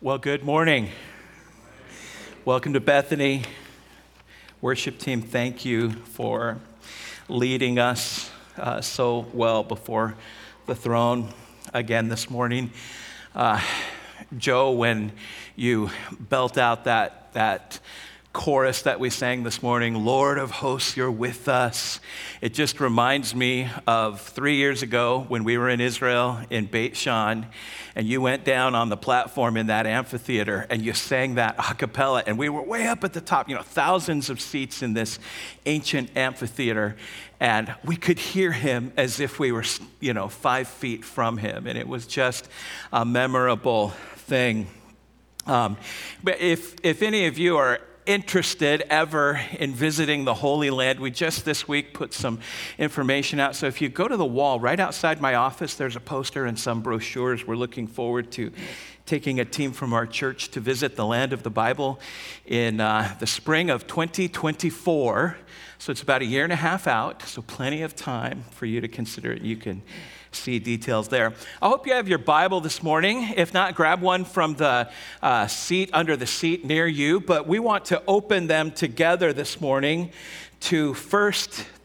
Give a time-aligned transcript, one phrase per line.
[0.00, 0.90] Well, good morning.
[2.44, 3.44] Welcome to Bethany.
[4.60, 6.58] Worship team, thank you for
[7.28, 10.16] leading us uh, so well before
[10.66, 11.28] the throne
[11.72, 12.70] again this morning.
[13.34, 13.62] Uh,
[14.36, 15.12] Joe, when
[15.56, 15.90] you
[16.20, 17.78] belt out that, that
[18.34, 22.00] chorus that we sang this morning, Lord of hosts, you're with us.
[22.40, 26.96] It just reminds me of three years ago when we were in Israel in Beit
[26.96, 27.46] Shan,
[27.94, 31.74] and you went down on the platform in that amphitheater and you sang that a
[31.74, 34.94] cappella, and we were way up at the top, you know, thousands of seats in
[34.94, 35.20] this
[35.64, 36.96] ancient amphitheater,
[37.38, 39.64] and we could hear him as if we were,
[40.00, 42.48] you know, five feet from him, and it was just
[42.92, 44.66] a memorable thing.
[45.46, 45.76] Um,
[46.24, 51.10] but if, if any of you are interested ever in visiting the Holy Land, we
[51.10, 52.40] just this week put some
[52.78, 53.56] information out.
[53.56, 56.58] So if you go to the wall right outside my office, there's a poster and
[56.58, 57.46] some brochures.
[57.46, 58.52] We're looking forward to
[59.06, 62.00] taking a team from our church to visit the land of the Bible
[62.46, 65.36] in uh, the spring of 2024.
[65.78, 68.80] So it's about a year and a half out, so plenty of time for you
[68.80, 69.42] to consider it.
[69.42, 69.82] You can
[70.34, 71.32] see details there.
[71.62, 73.32] I hope you have your Bible this morning.
[73.36, 74.90] If not, grab one from the
[75.22, 77.20] uh, seat under the seat near you.
[77.20, 80.10] But we want to open them together this morning
[80.60, 81.32] to 1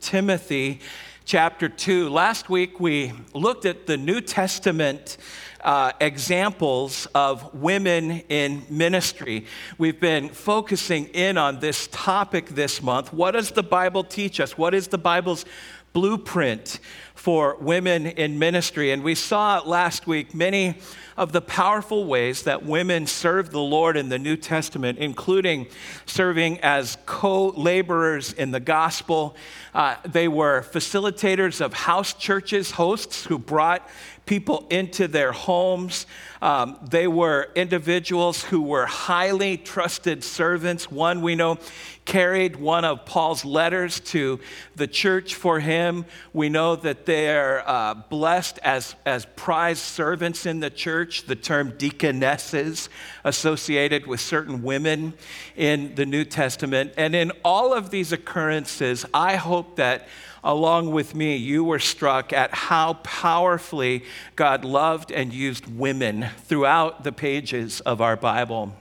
[0.01, 0.79] Timothy
[1.25, 2.09] chapter 2.
[2.09, 5.17] Last week we looked at the New Testament.
[5.61, 9.45] Uh, examples of women in ministry.
[9.77, 13.11] We've been focusing in on this topic this month.
[13.11, 14.57] What does the Bible teach us?
[14.57, 15.43] What is the Bible's
[15.93, 16.79] blueprint
[17.15, 18.91] for women in ministry.
[18.91, 20.77] And we saw last week many
[21.17, 25.67] of the powerful ways that women serve the Lord in the New Testament, including
[26.05, 29.35] serving as co laborers in the gospel.
[29.73, 33.85] Uh, they were facilitators of house churches, hosts who brought
[34.29, 36.05] people into their homes.
[36.39, 40.91] Um, they were individuals who were highly trusted servants.
[40.91, 41.57] One we know
[42.05, 44.39] carried one of Paul's letters to
[44.75, 46.05] the church for him.
[46.31, 51.75] We know that they're uh, blessed as, as prized servants in the church, the term
[51.77, 52.89] deaconesses
[53.23, 55.15] associated with certain women
[55.55, 56.93] in the New Testament.
[56.97, 60.07] And in all of these occurrences, I hope that
[60.43, 64.03] along with me, you were struck at how powerfully
[64.35, 68.75] God loved and used women throughout the pages of our Bible.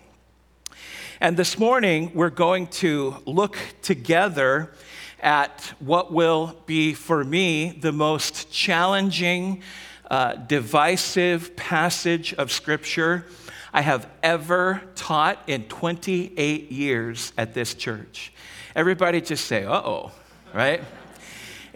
[1.20, 4.72] And this morning, we're going to look together
[5.20, 9.62] at what will be for me the most challenging,
[10.10, 13.26] uh, divisive passage of Scripture
[13.72, 18.32] I have ever taught in 28 years at this church.
[18.74, 20.12] Everybody just say, uh oh,
[20.54, 20.82] right?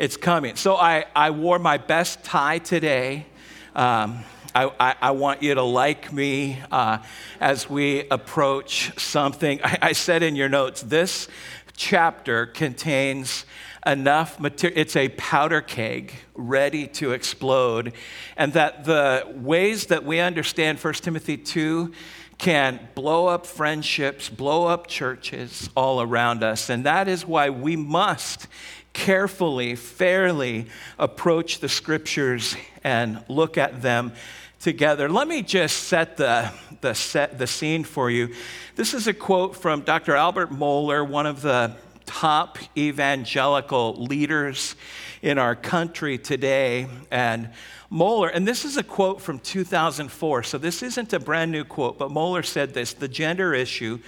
[0.02, 0.56] It's coming.
[0.56, 3.24] So I, I wore my best tie today.
[3.72, 6.98] Um, I, I, I, want you to like me uh,
[7.40, 9.60] as we approach something.
[9.62, 11.28] I, I said in your notes, this
[11.76, 13.46] chapter contains
[13.86, 17.92] enough material, it's a powder keg ready to explode.
[18.36, 21.92] And that the ways that we understand 1 Timothy 2
[22.38, 26.70] can blow up friendships, blow up churches all around us.
[26.70, 28.48] And that is why we must
[28.92, 30.66] carefully, fairly
[30.98, 34.12] approach the scriptures and look at them
[34.60, 35.08] together.
[35.08, 38.34] Let me just set the, the, set, the scene for you.
[38.76, 40.14] This is a quote from Dr.
[40.14, 41.76] Albert Mohler, one of the
[42.06, 44.76] top evangelical leaders
[45.20, 46.86] in our country today.
[47.10, 47.50] And
[47.90, 51.98] Mohler, and this is a quote from 2004, so this isn't a brand new quote,
[51.98, 53.98] but Mohler said this the gender issue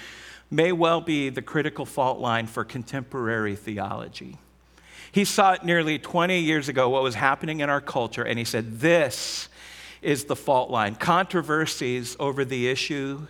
[0.51, 4.39] may well be the critical fault line for contemporary theology.
[5.15, 8.45] He saw it nearly 20 years ago, what was happening in our culture, and he
[8.45, 9.49] said, This
[10.03, 10.97] is the fault line.
[10.97, 13.29] Controversies over the issue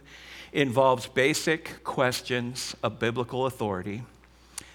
[0.55, 4.03] involves basic questions of biblical authority,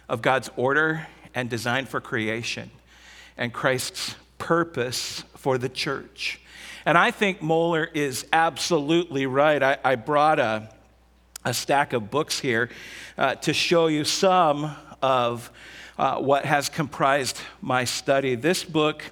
[0.07, 2.69] of God's order and design for creation,
[3.39, 6.39] and Christ's purpose for the church.
[6.85, 9.63] And I think Mohler is absolutely right.
[9.63, 10.69] I, I brought a,
[11.44, 12.69] a stack of books here
[13.17, 15.50] uh, to show you some of
[16.00, 18.34] uh, what has comprised my study.
[18.34, 19.04] This book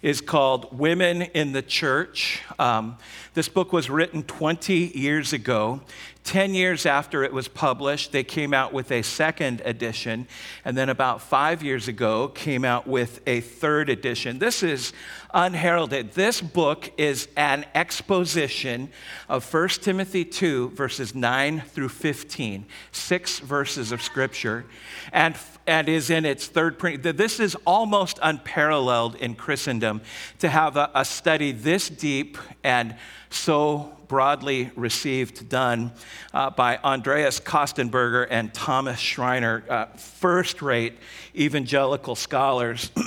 [0.00, 2.40] is called Women in the Church.
[2.58, 2.96] Um,
[3.34, 5.82] this book was written 20 years ago.
[6.24, 10.28] 10 years after it was published, they came out with a second edition.
[10.64, 14.38] And then about five years ago, came out with a third edition.
[14.38, 14.92] This is
[15.32, 16.12] unheralded.
[16.12, 18.90] This book is an exposition
[19.28, 24.66] of 1 Timothy 2, verses 9 through 15, six verses of scripture,
[25.12, 25.36] and,
[25.66, 27.02] and is in its third print.
[27.02, 30.02] This is almost unparalleled in Christendom
[30.38, 32.94] to have a, a study this deep and
[33.30, 35.92] so broadly received, done
[36.34, 40.94] uh, by Andreas Kostenberger and Thomas Schreiner, uh, first rate
[41.36, 42.90] evangelical scholars.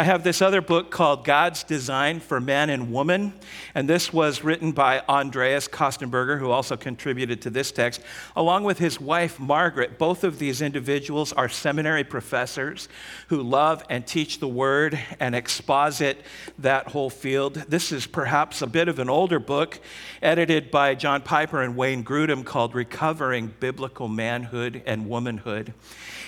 [0.00, 3.34] I have this other book called God's Design for Man and Woman,
[3.74, 8.00] and this was written by Andreas Kostenberger, who also contributed to this text,
[8.34, 9.98] along with his wife Margaret.
[9.98, 12.88] Both of these individuals are seminary professors
[13.28, 16.22] who love and teach the Word and exposit
[16.58, 17.56] that whole field.
[17.68, 19.80] This is perhaps a bit of an older book,
[20.22, 25.74] edited by John Piper and Wayne Grudem, called Recovering Biblical Manhood and Womanhood.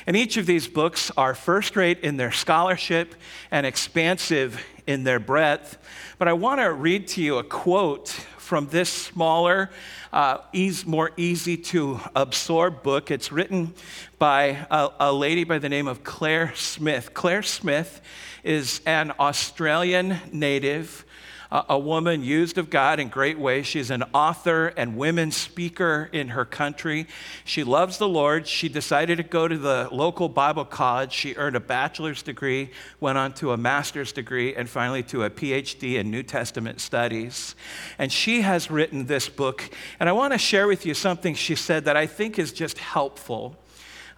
[0.07, 3.15] And each of these books are first rate in their scholarship
[3.51, 5.79] and expansive in their breadth.
[6.19, 9.71] But I want to read to you a quote from this smaller,
[10.13, 13.11] uh, ease, more easy to absorb book.
[13.11, 13.73] It's written
[14.19, 17.15] by a, a lady by the name of Claire Smith.
[17.15, 18.01] Claire Smith
[18.43, 21.07] is an Australian native
[21.53, 23.67] a woman used of God in great ways.
[23.67, 27.07] She's an author and women's speaker in her country.
[27.45, 28.47] She loves the Lord.
[28.47, 31.13] She decided to go to the local Bible college.
[31.13, 32.71] She earned a bachelor's degree,
[33.01, 37.55] went on to a master's degree, and finally to a PhD in New Testament studies.
[37.99, 39.69] And she has written this book.
[40.01, 42.79] And I want to share with you something she said that I think is just
[42.79, 43.57] helpful.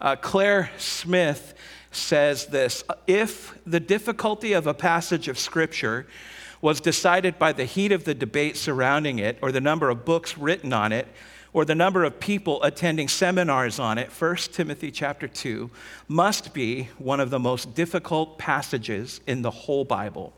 [0.00, 1.54] Uh, Claire Smith
[1.90, 6.06] says this If the difficulty of a passage of Scripture
[6.64, 10.38] was decided by the heat of the debate surrounding it, or the number of books
[10.38, 11.06] written on it,
[11.52, 15.70] or the number of people attending seminars on it, 1 Timothy chapter 2
[16.08, 20.32] must be one of the most difficult passages in the whole Bible.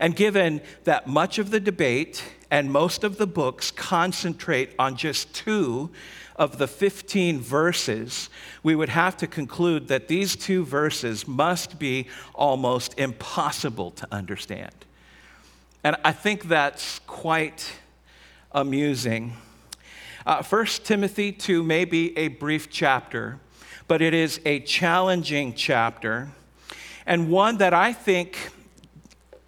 [0.00, 5.32] And given that much of the debate and most of the books concentrate on just
[5.32, 5.90] two
[6.36, 8.30] of the 15 verses,
[8.62, 14.74] we would have to conclude that these two verses must be almost impossible to understand.
[15.82, 17.72] And I think that's quite
[18.52, 19.34] amusing.
[20.26, 23.38] Uh, 1 Timothy 2 may be a brief chapter,
[23.88, 26.30] but it is a challenging chapter,
[27.06, 28.50] and one that I think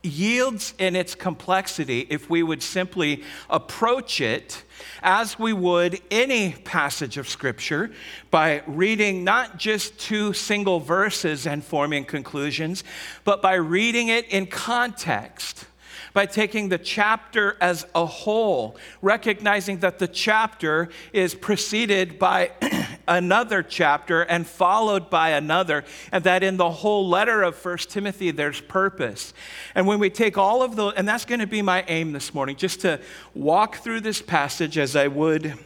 [0.02, 4.64] yields in its complexity if we would simply approach it
[5.02, 7.90] as we would any passage of Scripture
[8.30, 12.84] by reading not just two single verses and forming conclusions,
[13.24, 15.66] but by reading it in context
[16.12, 22.50] by taking the chapter as a whole, recognizing that the chapter is preceded by
[23.08, 28.30] another chapter and followed by another, and that in the whole letter of First Timothy
[28.30, 29.32] there's purpose.
[29.74, 32.34] And when we take all of those, and that's going to be my aim this
[32.34, 33.00] morning, just to
[33.34, 35.58] walk through this passage as I would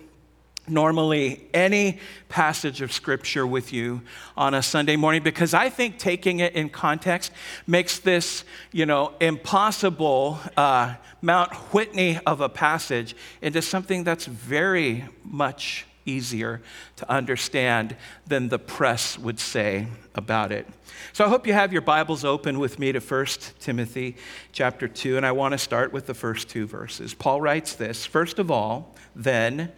[0.68, 1.98] normally any
[2.28, 4.02] passage of scripture with you
[4.36, 7.32] on a Sunday morning because I think taking it in context
[7.66, 15.04] makes this, you know, impossible uh, Mount Whitney of a passage into something that's very
[15.24, 16.62] much easier
[16.96, 17.96] to understand
[18.26, 20.66] than the press would say about it.
[21.12, 23.26] So I hope you have your Bibles open with me to 1
[23.58, 24.16] Timothy
[24.52, 27.12] chapter 2 and I want to start with the first two verses.
[27.12, 29.72] Paul writes this, first of all, then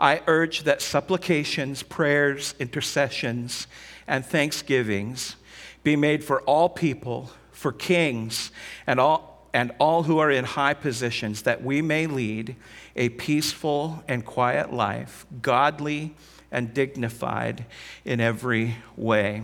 [0.00, 3.66] I urge that supplications, prayers, intercessions,
[4.06, 5.36] and thanksgivings
[5.82, 8.50] be made for all people, for kings,
[8.86, 12.56] and all, and all who are in high positions, that we may lead
[12.96, 16.14] a peaceful and quiet life, godly
[16.50, 17.66] and dignified
[18.04, 19.42] in every way.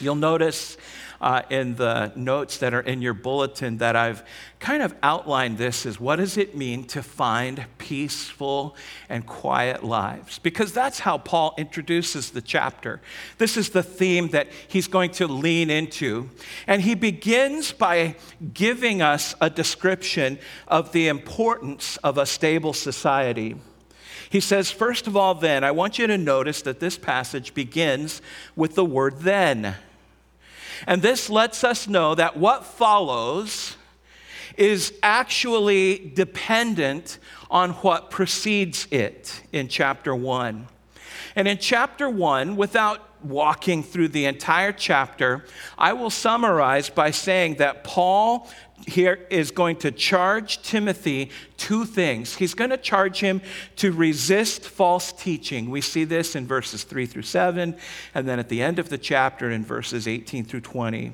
[0.00, 0.76] You'll notice
[1.20, 4.22] uh, in the notes that are in your bulletin that I've
[4.60, 8.76] kind of outlined this as what does it mean to find peaceful
[9.08, 10.38] and quiet lives?
[10.38, 13.00] Because that's how Paul introduces the chapter.
[13.38, 16.30] This is the theme that he's going to lean into.
[16.66, 18.16] And he begins by
[18.54, 20.38] giving us a description
[20.68, 23.56] of the importance of a stable society.
[24.30, 28.20] He says, first of all, then, I want you to notice that this passage begins
[28.54, 29.76] with the word then.
[30.86, 33.76] And this lets us know that what follows
[34.56, 37.18] is actually dependent
[37.50, 40.66] on what precedes it in chapter 1.
[41.36, 45.44] And in chapter 1, without walking through the entire chapter,
[45.76, 48.48] I will summarize by saying that Paul
[48.86, 52.36] here is going to charge Timothy two things.
[52.36, 53.42] He's going to charge him
[53.76, 55.70] to resist false teaching.
[55.70, 57.76] We see this in verses 3 through 7,
[58.14, 61.12] and then at the end of the chapter in verses 18 through 20.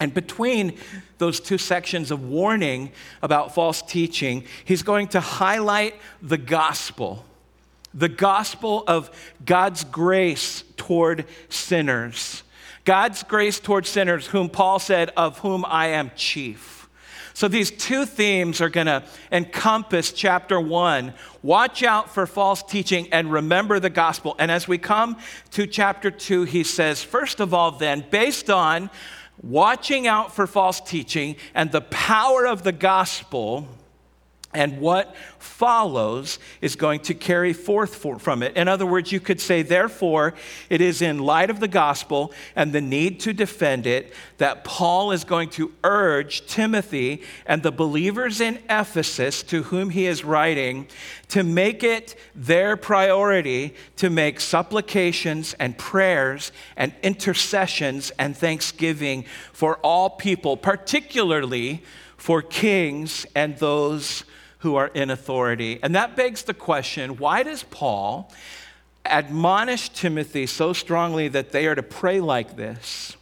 [0.00, 0.78] And between
[1.18, 2.90] those two sections of warning
[3.22, 7.24] about false teaching, he's going to highlight the gospel
[7.92, 9.10] the gospel of
[9.44, 12.42] God's grace toward sinners.
[12.84, 16.88] God's grace towards sinners, whom Paul said, of whom I am chief.
[17.32, 21.14] So these two themes are going to encompass chapter one.
[21.42, 24.34] Watch out for false teaching and remember the gospel.
[24.38, 25.16] And as we come
[25.52, 28.90] to chapter two, he says, first of all, then, based on
[29.42, 33.68] watching out for false teaching and the power of the gospel,
[34.52, 38.56] and what follows is going to carry forth for, from it.
[38.56, 40.34] In other words, you could say, therefore,
[40.68, 45.12] it is in light of the gospel and the need to defend it that Paul
[45.12, 50.88] is going to urge Timothy and the believers in Ephesus to whom he is writing
[51.28, 59.76] to make it their priority to make supplications and prayers and intercessions and thanksgiving for
[59.76, 61.84] all people, particularly
[62.16, 64.24] for kings and those
[64.60, 65.78] who are in authority.
[65.82, 68.32] And that begs the question why does Paul
[69.04, 73.16] admonish Timothy so strongly that they are to pray like this?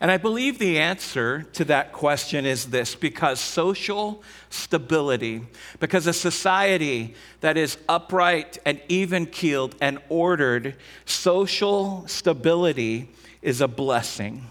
[0.00, 5.42] And I believe the answer to that question is this because social stability,
[5.80, 10.76] because a society that is upright and even keeled and ordered,
[11.06, 13.08] social stability
[13.40, 14.46] is a blessing.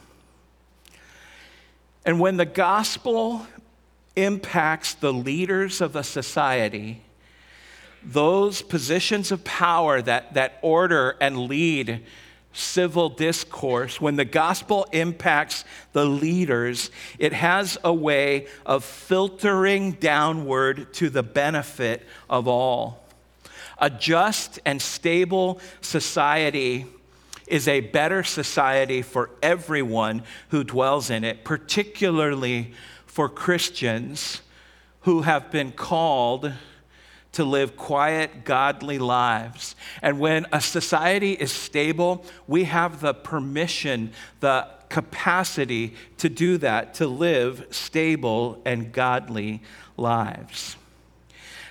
[2.05, 3.45] And when the gospel
[4.15, 7.01] impacts the leaders of a society,
[8.03, 12.01] those positions of power that, that order and lead
[12.53, 20.93] civil discourse, when the gospel impacts the leaders, it has a way of filtering downward
[20.93, 23.03] to the benefit of all.
[23.79, 26.85] A just and stable society
[27.47, 32.73] is a better society for everyone who dwells in it, particularly
[33.13, 34.41] for Christians
[35.01, 36.51] who have been called
[37.33, 39.75] to live quiet, godly lives.
[40.01, 46.95] And when a society is stable, we have the permission, the capacity to do that,
[46.95, 49.61] to live stable and godly
[49.95, 50.75] lives.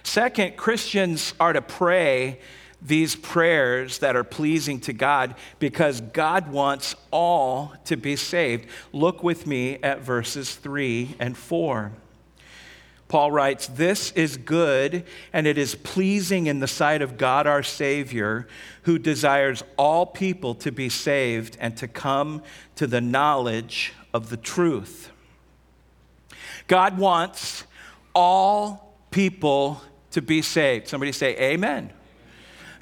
[0.04, 2.38] Second, Christians are to pray
[2.84, 8.66] these prayers that are pleasing to God because God wants all to be saved.
[8.92, 11.92] Look with me at verses 3 and 4.
[13.08, 17.62] Paul writes, This is good and it is pleasing in the sight of God our
[17.62, 18.48] Savior,
[18.82, 22.42] who desires all people to be saved and to come
[22.76, 25.10] to the knowledge of the truth.
[26.66, 27.64] God wants
[28.14, 30.88] all people to be saved.
[30.88, 31.92] Somebody say, Amen.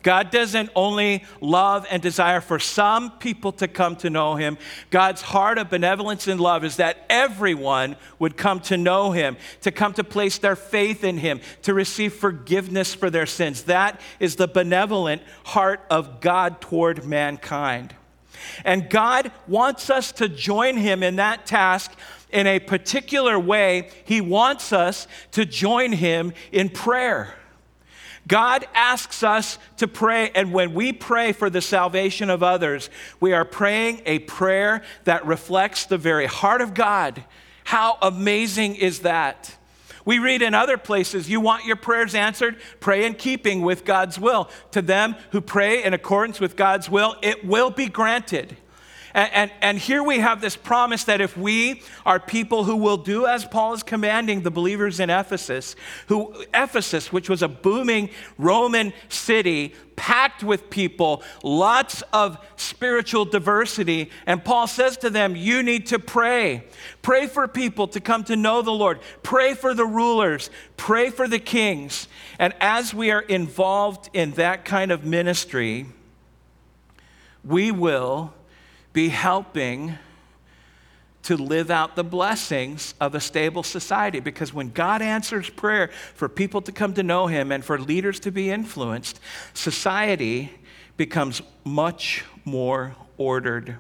[0.03, 4.57] God doesn't only love and desire for some people to come to know Him.
[4.91, 9.71] God's heart of benevolence and love is that everyone would come to know Him, to
[9.71, 13.65] come to place their faith in Him, to receive forgiveness for their sins.
[13.65, 17.95] That is the benevolent heart of God toward mankind.
[18.65, 21.93] And God wants us to join Him in that task
[22.31, 23.91] in a particular way.
[24.05, 27.35] He wants us to join Him in prayer.
[28.29, 33.33] God asks us to pray, and when we pray for the salvation of others, we
[33.33, 37.25] are praying a prayer that reflects the very heart of God.
[37.65, 39.57] How amazing is that?
[40.05, 42.57] We read in other places, you want your prayers answered?
[42.81, 44.49] Pray in keeping with God's will.
[44.73, 48.57] To them who pray in accordance with God's will, it will be granted.
[49.15, 52.97] And, and, and, here we have this promise that if we are people who will
[52.97, 55.75] do as Paul is commanding the believers in Ephesus,
[56.07, 64.11] who Ephesus, which was a booming Roman city, packed with people, lots of spiritual diversity,
[64.27, 66.65] and Paul says to them, You need to pray.
[67.03, 69.01] Pray for people to come to know the Lord.
[69.23, 70.51] Pray for the rulers.
[70.77, 72.09] Pray for the kings.
[72.39, 75.87] And as we are involved in that kind of ministry,
[77.45, 78.33] we will
[78.93, 79.97] be helping
[81.23, 84.21] to live out the blessings of a stable society.
[84.21, 88.21] Because when God answers prayer for people to come to know Him and for leaders
[88.21, 89.21] to be influenced,
[89.55, 90.51] society
[90.97, 93.77] becomes much more ordered.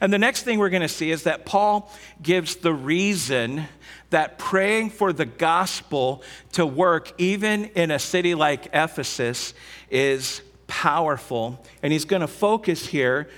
[0.00, 1.92] And the next thing we're going to see is that Paul
[2.22, 3.66] gives the reason
[4.10, 9.52] that praying for the gospel to work, even in a city like Ephesus,
[9.90, 11.62] is powerful.
[11.82, 13.28] And he's going to focus here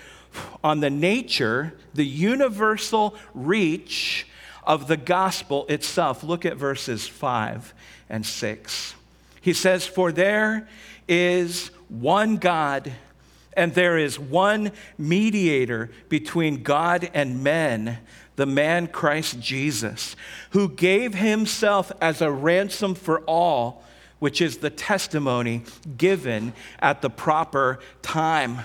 [0.63, 4.27] on the nature, the universal reach
[4.65, 6.23] of the gospel itself.
[6.23, 7.73] Look at verses 5
[8.11, 8.95] and 6.
[9.41, 10.69] He says, For there
[11.09, 12.93] is one God,
[13.55, 17.99] and there is one mediator between God and men,
[18.37, 20.15] the man Christ Jesus,
[20.51, 23.83] who gave himself as a ransom for all,
[24.19, 25.63] which is the testimony
[25.97, 28.61] given at the proper time.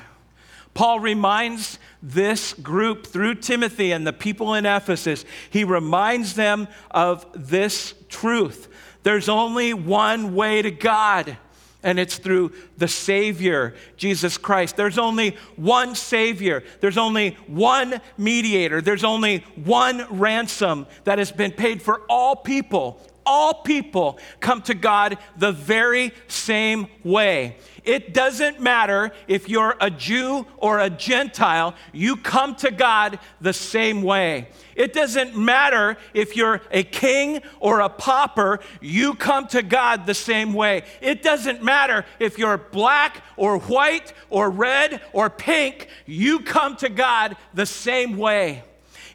[0.73, 7.25] Paul reminds this group through Timothy and the people in Ephesus, he reminds them of
[7.35, 8.67] this truth.
[9.03, 11.37] There's only one way to God,
[11.83, 14.75] and it's through the Savior, Jesus Christ.
[14.77, 16.63] There's only one Savior.
[16.79, 18.81] There's only one mediator.
[18.81, 22.99] There's only one ransom that has been paid for all people.
[23.25, 27.57] All people come to God the very same way.
[27.83, 33.51] It doesn't matter if you're a Jew or a Gentile, you come to God the
[33.51, 34.47] same way.
[34.75, 40.13] It doesn't matter if you're a king or a pauper, you come to God the
[40.13, 40.83] same way.
[41.01, 46.89] It doesn't matter if you're black or white or red or pink, you come to
[46.89, 48.63] God the same way.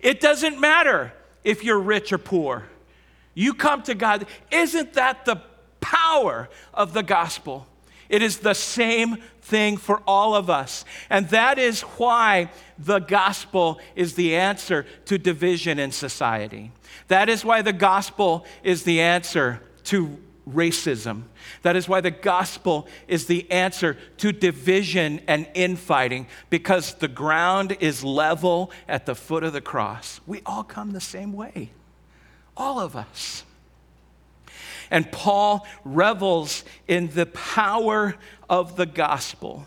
[0.01, 1.13] It doesn't matter
[1.43, 2.65] if you're rich or poor,
[3.39, 4.27] you come to God.
[4.51, 5.41] Isn't that the
[5.81, 7.67] power of the gospel?
[8.09, 10.85] It is the same thing for all of us.
[11.09, 16.73] And that is why the gospel is the answer to division in society.
[17.07, 20.19] That is why the gospel is the answer to
[20.51, 21.25] racism.
[21.63, 27.77] That is why the gospel is the answer to division and infighting, because the ground
[27.81, 30.21] is level at the foot of the cross.
[30.27, 31.71] We all come the same way,
[32.59, 33.45] all of us.
[34.91, 38.17] And Paul revels in the power
[38.49, 39.67] of the gospel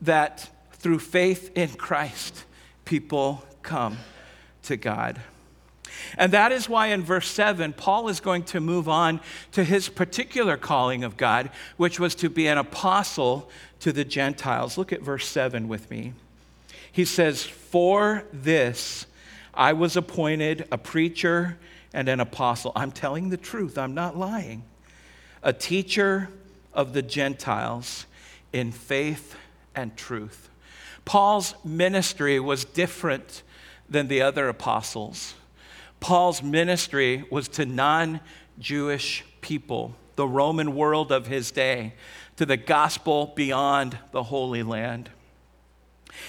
[0.00, 2.44] that through faith in Christ,
[2.84, 3.98] people come
[4.64, 5.20] to God.
[6.18, 9.20] And that is why in verse 7, Paul is going to move on
[9.52, 13.48] to his particular calling of God, which was to be an apostle
[13.80, 14.76] to the Gentiles.
[14.76, 16.12] Look at verse 7 with me.
[16.90, 19.06] He says, For this
[19.56, 21.58] I was appointed a preacher
[21.92, 22.72] and an apostle.
[22.74, 24.64] I'm telling the truth, I'm not lying.
[25.42, 26.28] A teacher
[26.72, 28.06] of the Gentiles
[28.52, 29.36] in faith
[29.74, 30.50] and truth.
[31.04, 33.42] Paul's ministry was different
[33.88, 35.34] than the other apostles.
[36.00, 38.20] Paul's ministry was to non
[38.58, 41.94] Jewish people, the Roman world of his day,
[42.36, 45.10] to the gospel beyond the Holy Land.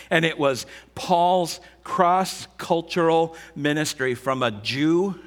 [0.10, 5.18] And it was Paul's cross cultural ministry from a Jew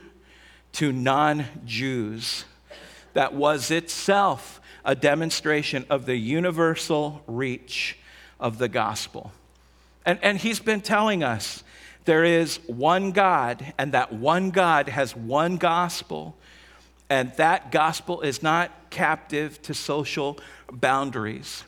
[0.72, 2.44] to non Jews
[3.14, 7.96] that was itself a demonstration of the universal reach
[8.38, 9.32] of the gospel.
[10.04, 11.64] And, and he's been telling us
[12.04, 16.36] there is one God, and that one God has one gospel,
[17.10, 20.38] and that gospel is not captive to social
[20.72, 21.64] boundaries.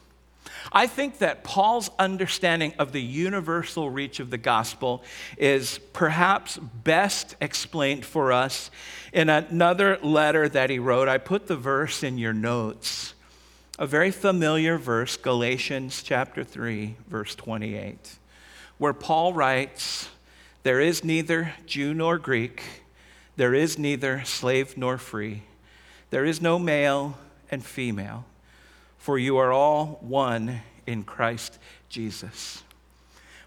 [0.73, 5.03] I think that Paul's understanding of the universal reach of the gospel
[5.37, 8.71] is perhaps best explained for us
[9.13, 11.09] in another letter that he wrote.
[11.09, 13.15] I put the verse in your notes.
[13.81, 18.19] A very familiar verse, Galatians chapter 3, verse 28,
[18.79, 20.09] where Paul writes,
[20.63, 22.63] There is neither Jew nor Greek,
[23.37, 25.43] there is neither slave nor free,
[26.11, 27.19] there is no male
[27.51, 28.27] and female
[29.01, 31.59] for you are all one in Christ
[31.89, 32.63] Jesus.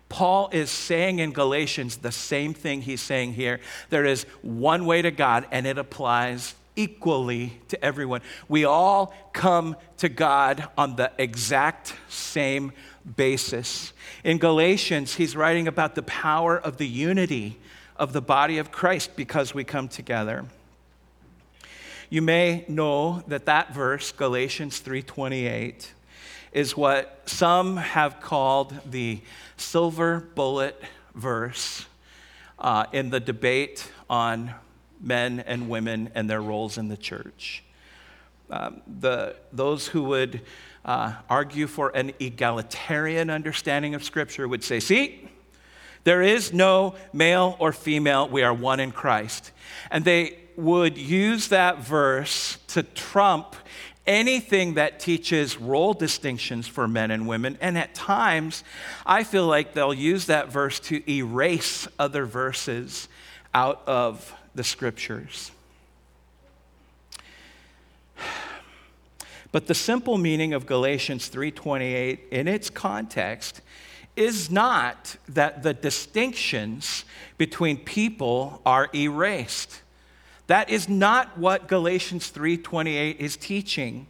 [0.09, 3.59] Paul is saying in Galatians the same thing he's saying here.
[3.89, 8.21] There is one way to God, and it applies equally to everyone.
[8.47, 12.71] We all come to God on the exact same
[13.15, 13.93] basis.
[14.23, 17.59] In Galatians, he's writing about the power of the unity
[17.95, 20.45] of the body of Christ because we come together.
[22.13, 25.93] You may know that that verse, Galatians 3:28,
[26.51, 29.21] is what some have called the
[29.57, 30.79] silver bullet
[31.15, 31.87] verse
[32.59, 34.53] uh, in the debate on
[35.01, 37.63] men and women and their roles in the church.
[38.51, 40.41] Um, the, those who would
[40.85, 45.27] uh, argue for an egalitarian understanding of Scripture would say, see,
[46.03, 49.49] there is no male or female, we are one in Christ.
[49.89, 53.55] And they would use that verse to trump
[54.05, 57.57] anything that teaches role distinctions for men and women.
[57.61, 58.63] And at times,
[59.05, 63.07] I feel like they'll use that verse to erase other verses
[63.53, 65.51] out of the scriptures.
[69.51, 73.61] But the simple meaning of Galatians 3:28 in its context
[74.15, 77.05] is not that the distinctions
[77.37, 79.82] between people are erased.
[80.47, 84.07] That is not what Galatians 3:28 is teaching.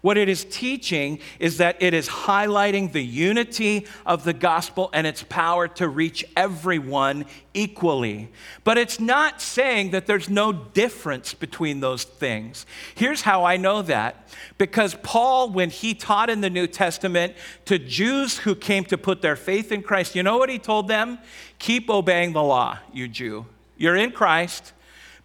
[0.00, 5.06] What it is teaching is that it is highlighting the unity of the gospel and
[5.06, 8.28] its power to reach everyone equally.
[8.62, 12.64] But it's not saying that there's no difference between those things.
[12.94, 17.78] Here's how I know that because Paul, when he taught in the New Testament to
[17.78, 21.18] Jews who came to put their faith in Christ, you know what he told them?
[21.58, 23.46] Keep obeying the law, you Jew.
[23.76, 24.72] You're in Christ,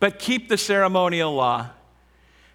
[0.03, 1.69] but keep the ceremonial law.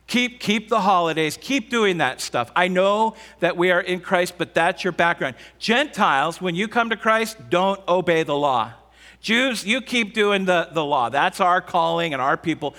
[0.07, 2.53] Keep, keep the holidays, keep doing that stuff.
[2.55, 5.35] I know that we are in Christ, but that's your background.
[5.59, 8.75] Gentiles, when you come to Christ, don't obey the law.
[9.23, 11.09] Jews, you keep doing the, the law.
[11.09, 12.75] That's our calling and our people.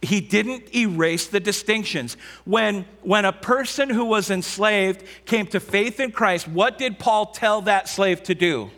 [0.00, 2.16] He didn't erase the distinctions.
[2.44, 7.26] When, when a person who was enslaved came to faith in Christ, what did Paul
[7.32, 8.70] tell that slave to do?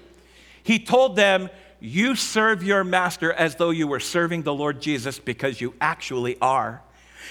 [0.63, 1.51] He told them,
[1.81, 6.37] You serve your master as though you were serving the Lord Jesus because you actually
[6.41, 6.83] are.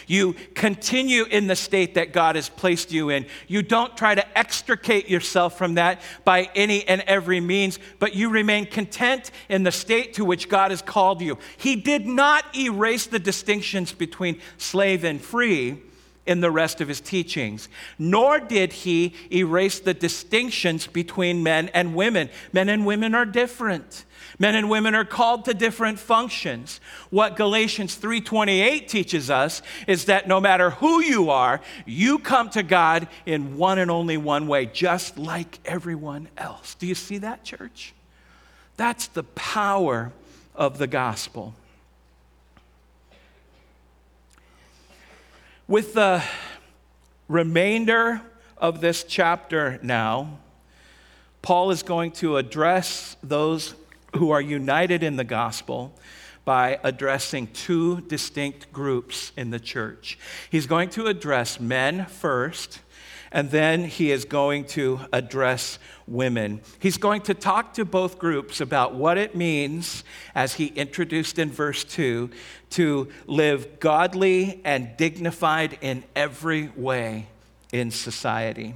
[0.07, 3.25] You continue in the state that God has placed you in.
[3.47, 8.29] You don't try to extricate yourself from that by any and every means, but you
[8.29, 11.37] remain content in the state to which God has called you.
[11.57, 15.81] He did not erase the distinctions between slave and free
[16.25, 21.95] in the rest of his teachings, nor did he erase the distinctions between men and
[21.95, 22.29] women.
[22.53, 24.05] Men and women are different.
[24.41, 26.79] Men and women are called to different functions.
[27.09, 32.63] What Galatians 3:28 teaches us is that no matter who you are, you come to
[32.63, 36.75] God in one and only one way, just like everyone else.
[36.75, 37.93] Do you see that, church?
[38.77, 40.13] That's the power
[40.55, 41.53] of the gospel.
[45.67, 46.23] With the
[47.27, 48.21] remainder
[48.57, 50.39] of this chapter now,
[51.41, 53.75] Paul is going to address those
[54.15, 55.93] who are united in the gospel
[56.45, 60.17] by addressing two distinct groups in the church.
[60.49, 62.79] He's going to address men first,
[63.31, 66.61] and then he is going to address women.
[66.79, 71.51] He's going to talk to both groups about what it means, as he introduced in
[71.51, 72.31] verse 2,
[72.71, 77.27] to live godly and dignified in every way
[77.71, 78.73] in society.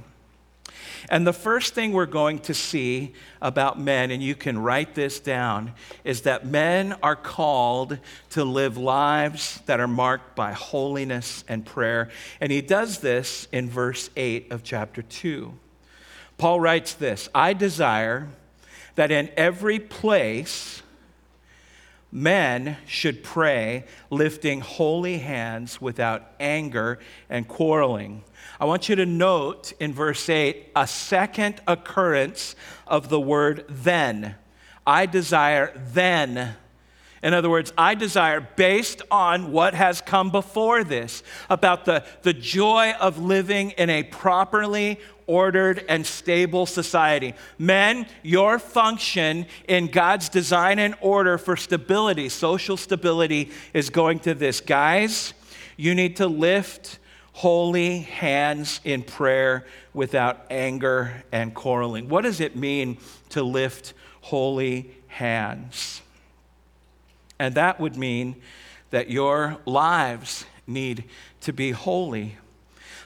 [1.08, 3.12] And the first thing we're going to see
[3.42, 7.98] about men, and you can write this down, is that men are called
[8.30, 12.08] to live lives that are marked by holiness and prayer.
[12.40, 15.52] And he does this in verse 8 of chapter 2.
[16.38, 18.28] Paul writes this I desire
[18.94, 20.82] that in every place,
[22.10, 28.22] men should pray, lifting holy hands without anger and quarreling.
[28.60, 32.54] I want you to note in verse 8 a second occurrence
[32.86, 34.36] of the word then.
[34.86, 36.56] I desire then.
[37.22, 42.34] In other words, I desire, based on what has come before this, about the, the
[42.34, 47.32] joy of living in a properly ordered and stable society.
[47.58, 54.34] Men, your function in God's design and order for stability, social stability, is going to
[54.34, 54.60] this.
[54.60, 55.32] Guys,
[55.78, 56.98] you need to lift
[57.34, 62.08] holy hands in prayer without anger and quarreling.
[62.08, 62.96] What does it mean
[63.30, 66.00] to lift holy hands?
[67.40, 68.36] And that would mean
[68.90, 71.04] that your lives need
[71.40, 72.38] to be holy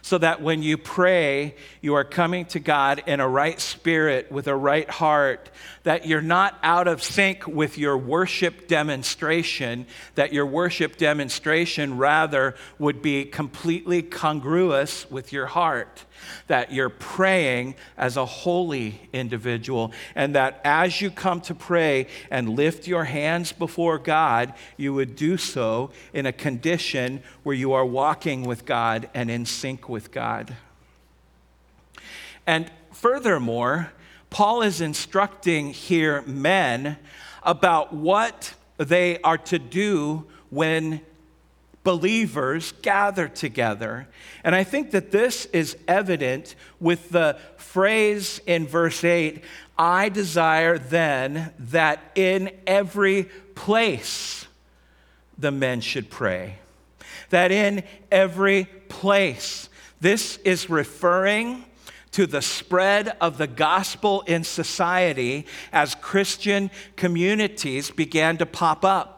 [0.02, 4.46] so that when you pray, you are coming to God in a right spirit, with
[4.46, 5.50] a right heart,
[5.82, 12.54] that you're not out of sync with your worship demonstration, that your worship demonstration rather
[12.78, 16.04] would be completely congruous with your heart
[16.46, 22.50] that you're praying as a holy individual, and that as you come to pray and
[22.50, 27.86] lift your hands before God, you would do so in a condition where you are
[27.86, 30.54] walking with God and in sync with God.
[32.46, 33.92] And furthermore,
[34.30, 36.98] Paul is instructing here men
[37.42, 41.00] about what they are to do when
[41.88, 44.06] believers gather together.
[44.44, 49.42] And I think that this is evident with the phrase in verse 8
[49.78, 54.46] I desire then that in every place
[55.38, 56.56] the men should pray.
[57.30, 59.70] That in every place.
[59.98, 61.64] This is referring
[62.10, 69.17] to the spread of the gospel in society as Christian communities began to pop up.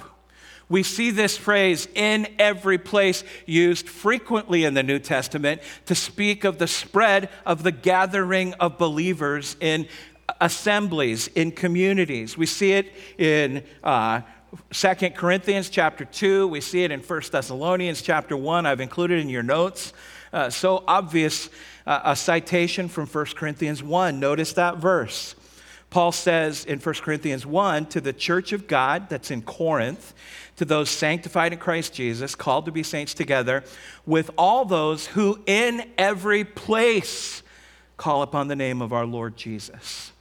[0.70, 6.44] We see this phrase in every place used frequently in the New Testament to speak
[6.44, 9.86] of the spread of the gathering of believers in
[10.40, 12.38] assemblies, in communities.
[12.38, 14.22] We see it in uh,
[14.70, 16.48] 2 Corinthians chapter 2.
[16.48, 18.64] We see it in 1 Thessalonians chapter 1.
[18.64, 19.92] I've included in your notes
[20.32, 21.50] Uh, so obvious,
[21.86, 24.20] uh, a citation from 1 Corinthians 1.
[24.20, 25.34] Notice that verse.
[25.90, 30.14] Paul says in 1 Corinthians 1 to the church of God that's in Corinth,
[30.56, 33.64] to those sanctified in Christ Jesus, called to be saints together,
[34.06, 37.42] with all those who in every place
[37.96, 40.12] call upon the name of our Lord Jesus.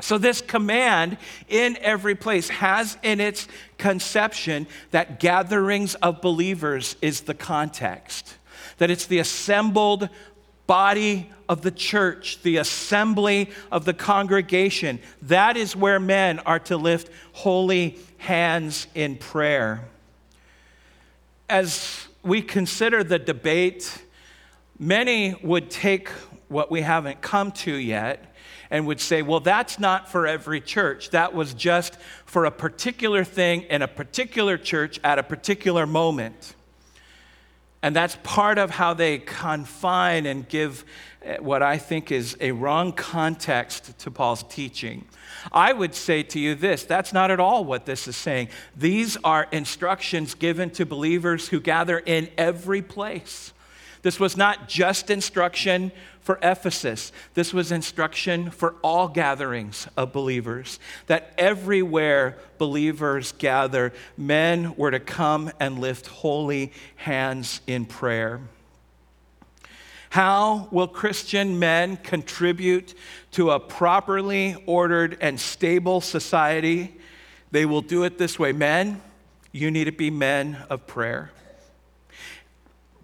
[0.00, 1.16] So, this command
[1.48, 8.36] in every place has in its conception that gatherings of believers is the context,
[8.76, 10.10] that it's the assembled
[10.66, 15.00] body of the church, the assembly of the congregation.
[15.22, 19.84] That is where men are to lift holy hands in prayer.
[21.48, 24.02] As we consider the debate,
[24.78, 26.08] many would take
[26.48, 28.34] what we haven't come to yet
[28.70, 31.10] and would say, well, that's not for every church.
[31.10, 36.54] That was just for a particular thing in a particular church at a particular moment.
[37.82, 40.84] And that's part of how they confine and give
[41.22, 45.06] eh, what I think is a wrong context to Paul's teaching.
[45.52, 48.48] I would say to you this that's not at all what this is saying.
[48.76, 53.52] These are instructions given to believers who gather in every place.
[54.02, 55.92] This was not just instruction
[56.26, 60.80] for Ephesus, this was instruction for all gatherings of believers.
[61.06, 68.40] That everywhere believers gather, men were to come and lift holy hands in prayer.
[70.10, 72.94] How will Christian men contribute
[73.30, 76.96] to a properly ordered and stable society?
[77.52, 79.00] They will do it this way Men,
[79.52, 81.30] you need to be men of prayer.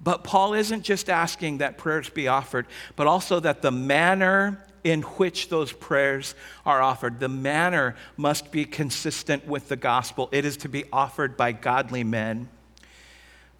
[0.03, 5.03] But Paul isn't just asking that prayers be offered, but also that the manner in
[5.03, 6.35] which those prayers
[6.67, 10.29] are offered, the manner must be consistent with the gospel.
[10.33, 12.49] It is to be offered by godly men.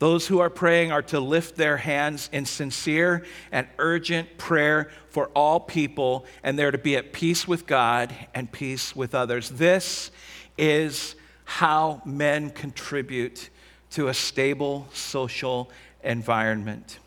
[0.01, 5.29] Those who are praying are to lift their hands in sincere and urgent prayer for
[5.29, 9.49] all people, and they're to be at peace with God and peace with others.
[9.49, 10.11] This
[10.59, 13.49] is how men contribute
[13.91, 15.71] to a stable social
[16.03, 16.99] environment.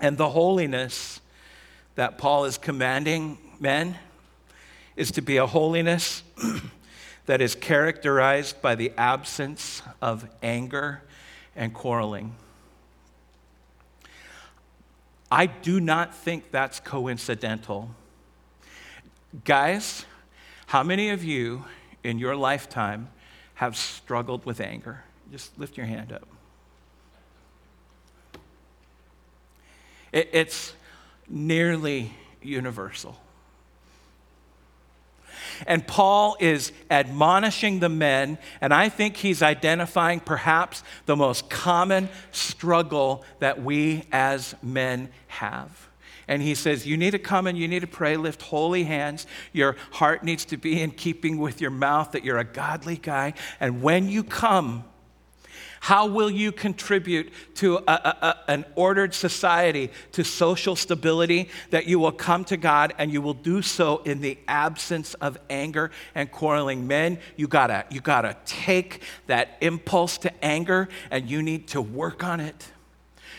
[0.00, 1.20] And the holiness
[1.94, 3.96] that Paul is commanding men
[4.96, 6.22] is to be a holiness
[7.26, 11.02] that is characterized by the absence of anger
[11.54, 12.34] and quarreling.
[15.30, 17.90] I do not think that's coincidental.
[19.44, 20.04] Guys,
[20.66, 21.64] how many of you
[22.04, 23.08] in your lifetime
[23.54, 25.02] have struggled with anger?
[25.32, 26.28] Just lift your hand up.
[30.16, 30.72] It, it's
[31.28, 33.18] nearly universal.
[35.66, 42.08] And Paul is admonishing the men, and I think he's identifying perhaps the most common
[42.32, 45.88] struggle that we as men have.
[46.28, 49.26] And he says, You need to come and you need to pray, lift holy hands.
[49.52, 53.34] Your heart needs to be in keeping with your mouth, that you're a godly guy.
[53.60, 54.84] And when you come,
[55.86, 62.00] how will you contribute to a, a, an ordered society, to social stability, that you
[62.00, 66.28] will come to God and you will do so in the absence of anger and
[66.32, 66.88] quarreling?
[66.88, 72.24] Men, you gotta, you gotta take that impulse to anger and you need to work
[72.24, 72.66] on it.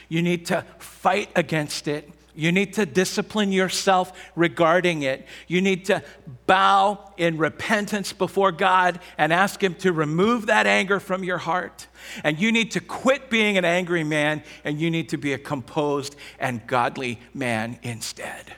[0.08, 2.10] You need to fight against it.
[2.38, 5.26] You need to discipline yourself regarding it.
[5.48, 6.04] You need to
[6.46, 11.88] bow in repentance before God and ask Him to remove that anger from your heart.
[12.24, 15.40] And you need to quit being an angry man and you need to be a
[15.40, 18.54] composed and godly man instead.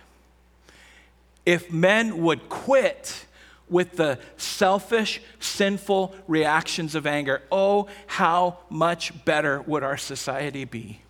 [1.45, 3.25] If men would quit,
[3.69, 11.01] with the selfish, sinful reactions of anger, oh, how much better would our society be?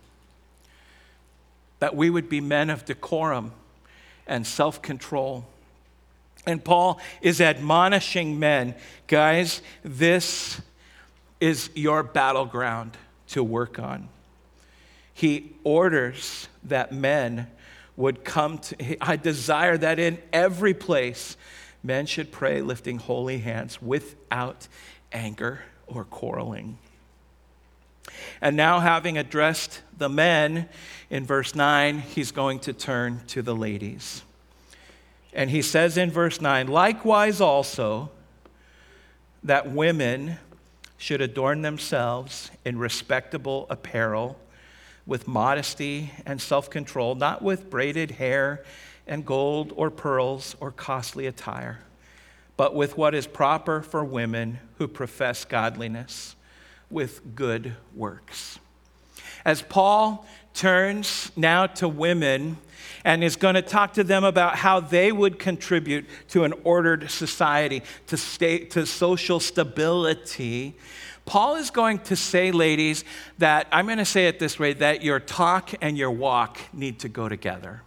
[1.80, 3.52] That we would be men of decorum
[4.26, 5.46] and self control.
[6.46, 8.74] And Paul is admonishing men
[9.08, 10.60] guys, this
[11.40, 12.96] is your battleground
[13.28, 14.08] to work on.
[15.12, 17.48] He orders that men
[17.96, 21.36] would come to, I desire that in every place
[21.82, 24.68] men should pray lifting holy hands without
[25.12, 26.78] anger or quarreling.
[28.40, 30.68] And now, having addressed the men
[31.10, 34.22] in verse 9, he's going to turn to the ladies.
[35.32, 38.10] And he says in verse 9, likewise also,
[39.42, 40.38] that women
[40.98, 44.38] should adorn themselves in respectable apparel
[45.06, 48.64] with modesty and self control, not with braided hair
[49.06, 51.80] and gold or pearls or costly attire,
[52.56, 56.36] but with what is proper for women who profess godliness
[56.90, 58.58] with good works.
[59.44, 62.58] As Paul turns now to women
[63.04, 67.10] and is going to talk to them about how they would contribute to an ordered
[67.10, 70.76] society, to, state, to social stability.
[71.24, 73.04] Paul is going to say, ladies,
[73.38, 76.98] that I'm going to say it this way that your talk and your walk need
[77.00, 77.82] to go together.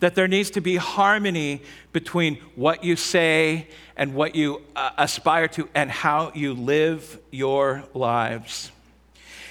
[0.00, 5.48] That there needs to be harmony between what you say and what you uh, aspire
[5.48, 8.70] to and how you live your lives.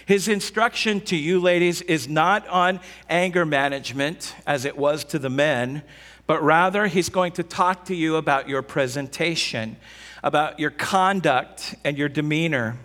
[0.06, 2.80] His instruction to you, ladies, is not on
[3.10, 5.82] anger management as it was to the men,
[6.28, 9.78] but rather he's going to talk to you about your presentation,
[10.24, 12.78] about your conduct and your demeanor.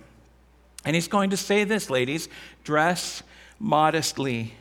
[0.85, 2.29] And he's going to say this, ladies
[2.65, 3.23] dress
[3.59, 4.55] modestly.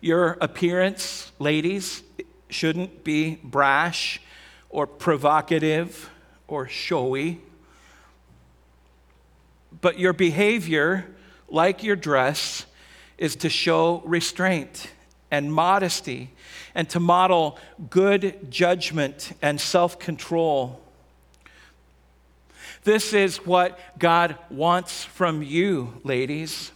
[0.00, 2.02] Your appearance, ladies,
[2.48, 4.20] shouldn't be brash
[4.68, 6.10] or provocative
[6.48, 7.40] or showy.
[9.80, 11.06] But your behavior
[11.50, 12.66] like your dress,
[13.18, 14.90] is to show restraint
[15.30, 16.30] and modesty
[16.74, 17.58] and to model
[17.90, 20.80] good judgment and self control.
[22.84, 26.72] This is what God wants from you, ladies.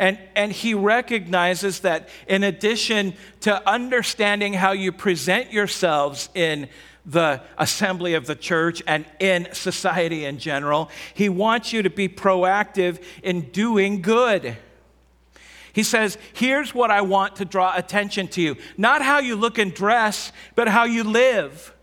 [0.00, 6.70] And, and he recognizes that in addition to understanding how you present yourselves in
[7.04, 10.90] the assembly of the church and in society in general.
[11.12, 14.56] He wants you to be proactive in doing good.
[15.74, 19.58] He says, Here's what I want to draw attention to you not how you look
[19.58, 21.74] and dress, but how you live.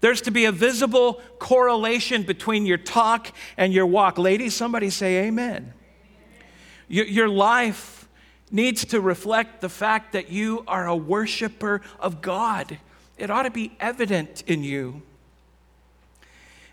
[0.00, 4.18] There's to be a visible correlation between your talk and your walk.
[4.18, 5.72] Ladies, somebody say amen.
[6.88, 8.08] Your, your life
[8.50, 12.78] needs to reflect the fact that you are a worshiper of God.
[13.16, 15.02] It ought to be evident in you.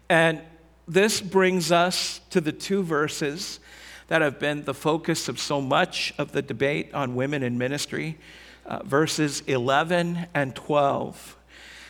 [0.10, 0.42] And
[0.88, 3.60] this brings us to the two verses
[4.08, 8.18] that have been the focus of so much of the debate on women in ministry
[8.66, 11.35] uh, verses 11 and 12.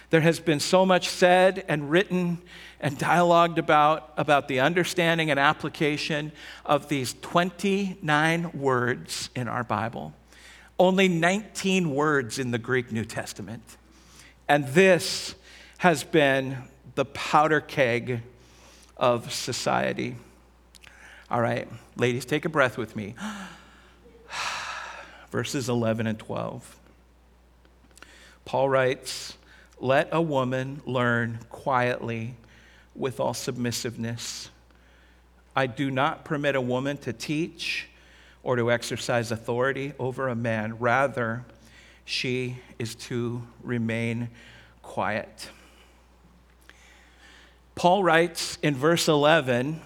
[0.10, 2.42] There has been so much said and written
[2.80, 6.32] and dialogued about about the understanding and application
[6.66, 10.14] of these 29 words in our Bible.
[10.78, 13.78] Only 19 words in the Greek New Testament.
[14.48, 15.36] And this
[15.80, 16.58] has been
[16.96, 18.22] the powder keg
[18.98, 20.16] of society.
[21.30, 23.16] All right, ladies, take a breath with me.
[25.32, 26.78] Verses 11 and 12.
[28.46, 29.38] Paul writes,
[29.80, 32.36] Let a woman learn quietly
[32.96, 34.50] with all submissiveness.
[35.56, 37.90] I do not permit a woman to teach
[38.44, 40.78] or to exercise authority over a man.
[40.80, 41.46] Rather,
[42.06, 44.30] she is to remain
[44.82, 45.50] quiet.
[47.74, 49.82] Paul writes in verse 11,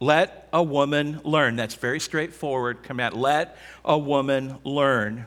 [0.00, 1.56] let a woman learn.
[1.56, 3.14] That's very straightforward command.
[3.14, 5.26] Let a woman learn.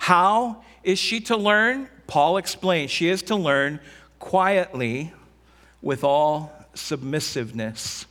[0.00, 1.88] How is she to learn?
[2.06, 3.80] Paul explains she is to learn
[4.18, 5.12] quietly
[5.80, 8.06] with all submissiveness.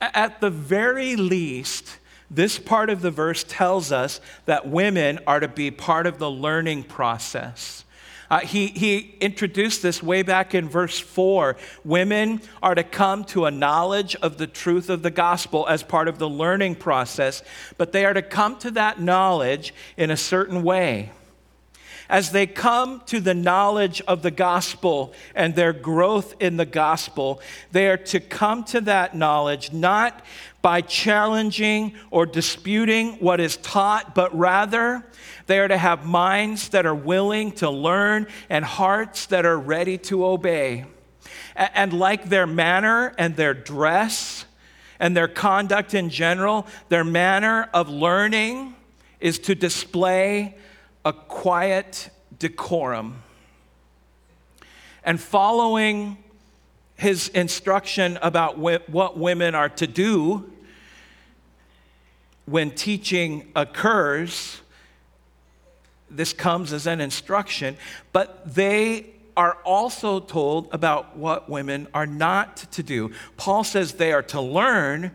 [0.00, 1.98] At the very least,
[2.30, 6.30] this part of the verse tells us that women are to be part of the
[6.30, 7.84] learning process.
[8.30, 11.54] Uh, he, he introduced this way back in verse 4.
[11.84, 16.08] Women are to come to a knowledge of the truth of the gospel as part
[16.08, 17.42] of the learning process,
[17.76, 21.10] but they are to come to that knowledge in a certain way
[22.12, 27.40] as they come to the knowledge of the gospel and their growth in the gospel,
[27.72, 30.22] they are to come to that knowledge not
[30.60, 35.02] by challenging or disputing what is taught, but rather
[35.46, 39.96] they are to have minds that are willing to learn and hearts that are ready
[39.96, 40.84] to obey.
[41.56, 44.44] And like their manner and their dress
[45.00, 48.74] and their conduct in general, their manner of learning
[49.18, 50.56] is to display
[51.04, 53.22] a quiet decorum.
[55.04, 56.16] And following
[56.96, 60.52] his instruction about what women are to do
[62.44, 64.60] when teaching occurs,
[66.10, 67.76] this comes as an instruction,
[68.12, 73.10] but they are also told about what women are not to do.
[73.36, 75.12] Paul says they are to learn,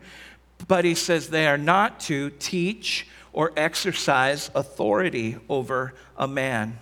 [0.66, 6.78] but he says they are not to teach or exercise authority over a man.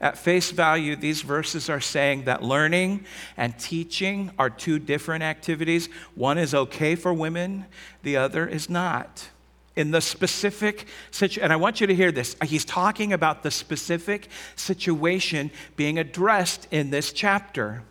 [0.00, 3.04] At face value, these verses are saying that learning
[3.36, 5.90] and teaching are two different activities.
[6.14, 7.66] One is okay for women,
[8.02, 9.28] the other is not.
[9.76, 13.50] In the specific situation, and I want you to hear this, he's talking about the
[13.50, 17.82] specific situation being addressed in this chapter.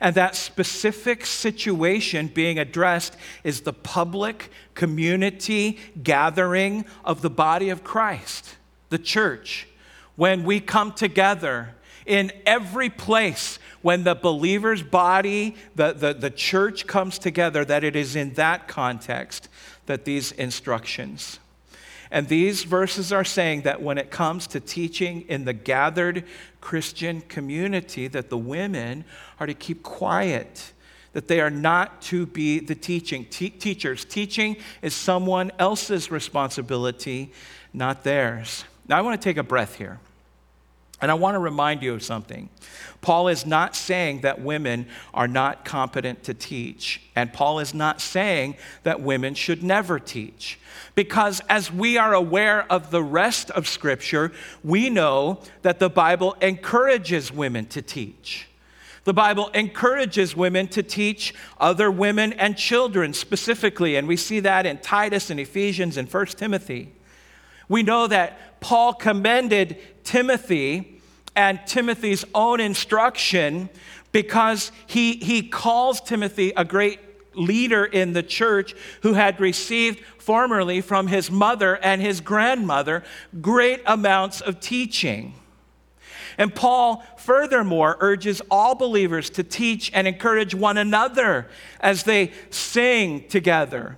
[0.00, 7.84] And that specific situation being addressed is the public community gathering of the body of
[7.84, 8.56] Christ,
[8.90, 9.68] the church.
[10.16, 11.74] When we come together
[12.06, 17.96] in every place, when the believer's body, the, the, the church comes together, that it
[17.96, 19.48] is in that context
[19.86, 21.38] that these instructions
[22.12, 26.24] and these verses are saying that when it comes to teaching in the gathered
[26.60, 29.06] Christian community, that the women
[29.40, 30.74] are to keep quiet,
[31.14, 34.04] that they are not to be the teaching Te- teachers.
[34.04, 37.32] Teaching is someone else's responsibility,
[37.72, 38.64] not theirs.
[38.86, 39.98] Now, I want to take a breath here.
[41.02, 42.48] And I want to remind you of something.
[43.00, 47.02] Paul is not saying that women are not competent to teach.
[47.16, 50.60] And Paul is not saying that women should never teach.
[50.94, 54.30] Because as we are aware of the rest of Scripture,
[54.62, 58.48] we know that the Bible encourages women to teach.
[59.02, 64.64] The Bible encourages women to teach other women and children specifically, and we see that
[64.64, 66.92] in Titus and Ephesians and 1 Timothy.
[67.72, 71.00] We know that Paul commended Timothy
[71.34, 73.70] and Timothy's own instruction
[74.12, 77.00] because he, he calls Timothy a great
[77.34, 83.04] leader in the church who had received formerly from his mother and his grandmother
[83.40, 85.32] great amounts of teaching.
[86.36, 91.48] And Paul, furthermore, urges all believers to teach and encourage one another
[91.80, 93.96] as they sing together.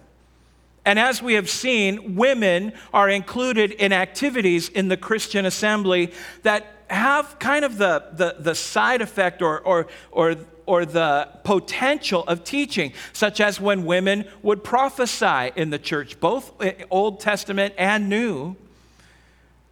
[0.85, 6.12] And as we have seen, women are included in activities in the Christian assembly
[6.43, 12.24] that have kind of the, the, the side effect or, or, or or the potential
[12.24, 16.53] of teaching, such as when women would prophesy in the church, both
[16.91, 18.57] Old Testament and New.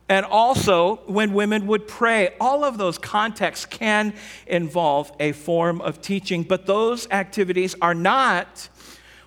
[0.09, 2.35] And also when women would pray.
[2.39, 4.13] All of those contexts can
[4.47, 8.69] involve a form of teaching, but those activities are not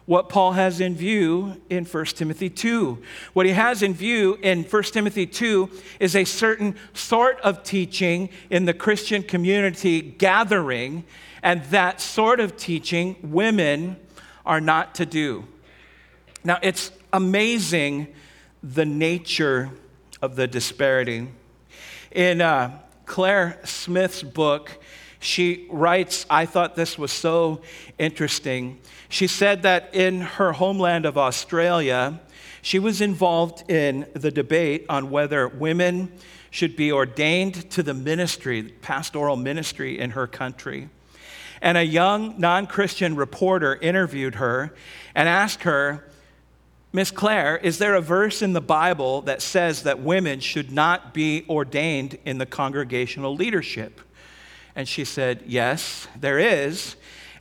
[0.05, 3.01] what Paul has in view in 1 Timothy 2.
[3.33, 8.29] What he has in view in 1 Timothy 2 is a certain sort of teaching
[8.49, 11.03] in the Christian community gathering
[11.41, 13.97] and that sort of teaching women
[14.45, 15.45] are not to do.
[16.43, 18.07] Now, it's amazing
[18.61, 19.71] the nature
[20.21, 21.27] of the disparity.
[22.11, 24.79] In uh, Claire Smith's book,
[25.19, 27.61] she writes, I thought this was so
[27.97, 28.79] interesting.
[29.09, 32.19] She said that in her homeland of Australia,
[32.61, 36.11] she was involved in the debate on whether women
[36.49, 40.89] should be ordained to the ministry, pastoral ministry in her country.
[41.61, 44.73] And a young non Christian reporter interviewed her
[45.13, 46.05] and asked her,
[46.93, 51.13] Miss Claire, is there a verse in the Bible that says that women should not
[51.13, 53.99] be ordained in the congregational leadership?
[54.75, 56.95] And she said, Yes, there is.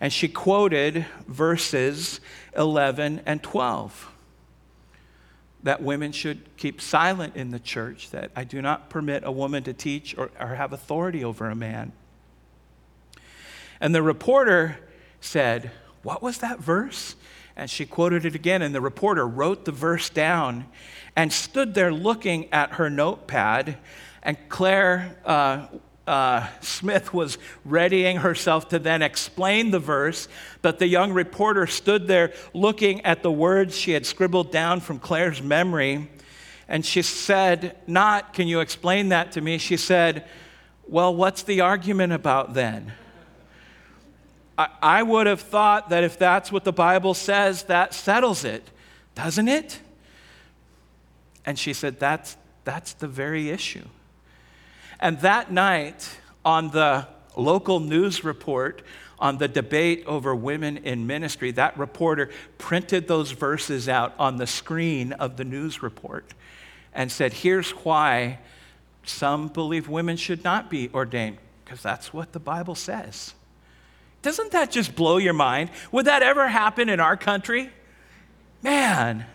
[0.05, 2.21] And she quoted verses
[2.55, 4.13] 11 and 12
[5.63, 9.63] that women should keep silent in the church, that I do not permit a woman
[9.63, 11.93] to teach or, or have authority over a man.
[13.81, 14.77] And the reporter
[15.23, 15.71] said,
[16.03, 17.17] What was that verse?
[17.57, 20.67] And she quoted it again, and the reporter wrote the verse down
[21.17, 23.79] and stood there looking at her notepad.
[24.23, 25.69] And Claire uh,
[26.07, 30.29] uh, Smith was readying herself to then explain the verse,
[30.61, 34.99] but the young reporter stood there looking at the words she had scribbled down from
[34.99, 36.11] Claire's memory.
[36.69, 39.59] And she said, Not, can you explain that to me?
[39.59, 40.27] She said,
[40.87, 42.93] Well, what's the argument about then?
[44.59, 48.71] I, I would have thought that if that's what the Bible says, that settles it,
[49.15, 49.81] doesn't it?
[51.47, 53.87] And she said, That's, that's the very issue.
[55.01, 58.83] And that night, on the local news report
[59.19, 64.47] on the debate over women in ministry, that reporter printed those verses out on the
[64.47, 66.35] screen of the news report
[66.93, 68.39] and said, Here's why
[69.05, 73.35] some believe women should not be ordained, because that's what the Bible says.
[74.23, 75.71] Doesn't that just blow your mind?
[75.93, 77.71] Would that ever happen in our country?
[78.63, 79.27] Man,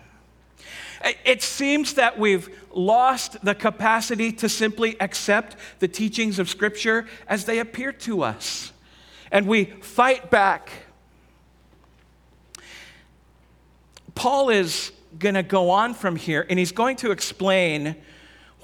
[1.01, 7.45] it seems that we've lost the capacity to simply accept the teachings of Scripture as
[7.45, 8.71] they appear to us.
[9.31, 10.71] And we fight back.
[14.15, 17.95] Paul is going to go on from here and he's going to explain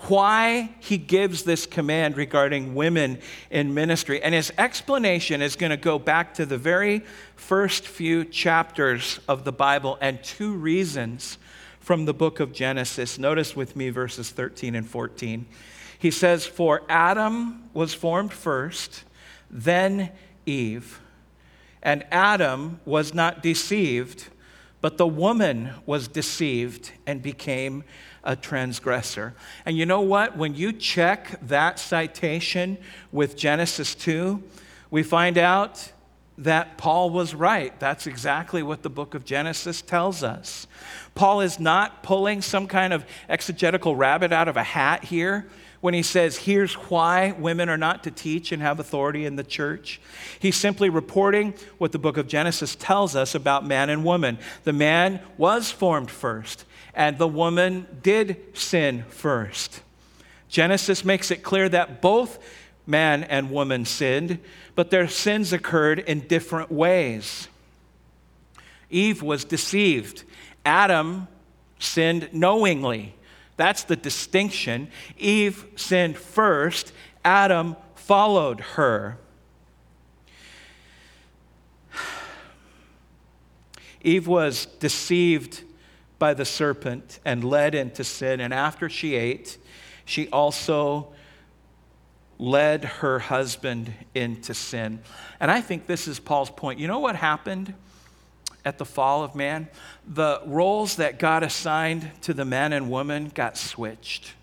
[0.08, 3.20] why he gives this command regarding women
[3.50, 4.22] in ministry.
[4.22, 7.00] And his explanation is going to go back to the very
[7.36, 11.38] first few chapters of the Bible and two reasons
[11.86, 13.20] from the book of Genesis.
[13.20, 15.46] Notice with me verses 13 and 14.
[16.00, 19.04] He says, For Adam was formed first,
[19.52, 20.10] then
[20.48, 21.00] Eve.
[21.84, 24.30] And Adam was not deceived,
[24.82, 27.84] but the woman was deceived and became
[28.24, 29.36] a transgressor.
[29.64, 30.36] And you know what?
[30.36, 32.80] When you check that citation
[33.12, 34.42] with Genesis 2,
[34.90, 35.92] we find out
[36.38, 37.78] that Paul was right.
[37.80, 40.68] That's exactly what the book of Genesis tells us.
[41.16, 45.48] Paul is not pulling some kind of exegetical rabbit out of a hat here
[45.80, 49.44] when he says, here's why women are not to teach and have authority in the
[49.44, 50.02] church.
[50.40, 54.40] He's simply reporting what the book of Genesis tells us about man and woman.
[54.64, 59.82] The man was formed first, and the woman did sin first.
[60.50, 62.40] Genesis makes it clear that both
[62.88, 64.40] man and woman sinned,
[64.74, 67.48] but their sins occurred in different ways.
[68.90, 70.24] Eve was deceived.
[70.66, 71.28] Adam
[71.80, 73.16] sinned knowingly.
[73.58, 74.90] That's the distinction.
[75.18, 76.92] Eve sinned first,
[77.24, 79.18] Adam followed her.
[84.02, 85.64] Eve was deceived
[86.20, 89.58] by the serpent and led into sin, and after she ate,
[90.06, 91.10] she also
[92.38, 95.00] led her husband into sin.
[95.40, 96.80] And I think this is Paul's point.
[96.80, 97.74] You know what happened
[98.66, 99.70] at the fall of man?
[100.06, 104.34] The roles that God assigned to the man and woman got switched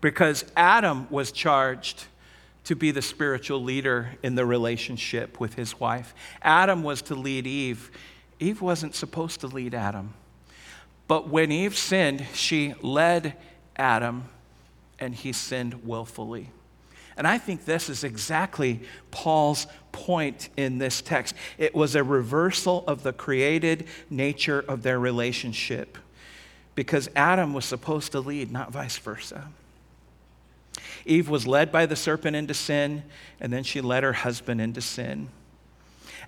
[0.00, 2.04] because Adam was charged
[2.64, 6.14] to be the spiritual leader in the relationship with his wife.
[6.42, 7.90] Adam was to lead Eve.
[8.38, 10.12] Eve wasn't supposed to lead Adam.
[11.06, 13.34] But when Eve sinned, she led
[13.76, 14.24] Adam
[14.98, 16.50] and he sinned willfully.
[17.18, 21.34] And I think this is exactly Paul's point in this text.
[21.58, 25.98] It was a reversal of the created nature of their relationship
[26.76, 29.48] because Adam was supposed to lead, not vice versa.
[31.04, 33.02] Eve was led by the serpent into sin,
[33.40, 35.28] and then she led her husband into sin.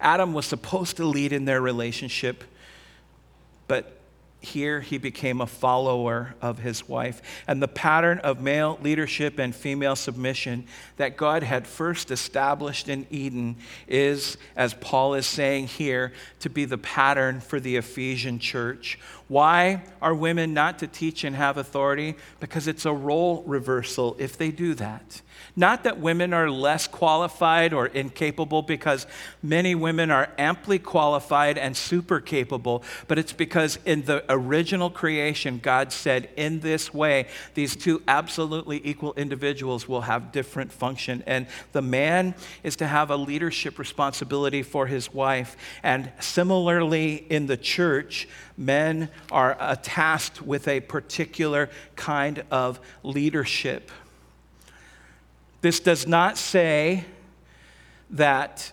[0.00, 2.42] Adam was supposed to lead in their relationship,
[3.68, 3.99] but
[4.40, 7.20] here he became a follower of his wife.
[7.46, 10.66] And the pattern of male leadership and female submission
[10.96, 16.64] that God had first established in Eden is, as Paul is saying here, to be
[16.64, 18.98] the pattern for the Ephesian church.
[19.30, 22.16] Why are women not to teach and have authority?
[22.40, 25.22] Because it's a role reversal if they do that.
[25.54, 29.06] Not that women are less qualified or incapable, because
[29.40, 35.60] many women are amply qualified and super capable, but it's because in the original creation,
[35.62, 41.22] God said, in this way, these two absolutely equal individuals will have different function.
[41.24, 45.56] And the man is to have a leadership responsibility for his wife.
[45.84, 48.28] And similarly, in the church,
[48.60, 53.90] men are tasked with a particular kind of leadership.
[55.62, 57.04] This does not say
[58.10, 58.72] that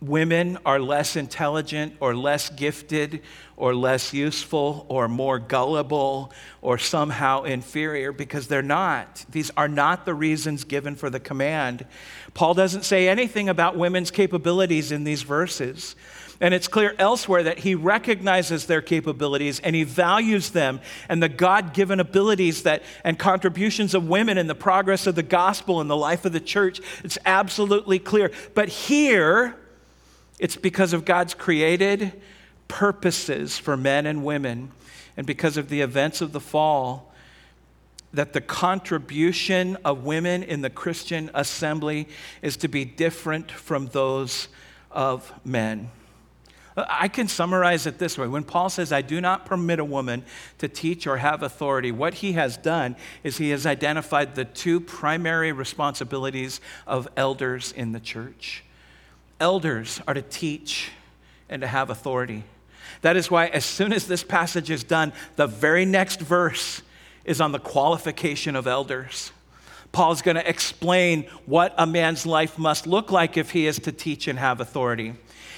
[0.00, 3.22] women are less intelligent or less gifted
[3.56, 6.32] or less useful or more gullible
[6.62, 9.26] or somehow inferior because they're not.
[9.30, 11.84] These are not the reasons given for the command.
[12.32, 15.94] Paul doesn't say anything about women's capabilities in these verses.
[16.40, 21.28] And it's clear elsewhere that he recognizes their capabilities and he values them and the
[21.28, 25.90] God given abilities that, and contributions of women in the progress of the gospel and
[25.90, 26.80] the life of the church.
[27.04, 28.30] It's absolutely clear.
[28.54, 29.54] But here,
[30.38, 32.20] it's because of God's created
[32.68, 34.72] purposes for men and women
[35.18, 37.12] and because of the events of the fall
[38.12, 42.08] that the contribution of women in the Christian assembly
[42.42, 44.48] is to be different from those
[44.90, 45.90] of men.
[46.76, 48.28] I can summarize it this way.
[48.28, 50.24] When Paul says, I do not permit a woman
[50.58, 54.80] to teach or have authority, what he has done is he has identified the two
[54.80, 58.64] primary responsibilities of elders in the church.
[59.40, 60.90] Elders are to teach
[61.48, 62.44] and to have authority.
[63.02, 66.82] That is why, as soon as this passage is done, the very next verse
[67.24, 69.32] is on the qualification of elders.
[69.92, 73.92] Paul's going to explain what a man's life must look like if he is to
[73.92, 75.14] teach and have authority.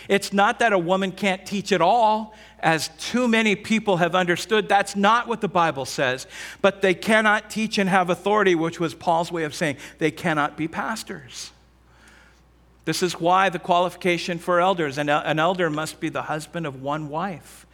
[0.08, 4.68] It's not that a woman can't teach at all, as too many people have understood.
[4.68, 6.26] That's not what the Bible says.
[6.60, 10.56] But they cannot teach and have authority, which was Paul's way of saying they cannot
[10.56, 11.50] be pastors.
[12.84, 16.82] This is why the qualification for elders an, an elder must be the husband of
[16.82, 17.66] one wife.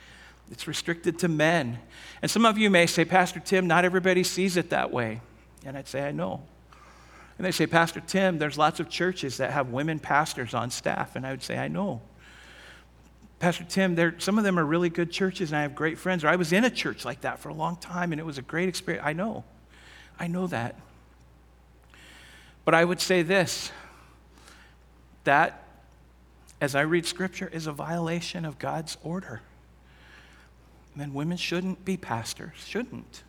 [0.50, 1.78] It's restricted to men.
[2.22, 5.20] And some of you may say, Pastor Tim, not everybody sees it that way.
[5.64, 6.42] And I'd say, I know.
[7.36, 11.16] And they say, Pastor Tim, there's lots of churches that have women pastors on staff.
[11.16, 12.00] And I would say, I know.
[13.38, 16.24] Pastor Tim, some of them are really good churches, and I have great friends.
[16.24, 18.38] Or I was in a church like that for a long time, and it was
[18.38, 19.06] a great experience.
[19.06, 19.44] I know.
[20.18, 20.74] I know that.
[22.64, 23.70] But I would say this
[25.24, 25.68] that
[26.60, 29.40] as I read scripture, is a violation of God's order.
[30.96, 33.22] then women shouldn't be pastors, shouldn't.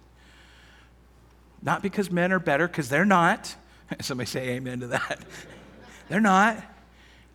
[1.62, 3.56] Not because men are better, because they're not.
[4.02, 5.20] Somebody say amen to that.
[6.10, 6.58] they're not.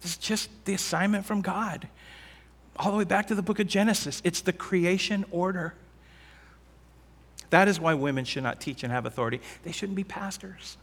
[0.02, 1.88] It's just the assignment from God.
[2.76, 5.74] All the way back to the book of Genesis, it's the creation order.
[7.50, 9.40] That is why women should not teach and have authority.
[9.62, 10.76] They shouldn't be pastors.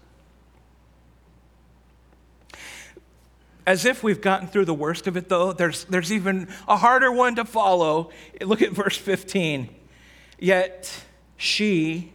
[3.67, 7.11] As if we've gotten through the worst of it, though, there's, there's even a harder
[7.11, 8.09] one to follow.
[8.41, 9.69] Look at verse 15.
[10.39, 11.03] Yet
[11.37, 12.11] she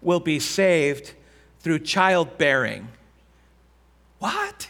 [0.00, 1.12] will be saved
[1.60, 2.88] through childbearing.
[4.20, 4.68] What?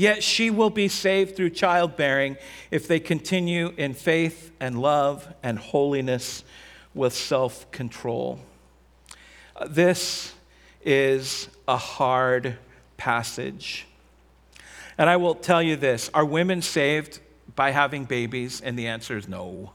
[0.00, 2.38] Yet she will be saved through childbearing
[2.70, 6.42] if they continue in faith and love and holiness
[6.94, 8.38] with self control.
[9.54, 10.32] Uh, this
[10.82, 12.56] is a hard
[12.96, 13.86] passage.
[14.96, 17.20] And I will tell you this are women saved
[17.54, 18.62] by having babies?
[18.62, 19.72] And the answer is no.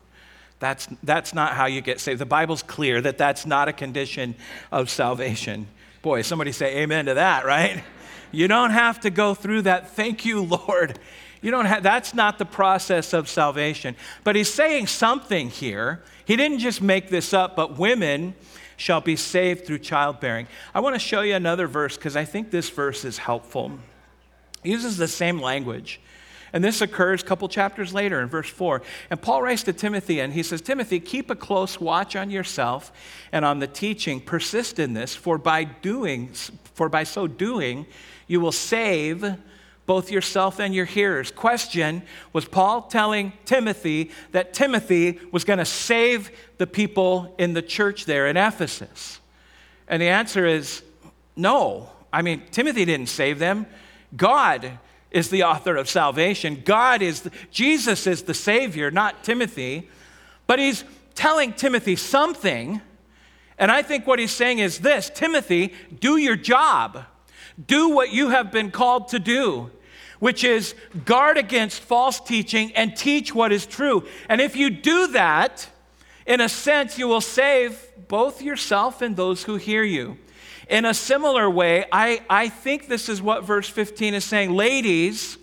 [0.58, 2.20] That's, that's not how you get saved.
[2.20, 4.34] The Bible's clear that that's not a condition
[4.72, 5.68] of salvation.
[6.02, 7.84] Boy, somebody say amen to that, right?
[8.32, 9.92] You don't have to go through that.
[9.92, 11.00] Thank you, Lord.
[11.42, 13.96] You don't have, that's not the process of salvation.
[14.24, 16.02] But he's saying something here.
[16.26, 18.34] He didn't just make this up, but women
[18.78, 20.48] shall be saved through childbearing.
[20.74, 23.72] I want to show you another verse because I think this verse is helpful.
[24.64, 26.02] He uses the same language.
[26.52, 28.82] And this occurs a couple chapters later in verse 4.
[29.10, 32.92] And Paul writes to Timothy and he says, Timothy, keep a close watch on yourself
[33.32, 34.22] and on the teaching.
[34.22, 36.30] Persist in this, for by doing,
[36.74, 37.86] for by so doing,
[38.28, 39.36] you will save
[39.86, 41.32] both yourself and your hearers.
[41.32, 42.02] Question
[42.34, 48.06] Was Paul telling Timothy that Timothy was going to save the people in the church
[48.06, 49.20] there in Ephesus?
[49.88, 50.84] And the answer is
[51.36, 51.90] no.
[52.12, 53.68] I mean, Timothy didn't save them.
[54.16, 54.80] God
[55.12, 56.62] is the author of salvation.
[56.66, 59.90] God is, the, Jesus is the Savior, not Timothy.
[60.48, 62.82] But he's telling Timothy something.
[63.58, 67.06] And I think what he's saying is this Timothy, do your job.
[67.64, 69.72] Do what you have been called to do,
[70.20, 70.76] which is
[71.06, 74.06] guard against false teaching and teach what is true.
[74.28, 75.70] And if you do that,
[76.26, 80.18] in a sense, you will save both yourself and those who hear you.
[80.70, 84.52] In a similar way, I, I think this is what verse 15 is saying.
[84.52, 85.38] Ladies,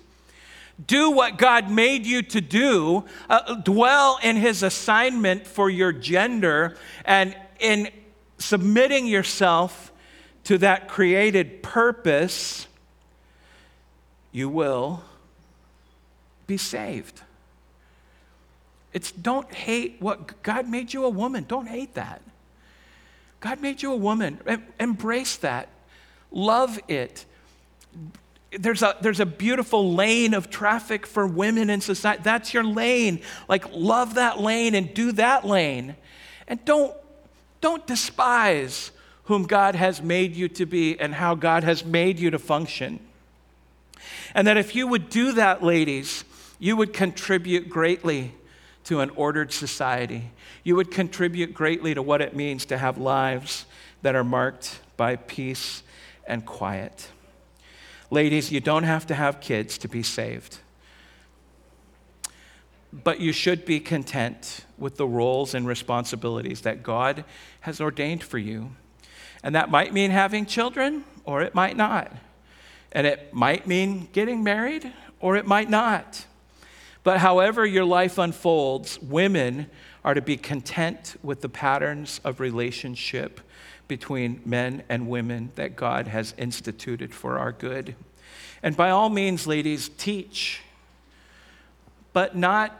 [0.84, 6.76] do what God made you to do, uh, dwell in his assignment for your gender,
[7.04, 7.88] and in
[8.38, 9.91] submitting yourself
[10.45, 12.66] to that created purpose,
[14.32, 15.03] you will
[16.47, 17.22] be saved.
[18.93, 21.45] It's don't hate what God made you a woman.
[21.49, 22.20] Don't hate that.
[23.40, 24.40] God made you a woman.
[24.78, 25.68] Embrace that.
[26.30, 27.24] Love it.
[28.51, 32.22] There's a, there's a beautiful lane of traffic for women in society.
[32.22, 33.22] That's your lane.
[33.49, 35.97] Like, love that lane and do that lane.
[36.47, 36.95] And don't,
[37.61, 38.90] don't despise
[39.24, 43.00] whom God has made you to be and how God has made you to function.
[44.34, 46.24] And that if you would do that, ladies,
[46.58, 48.34] you would contribute greatly
[48.84, 50.30] to an ordered society.
[50.64, 53.66] You would contribute greatly to what it means to have lives
[54.02, 55.82] that are marked by peace
[56.26, 57.08] and quiet.
[58.10, 60.58] Ladies, you don't have to have kids to be saved.
[62.92, 67.24] But you should be content with the roles and responsibilities that God
[67.60, 68.72] has ordained for you.
[69.43, 72.12] And that might mean having children, or it might not.
[72.93, 76.26] And it might mean getting married, or it might not.
[77.05, 79.66] But however your life unfolds, women
[80.05, 83.40] are to be content with the patterns of relationship
[83.88, 87.95] between men and women that God has instituted for our good.
[88.62, 90.62] And by all means, ladies, teach,
[92.12, 92.78] but not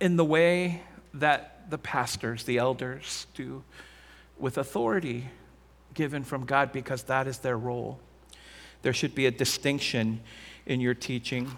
[0.00, 0.82] in the way
[1.12, 3.62] that the pastors, the elders, do
[4.38, 5.28] with authority
[5.94, 8.00] given from God because that is their role.
[8.82, 10.20] There should be a distinction
[10.66, 11.50] in your teaching.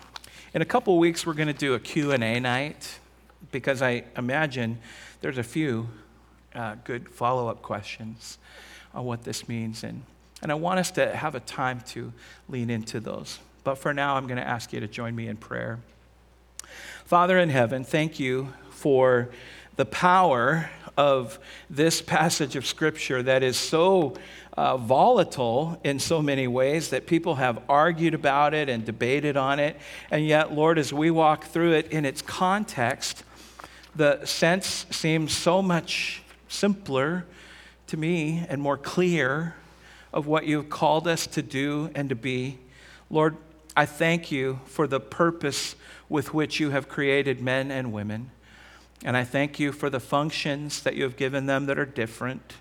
[0.55, 2.99] In a couple weeks, we're going to do a Q&A night
[3.51, 4.79] because I imagine
[5.21, 5.89] there's a few
[6.55, 8.39] uh, good follow-up questions
[8.95, 9.85] on what this means.
[9.85, 10.03] And,
[10.43, 12.13] and I want us to have a time to
[12.49, 13.39] lean into those.
[13.65, 15.81] But for now, I'm going to ask you to join me in prayer.
[17.05, 19.29] Father in heaven, thank you for
[19.77, 21.39] the power of
[21.69, 24.15] this passage of Scripture that is so
[24.57, 29.59] uh, volatile in so many ways that people have argued about it and debated on
[29.59, 29.77] it.
[30.11, 33.25] And yet, Lord, as we walk through it in its context,
[33.95, 37.25] the sense seems so much simpler
[37.89, 39.55] to me and more clear
[40.13, 42.59] of what you've called us to do and to be.
[43.11, 43.37] Lord,
[43.77, 45.77] I thank you for the purpose
[46.09, 48.31] with which you have created men and women.
[49.07, 52.55] And I thank you for the functions that you have given them that are different,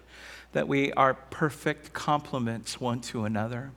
[0.54, 3.72] that we are perfect complements one to another.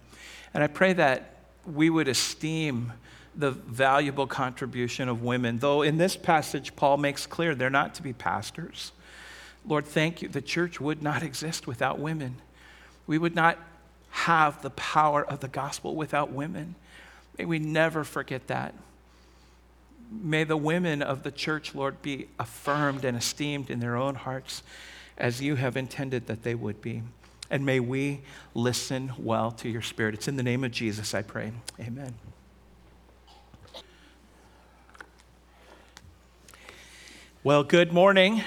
[0.53, 2.93] And I pray that we would esteem
[3.35, 8.03] the valuable contribution of women, though in this passage, Paul makes clear they're not to
[8.03, 8.93] be pastors.
[9.67, 10.29] Lord, thank you.
[10.29, 12.37] The church would not exist without women.
[13.07, 13.59] We would not
[14.11, 16.75] have the power of the gospel without women.
[17.39, 18.75] May we never forget that.
[20.11, 24.63] May the women of the church, Lord, be affirmed and esteemed in their own hearts
[25.19, 27.03] as you have intended that they would be.
[27.51, 28.21] And may we
[28.55, 30.15] listen well to your spirit.
[30.15, 31.53] It's in the name of Jesus I pray.
[31.81, 32.15] Amen.
[37.45, 38.43] Well, good morning.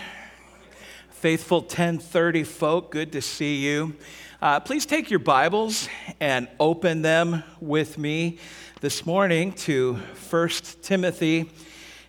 [1.09, 3.95] Faithful 1030 folk, good to see you.
[4.41, 5.88] Uh, please take your Bibles
[6.20, 8.39] and open them with me
[8.82, 9.93] this morning to
[10.32, 10.49] 1
[10.82, 11.51] Timothy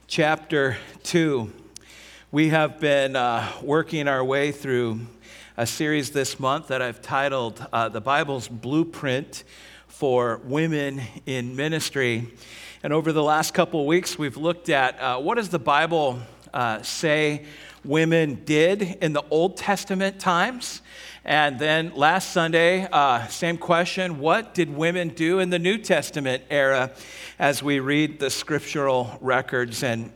[0.06, 1.52] chapter 2.
[2.30, 5.00] We have been uh, working our way through
[5.58, 9.44] a series this month that I've titled uh, The Bible's Blueprint
[9.86, 12.32] for Women in Ministry.
[12.82, 16.20] And over the last couple of weeks, we've looked at uh, what does the Bible
[16.54, 17.44] uh, say
[17.84, 20.80] women did in the Old Testament times?
[21.24, 26.42] And then last Sunday, uh, same question what did women do in the New Testament
[26.50, 26.90] era
[27.38, 29.84] as we read the scriptural records?
[29.84, 30.12] And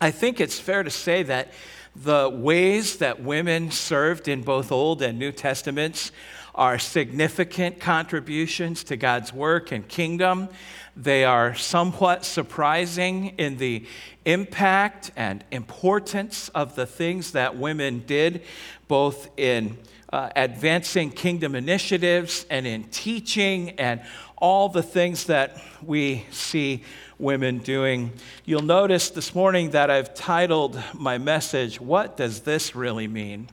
[0.00, 1.52] I think it's fair to say that
[1.94, 6.10] the ways that women served in both Old and New Testaments
[6.54, 10.48] are significant contributions to God's work and kingdom.
[10.96, 13.86] They are somewhat surprising in the
[14.24, 18.42] impact and importance of the things that women did,
[18.88, 19.76] both in
[20.12, 24.00] uh, advancing kingdom initiatives and in teaching and
[24.36, 26.82] all the things that we see
[27.18, 28.12] women doing.
[28.44, 33.48] You'll notice this morning that I've titled my message, What Does This Really Mean?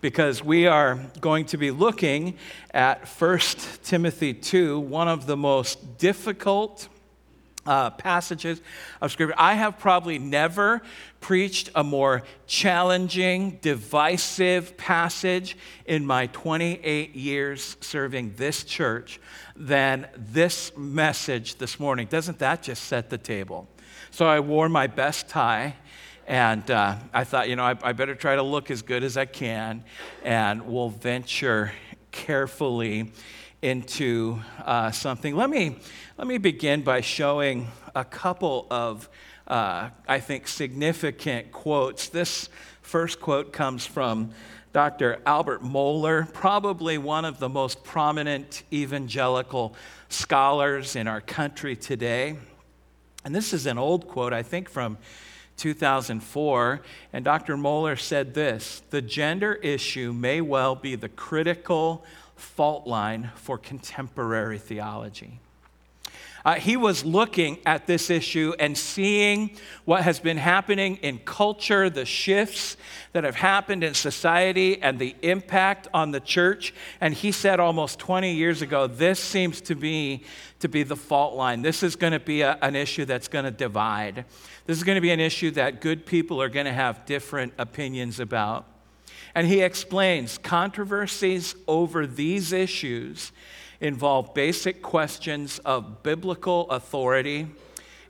[0.00, 2.36] Because we are going to be looking
[2.72, 3.38] at 1
[3.84, 6.88] Timothy 2, one of the most difficult
[7.66, 8.60] uh, passages
[9.00, 9.34] of Scripture.
[9.38, 10.82] I have probably never
[11.20, 15.56] preached a more challenging, divisive passage
[15.86, 19.20] in my 28 years serving this church
[19.54, 22.06] than this message this morning.
[22.08, 23.68] Doesn't that just set the table?
[24.10, 25.76] So I wore my best tie.
[26.26, 29.16] And uh, I thought, you know, I, I better try to look as good as
[29.16, 29.84] I can,
[30.22, 31.72] and we'll venture
[32.12, 33.12] carefully
[33.62, 35.36] into uh, something.
[35.36, 35.76] Let me,
[36.18, 39.08] let me begin by showing a couple of,
[39.46, 42.08] uh, I think, significant quotes.
[42.08, 42.48] This
[42.82, 44.32] first quote comes from
[44.72, 45.20] Dr.
[45.24, 49.76] Albert Mohler, probably one of the most prominent evangelical
[50.08, 52.36] scholars in our country today.
[53.24, 54.98] And this is an old quote, I think, from
[55.56, 56.82] 2004.
[57.12, 57.56] And Dr.
[57.56, 62.04] Mohler said this The gender issue may well be the critical
[62.42, 65.40] fault line for contemporary theology.
[66.44, 71.88] Uh, he was looking at this issue and seeing what has been happening in culture,
[71.88, 72.76] the shifts
[73.12, 76.74] that have happened in society, and the impact on the church.
[77.00, 80.24] And he said almost 20 years ago, this seems to be
[80.58, 81.62] to be the fault line.
[81.62, 84.24] This is going to be a, an issue that's going to divide.
[84.66, 87.52] This is going to be an issue that good people are going to have different
[87.58, 88.66] opinions about.
[89.34, 93.32] And he explains controversies over these issues
[93.80, 97.48] involve basic questions of biblical authority,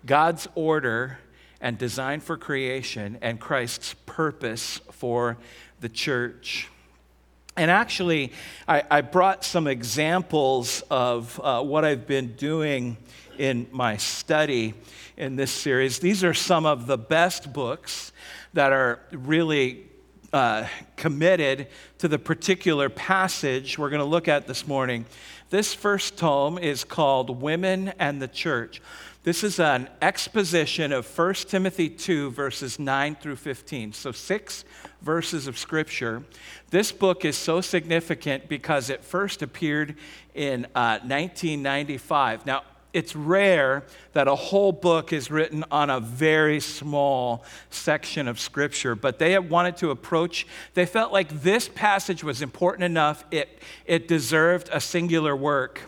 [0.05, 1.18] God's order
[1.61, 5.39] and design for creation, and Christ's purpose for
[5.81, 6.68] the church.
[7.57, 8.33] And actually,
[8.66, 12.97] I, I brought some examples of uh, what I've been doing
[13.39, 14.75] in my study
[15.16, 15.99] in this series.
[15.99, 18.12] These are some of the best books
[18.55, 19.87] that are really
[20.33, 20.66] uh,
[20.97, 21.68] committed
[21.99, 25.05] to the particular passage we're going to look at this morning.
[25.51, 28.80] This first tome is called Women and the Church.
[29.24, 33.93] This is an exposition of 1 Timothy 2, verses 9 through 15.
[33.93, 34.64] So, six
[35.01, 36.24] verses of scripture.
[36.70, 39.97] This book is so significant because it first appeared
[40.35, 42.47] in uh, 1995.
[42.47, 42.62] Now,
[42.93, 48.95] it's rare that a whole book is written on a very small section of scripture,
[48.95, 54.09] but they wanted to approach, they felt like this passage was important enough, it, it
[54.09, 55.82] deserved a singular work.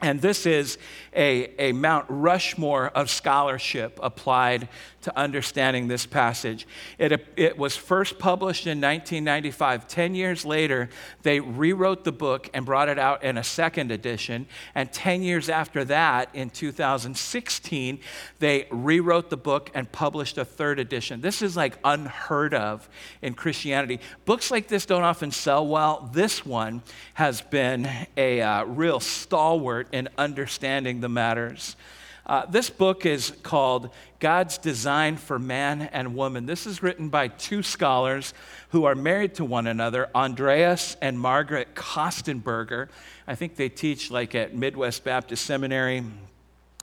[0.00, 0.78] And this is
[1.14, 4.68] a, a Mount Rushmore of scholarship applied
[5.02, 6.66] to understanding this passage.
[6.96, 9.88] It, it was first published in 1995.
[9.88, 10.88] Ten years later,
[11.22, 14.46] they rewrote the book and brought it out in a second edition.
[14.74, 17.98] And 10 years after that, in 2016,
[18.38, 21.20] they rewrote the book and published a third edition.
[21.20, 22.88] This is like unheard of
[23.20, 24.00] in Christianity.
[24.24, 26.08] Books like this don't often sell well.
[26.12, 26.82] This one
[27.14, 31.76] has been a uh, real stalwart in understanding the matters.
[32.24, 33.90] Uh, this book is called
[34.20, 36.46] God's Design for Man and Woman.
[36.46, 38.32] This is written by two scholars
[38.68, 42.88] who are married to one another, Andreas and Margaret Kostenberger.
[43.26, 46.04] I think they teach like at Midwest Baptist Seminary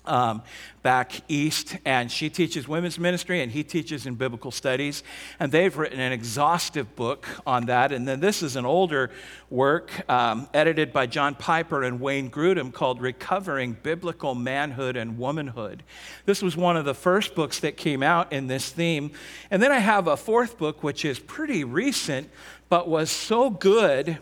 [0.05, 0.41] um,
[0.81, 5.03] back east, and she teaches women's ministry, and he teaches in biblical studies.
[5.39, 7.91] And they've written an exhaustive book on that.
[7.91, 9.11] And then this is an older
[9.49, 15.83] work um, edited by John Piper and Wayne Grudem called Recovering Biblical Manhood and Womanhood.
[16.25, 19.11] This was one of the first books that came out in this theme.
[19.51, 22.29] And then I have a fourth book, which is pretty recent,
[22.69, 24.19] but was so good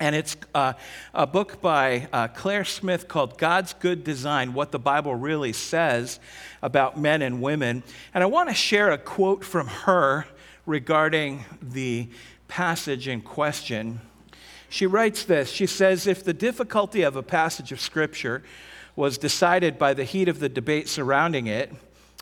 [0.00, 0.72] and it's uh,
[1.12, 6.18] a book by uh, Claire Smith called God's Good Design What the Bible Really Says
[6.62, 7.84] About Men and Women.
[8.12, 10.26] And I want to share a quote from her
[10.66, 12.08] regarding the
[12.48, 14.00] passage in question.
[14.68, 18.42] She writes this She says, If the difficulty of a passage of Scripture
[18.96, 21.72] was decided by the heat of the debate surrounding it,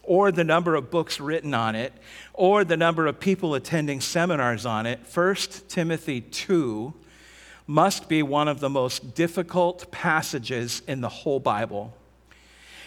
[0.03, 1.95] or the number of books written on it,
[2.35, 5.37] or the number of people attending seminars on it, 1
[5.69, 6.93] Timothy 2
[7.67, 11.95] must be one of the most difficult passages in the whole Bible.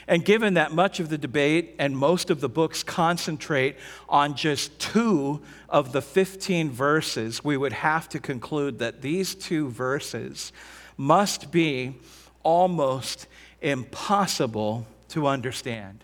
[0.08, 3.76] And given that much of the debate and most of the books concentrate
[4.08, 9.70] on just two of the 15 verses, we would have to conclude that these two
[9.70, 10.52] verses
[10.96, 11.96] must be
[12.44, 13.28] almost
[13.62, 16.04] impossible to understand.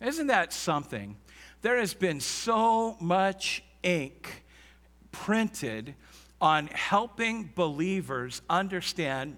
[0.00, 1.16] Isn't that something?
[1.62, 4.44] There has been so much ink
[5.10, 5.94] printed
[6.40, 9.36] on helping believers understand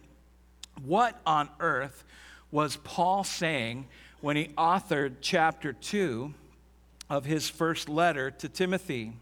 [0.84, 2.04] what on earth
[2.50, 3.86] was Paul saying
[4.20, 6.32] when he authored chapter 2
[7.10, 9.12] of his first letter to Timothy.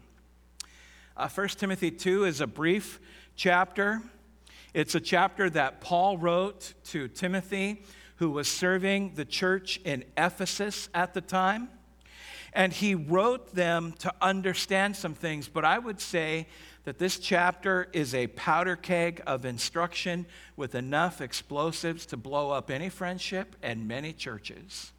[1.17, 2.99] Uh, 1 Timothy 2 is a brief
[3.35, 4.01] chapter.
[4.73, 7.83] It's a chapter that Paul wrote to Timothy,
[8.17, 11.69] who was serving the church in Ephesus at the time.
[12.53, 16.47] And he wrote them to understand some things, but I would say
[16.83, 20.25] that this chapter is a powder keg of instruction
[20.55, 24.91] with enough explosives to blow up any friendship and many churches.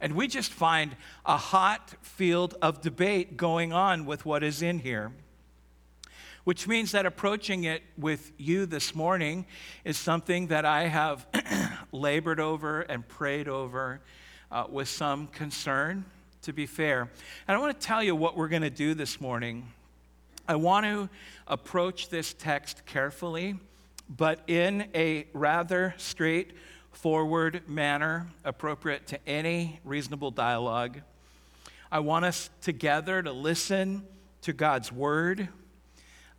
[0.00, 0.94] And we just find
[1.24, 5.12] a hot field of debate going on with what is in here.
[6.44, 9.46] Which means that approaching it with you this morning
[9.84, 11.26] is something that I have
[11.92, 14.00] labored over and prayed over
[14.50, 16.04] uh, with some concern,
[16.42, 17.10] to be fair.
[17.48, 19.72] And I want to tell you what we're going to do this morning.
[20.48, 21.08] I want to
[21.48, 23.56] approach this text carefully,
[24.08, 31.00] but in a rather straightforward manner, appropriate to any reasonable dialogue.
[31.90, 34.06] I want us together to listen
[34.42, 35.48] to God's word,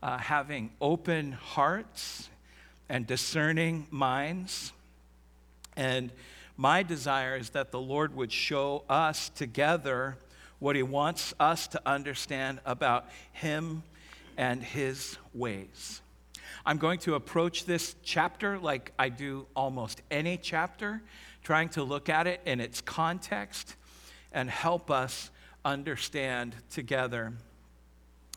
[0.01, 2.29] uh, having open hearts
[2.87, 4.71] and discerning minds.
[5.75, 6.13] And
[6.55, 10.17] my desire is that the Lord would show us together
[10.59, 13.83] what He wants us to understand about Him
[14.37, 16.01] and his ways.
[16.65, 21.01] I'm going to approach this chapter like I do almost any chapter,
[21.43, 23.75] trying to look at it in its context
[24.31, 25.31] and help us
[25.65, 27.33] understand together.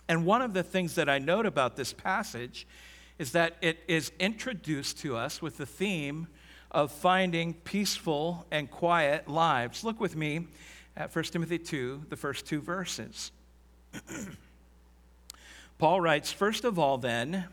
[0.09, 2.67] And one of the things that I note about this passage
[3.19, 6.27] is that it is introduced to us with the theme
[6.71, 9.85] of finding peaceful and quiet lives.
[9.85, 10.47] Look with me
[10.97, 13.33] at 1 Timothy 2, the first two verses.
[15.81, 17.47] Paul writes, First of all, then,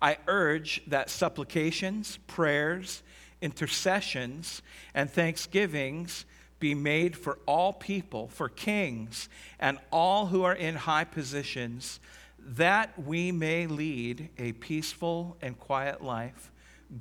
[0.00, 3.02] I urge that supplications, prayers,
[3.42, 4.62] intercessions,
[4.94, 6.24] and thanksgivings
[6.58, 9.28] be made for all people, for kings,
[9.60, 12.00] and all who are in high positions,
[12.38, 16.50] that we may lead a peaceful and quiet life,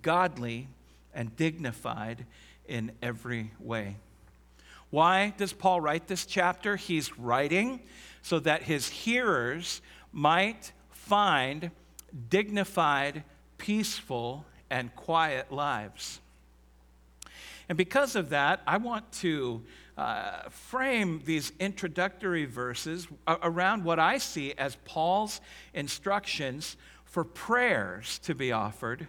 [0.02, 0.68] godly
[1.14, 2.26] and dignified
[2.68, 3.96] in every way.
[4.90, 6.76] Why does Paul write this chapter?
[6.76, 7.80] He's writing
[8.22, 9.82] so that his hearers
[10.14, 11.72] might find
[12.30, 13.24] dignified,
[13.58, 16.22] peaceful, and quiet lives.
[17.68, 19.64] And because of that, I want to
[19.98, 25.42] uh, frame these introductory verses around what I see as Paul's
[25.74, 29.08] instructions for prayers to be offered.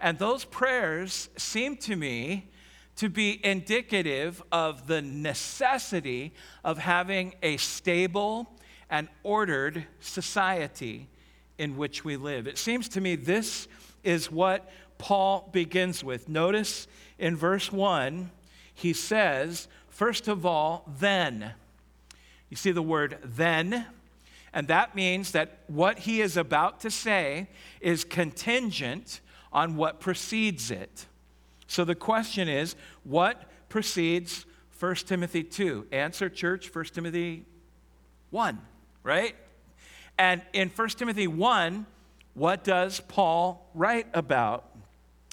[0.00, 2.48] And those prayers seem to me
[2.96, 6.32] to be indicative of the necessity
[6.64, 8.55] of having a stable
[8.90, 11.08] and ordered society
[11.58, 12.46] in which we live.
[12.46, 13.68] It seems to me this
[14.04, 16.28] is what Paul begins with.
[16.28, 16.86] Notice
[17.18, 18.30] in verse 1,
[18.72, 21.52] he says, first of all, then.
[22.50, 23.86] You see the word then,
[24.52, 27.48] and that means that what he is about to say
[27.80, 29.20] is contingent
[29.52, 31.06] on what precedes it.
[31.66, 34.46] So the question is, what precedes
[34.78, 35.88] 1 Timothy 2?
[35.90, 37.44] Answer, church, 1 Timothy
[38.30, 38.60] 1,
[39.06, 39.36] right?
[40.18, 41.86] And in 1 Timothy 1,
[42.34, 44.68] what does Paul write about?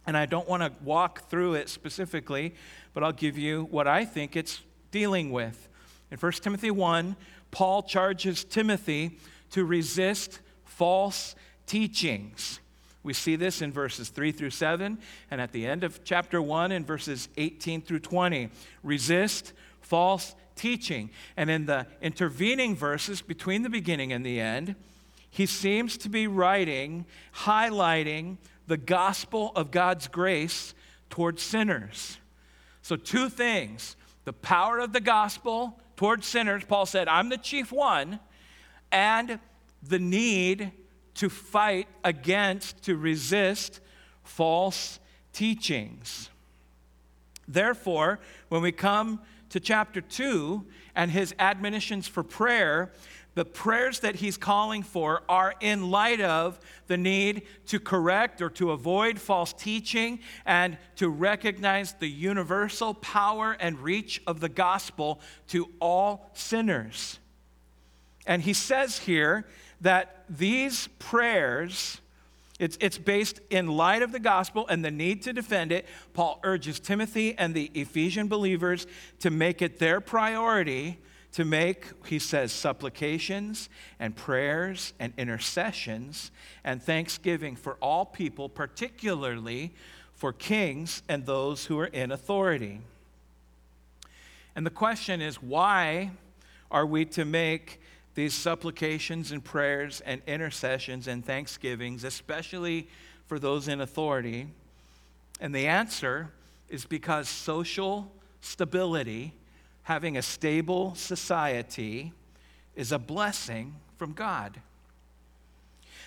[0.06, 2.54] And I don't want to walk through it specifically,
[2.94, 4.62] but I'll give you what I think it's
[4.92, 5.68] dealing with.
[6.12, 7.16] In 1 Timothy 1,
[7.50, 9.18] Paul charges Timothy
[9.52, 12.60] to resist false teachings.
[13.02, 15.00] We see this in verses 3 through 7,
[15.32, 18.50] and at the end of chapter 1 in verses 18 through 20.
[18.84, 21.10] Resist false teaching.
[21.38, 24.76] And in the intervening verses between the beginning and the end,
[25.30, 27.06] he seems to be writing,
[27.38, 28.38] highlighting
[28.68, 30.74] the gospel of God's grace
[31.10, 32.18] towards sinners.
[32.82, 33.96] So, two things
[34.26, 36.64] the power of the gospel towards sinners.
[36.66, 38.20] Paul said, I'm the chief one,
[38.92, 39.40] and
[39.82, 40.72] the need
[41.16, 43.80] to fight against, to resist
[44.24, 45.00] false
[45.34, 46.30] teachings.
[47.48, 49.20] Therefore, when we come
[49.54, 52.92] to chapter 2 and his admonitions for prayer,
[53.36, 58.50] the prayers that he's calling for are in light of the need to correct or
[58.50, 65.22] to avoid false teaching and to recognize the universal power and reach of the gospel
[65.50, 67.20] to all sinners.
[68.26, 69.46] And he says here
[69.82, 72.02] that these prayers,
[72.64, 75.86] it's, it's based in light of the gospel and the need to defend it.
[76.14, 78.88] Paul urges Timothy and the Ephesian believers
[79.20, 80.98] to make it their priority
[81.34, 83.68] to make, he says, supplications
[84.00, 86.32] and prayers and intercessions
[86.64, 89.74] and thanksgiving for all people, particularly
[90.14, 92.80] for kings and those who are in authority.
[94.56, 96.12] And the question is why
[96.72, 97.82] are we to make
[98.16, 102.88] these supplications and prayers and intercessions and thanksgivings, especially
[103.28, 104.48] for those in authority?
[105.40, 106.32] And the answer
[106.70, 108.12] is because social
[108.42, 109.34] stability
[109.84, 112.14] having a stable society
[112.76, 114.60] is a blessing from God.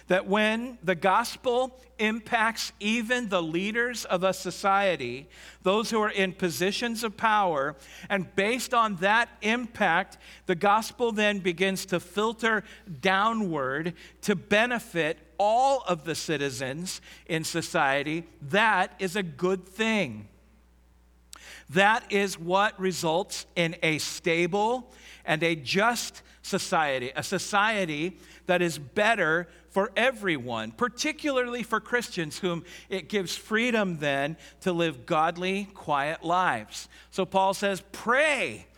[0.08, 5.28] That when the gospel impacts even the leaders of a society,
[5.62, 7.74] those who are in positions of power,
[8.08, 12.62] and based on that impact, the gospel then begins to filter
[13.00, 20.28] downward to benefit all of the citizens in society, that is a good thing.
[21.70, 24.92] That is what results in a stable
[25.24, 32.64] and a just society, a society that is better for everyone, particularly for Christians, whom
[32.88, 36.88] it gives freedom then to live godly, quiet lives.
[37.10, 38.68] So Paul says, Pray,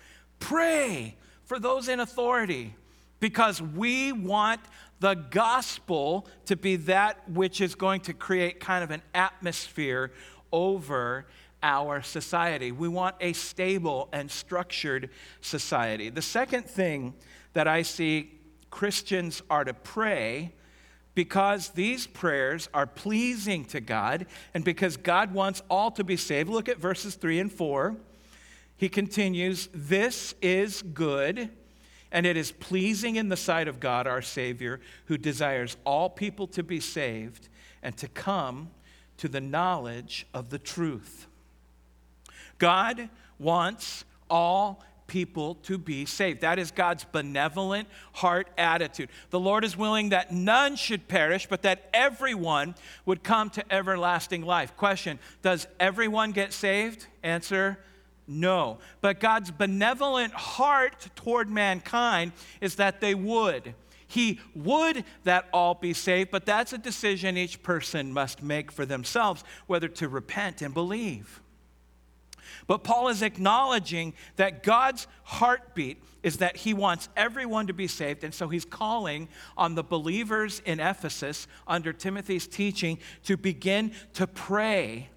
[0.40, 2.74] pray for those in authority,
[3.20, 4.61] because we want
[4.99, 10.11] the gospel to be that which is going to create kind of an atmosphere
[10.51, 11.26] over
[11.62, 12.72] our society.
[12.72, 15.11] We want a stable and structured
[15.42, 16.11] society.
[16.11, 17.14] The second thing
[17.53, 18.32] that I see
[18.70, 20.55] Christians are to pray
[21.19, 26.49] because these prayers are pleasing to God and because God wants all to be saved.
[26.49, 27.97] Look at verses 3 and 4.
[28.77, 31.51] He continues, This is good,
[32.12, 36.47] and it is pleasing in the sight of God our Savior, who desires all people
[36.47, 37.49] to be saved
[37.83, 38.71] and to come
[39.16, 41.27] to the knowledge of the truth.
[42.59, 43.09] God
[43.41, 46.43] wants all people to be saved.
[46.43, 49.09] That is God's benevolent heart attitude.
[49.31, 54.43] The Lord is willing that none should perish, but that everyone would come to everlasting
[54.43, 54.77] life.
[54.77, 57.07] Question Does everyone get saved?
[57.25, 57.79] Answer
[58.29, 58.79] no.
[59.01, 63.75] But God's benevolent heart toward mankind is that they would.
[64.07, 68.87] He would that all be saved, but that's a decision each person must make for
[68.87, 71.43] themselves whether to repent and believe.
[72.69, 78.23] But Paul is acknowledging that God's heartbeat is that he wants everyone to be saved.
[78.23, 84.27] And so he's calling on the believers in Ephesus under Timothy's teaching to begin to
[84.27, 85.09] pray.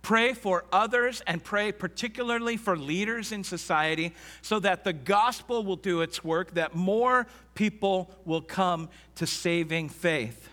[0.00, 5.76] Pray for others and pray particularly for leaders in society so that the gospel will
[5.76, 10.48] do its work, that more people will come to saving faith.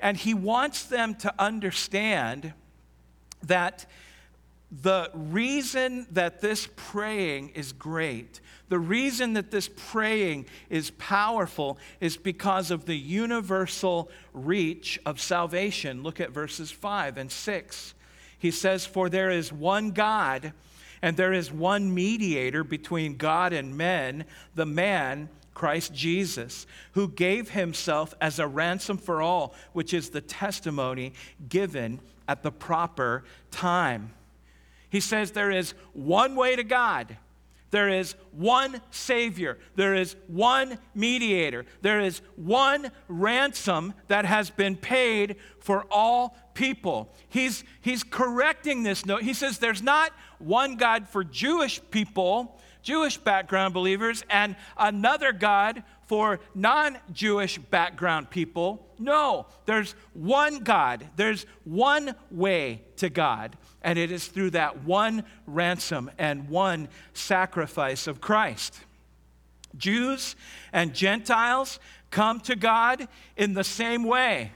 [0.00, 2.52] And he wants them to understand
[3.44, 3.86] that
[4.80, 12.16] the reason that this praying is great, the reason that this praying is powerful, is
[12.16, 16.02] because of the universal reach of salvation.
[16.02, 17.94] Look at verses 5 and 6.
[18.38, 20.54] He says, For there is one God,
[21.02, 27.50] and there is one mediator between God and men, the man, Christ Jesus, who gave
[27.50, 31.12] himself as a ransom for all, which is the testimony
[31.50, 34.14] given at the proper time.
[34.92, 37.16] He says there is one way to God.
[37.70, 39.56] There is one Savior.
[39.74, 41.64] There is one mediator.
[41.80, 47.10] There is one ransom that has been paid for all people.
[47.30, 49.22] He's, he's correcting this note.
[49.22, 55.84] He says there's not one God for Jewish people, Jewish background believers, and another God
[56.04, 58.86] for non Jewish background people.
[59.02, 65.24] No, there's one God, there's one way to God, and it is through that one
[65.44, 68.78] ransom and one sacrifice of Christ.
[69.76, 70.36] Jews
[70.72, 71.80] and Gentiles
[72.10, 74.52] come to God in the same way.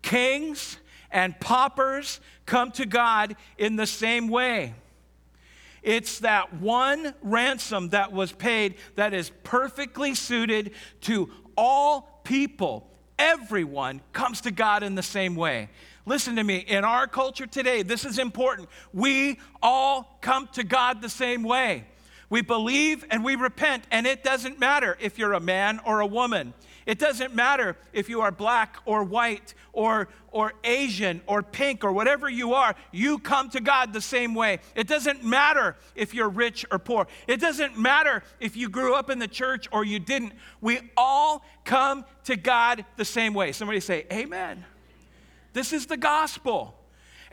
[0.00, 0.78] Kings
[1.10, 4.72] and paupers come to God in the same way.
[5.82, 10.72] It's that one ransom that was paid that is perfectly suited
[11.02, 12.90] to all people.
[13.18, 15.68] Everyone comes to God in the same way.
[16.04, 18.68] Listen to me, in our culture today, this is important.
[18.92, 21.84] We all come to God the same way.
[22.28, 26.06] We believe and we repent, and it doesn't matter if you're a man or a
[26.06, 26.54] woman.
[26.84, 31.92] It doesn't matter if you are black or white or, or Asian or pink or
[31.92, 34.60] whatever you are, you come to God the same way.
[34.74, 37.06] It doesn't matter if you're rich or poor.
[37.26, 40.32] It doesn't matter if you grew up in the church or you didn't.
[40.60, 43.52] We all come to God the same way.
[43.52, 44.64] Somebody say, Amen.
[45.52, 46.74] This is the gospel.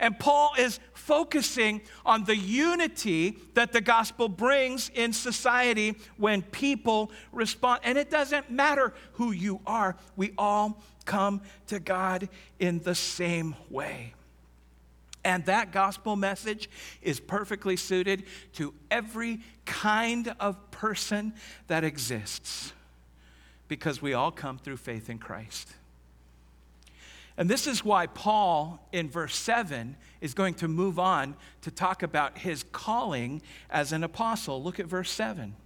[0.00, 7.12] And Paul is focusing on the unity that the gospel brings in society when people
[7.32, 7.80] respond.
[7.84, 12.28] And it doesn't matter who you are, we all come to God
[12.58, 14.14] in the same way.
[15.24, 16.68] And that gospel message
[17.02, 18.24] is perfectly suited
[18.54, 21.34] to every kind of person
[21.68, 22.72] that exists
[23.68, 25.74] because we all come through faith in Christ.
[27.36, 32.02] And this is why Paul, in verse 7, is going to move on to talk
[32.02, 34.62] about his calling as an apostle.
[34.62, 35.56] Look at verse 7.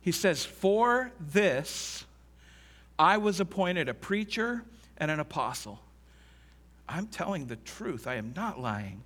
[0.00, 2.04] He says, For this
[2.98, 4.64] I was appointed a preacher
[4.96, 5.80] and an apostle.
[6.88, 9.02] I'm telling the truth, I am not lying.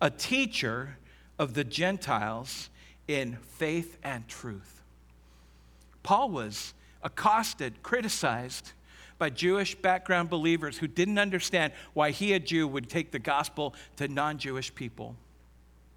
[0.00, 0.98] A teacher
[1.38, 2.68] of the Gentiles
[3.06, 4.82] in faith and truth.
[6.02, 8.72] Paul was accosted, criticized
[9.18, 13.74] by Jewish background believers who didn't understand why he, a Jew, would take the gospel
[13.96, 15.14] to non Jewish people.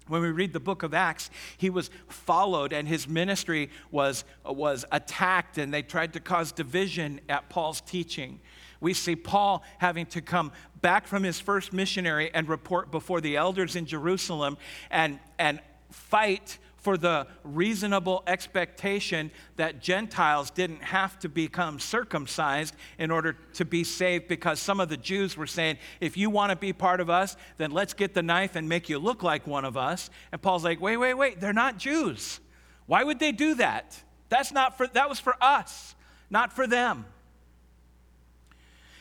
[0.06, 4.84] When we read the book of Acts, he was followed and his ministry was, was
[4.92, 8.40] attacked, and they tried to cause division at Paul's teaching.
[8.80, 10.52] We see Paul having to come
[10.82, 14.58] back from his first missionary and report before the elders in Jerusalem
[14.90, 23.10] and, and fight for the reasonable expectation that Gentiles didn't have to become circumcised in
[23.10, 26.56] order to be saved because some of the Jews were saying, if you want to
[26.56, 29.64] be part of us, then let's get the knife and make you look like one
[29.64, 30.10] of us.
[30.30, 32.38] And Paul's like, wait, wait, wait, they're not Jews.
[32.84, 33.98] Why would they do that?
[34.28, 35.94] That's not for, that was for us,
[36.28, 37.06] not for them.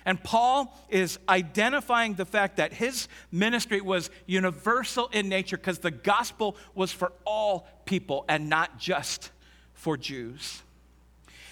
[0.05, 5.91] And Paul is identifying the fact that his ministry was universal in nature because the
[5.91, 9.31] gospel was for all people and not just
[9.73, 10.61] for Jews.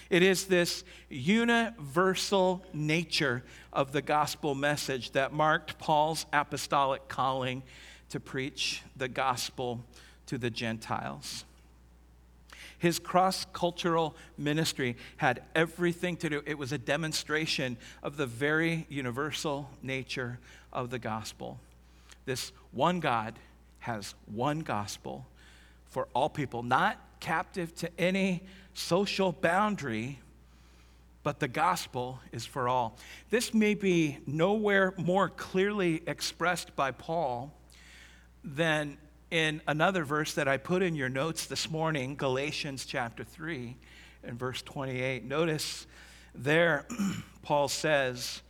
[0.09, 7.63] It is this universal nature of the gospel message that marked Paul's apostolic calling
[8.09, 9.85] to preach the gospel
[10.25, 11.45] to the Gentiles.
[12.81, 18.87] His cross cultural ministry had everything to do, it was a demonstration of the very
[18.89, 20.39] universal nature
[20.73, 21.59] of the gospel.
[22.25, 23.37] This one God
[23.81, 25.27] has one gospel
[25.89, 28.41] for all people, not captive to any
[28.73, 30.17] social boundary,
[31.21, 32.97] but the gospel is for all.
[33.29, 37.53] This may be nowhere more clearly expressed by Paul
[38.43, 38.97] than
[39.31, 43.77] in another verse that I put in your notes this morning, Galatians chapter 3
[44.25, 45.23] and verse 28.
[45.23, 45.87] Notice
[46.35, 46.85] there,
[47.41, 48.41] Paul says,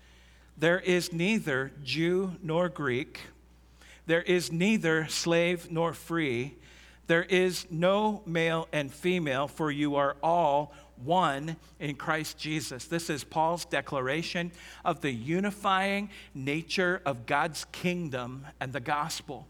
[0.58, 3.20] There is neither Jew nor Greek,
[4.08, 6.56] there is neither slave nor free,
[7.06, 12.86] there is no male and female, for you are all one in Christ Jesus.
[12.86, 14.52] This is Paul's declaration
[14.84, 19.48] of the unifying nature of God's kingdom and the gospel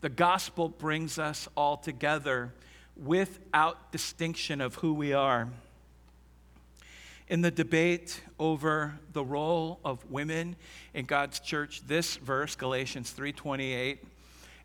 [0.00, 2.52] The gospel brings us all together
[2.96, 5.48] without distinction of who we are.
[7.26, 10.54] In the debate over the role of women
[10.94, 13.98] in God's church, this verse, Galatians 3:28,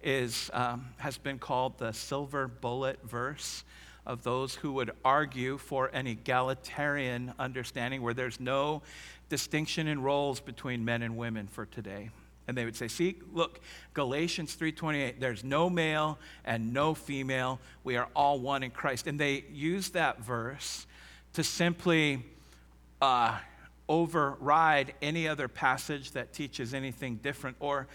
[0.04, 3.64] is um, has been called the silver bullet verse
[4.06, 8.84] of those who would argue for an egalitarian understanding where there's no
[9.30, 12.12] distinction in roles between men and women for today.
[12.48, 13.62] And they would say, "See, look,
[13.94, 17.60] Galatians 3:28, there's no male and no female.
[17.84, 20.86] We are all one in Christ." And they use that verse
[21.34, 22.26] to simply
[23.02, 23.38] uh,
[23.88, 27.88] override any other passage that teaches anything different or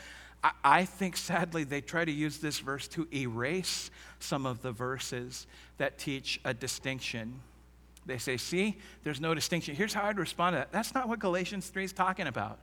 [0.62, 5.46] I think sadly they try to use this verse to erase some of the verses
[5.78, 7.40] that teach a distinction.
[8.06, 9.74] They say, see, there's no distinction.
[9.74, 10.72] Here's how I'd respond to that.
[10.72, 12.60] That's not what Galatians 3 is talking about.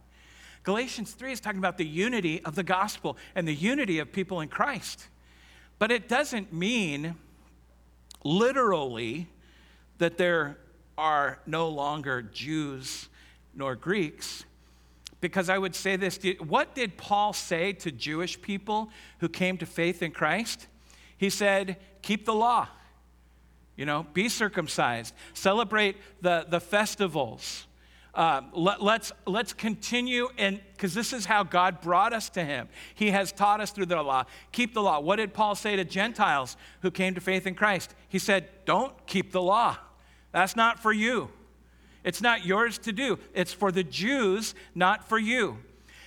[0.66, 4.42] Galatians 3 is talking about the unity of the gospel and the unity of people
[4.42, 5.08] in Christ.
[5.78, 7.16] But it doesn't mean
[8.24, 9.28] literally
[10.00, 10.58] that there
[10.98, 13.10] are no longer Jews
[13.54, 14.44] nor Greeks.
[15.22, 18.90] Because I would say this what did Paul say to Jewish people
[19.20, 20.68] who came to faith in Christ?
[21.18, 22.68] He said, Keep the law,
[23.76, 27.68] you know, be circumcised, celebrate the, the festivals,
[28.16, 32.44] uh, let, us let's, let's continue, and because this is how God brought us to
[32.44, 32.70] Him.
[32.94, 34.24] He has taught us through the law.
[34.54, 35.00] Keep the law.
[35.00, 37.94] What did Paul say to Gentiles who came to faith in Christ?
[38.08, 39.78] He said, Don't keep the law.
[40.32, 41.30] That's not for you.
[42.04, 43.20] It's not yours to do.
[43.34, 45.58] It's for the Jews, not for you.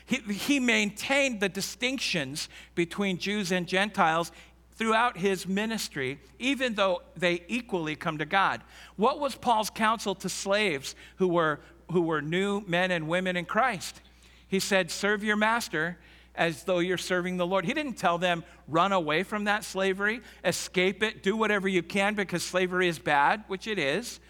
[0.06, 4.32] He, he maintained the distinctions between Jews and Gentiles
[4.76, 8.62] throughout his ministry, even though they equally come to God.
[8.96, 11.60] What was Paul's counsel to slaves who were
[11.92, 14.00] who were new men and women in Christ.
[14.48, 15.98] He said, Serve your master
[16.34, 17.64] as though you're serving the Lord.
[17.64, 22.14] He didn't tell them, run away from that slavery, escape it, do whatever you can
[22.14, 24.20] because slavery is bad, which it is.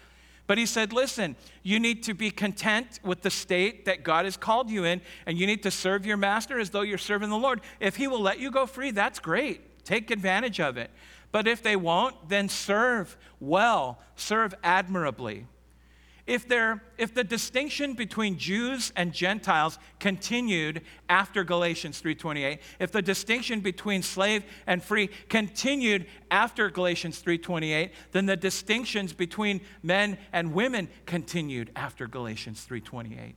[0.47, 4.35] But he said, listen, you need to be content with the state that God has
[4.35, 7.37] called you in, and you need to serve your master as though you're serving the
[7.37, 7.61] Lord.
[7.79, 9.85] If he will let you go free, that's great.
[9.85, 10.89] Take advantage of it.
[11.31, 15.45] But if they won't, then serve well, serve admirably
[16.29, 23.01] if, there, if the distinction between Jews and Gentiles continued after Galatians 3:28, if the
[23.01, 30.53] distinction between slave and free continued after Galatians 3:28, then the distinctions between men and
[30.53, 33.33] women continued after Galatians 3:28.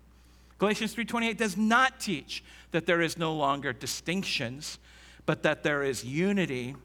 [0.58, 4.78] Galatians 3:28 does not teach that there is no longer distinctions,
[5.24, 6.76] but that there is unity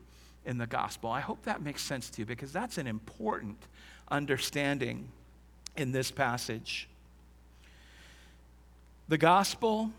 [0.46, 1.12] in the gospel.
[1.12, 3.58] I hope that makes sense to you because that's an important
[4.10, 5.12] understanding
[5.78, 6.90] in this passage.
[9.08, 9.91] The gospel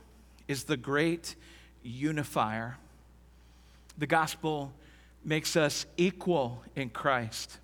[0.48, 1.34] is the great
[1.82, 2.76] unifier.
[3.96, 4.72] The gospel
[5.24, 7.58] makes us equal in Christ,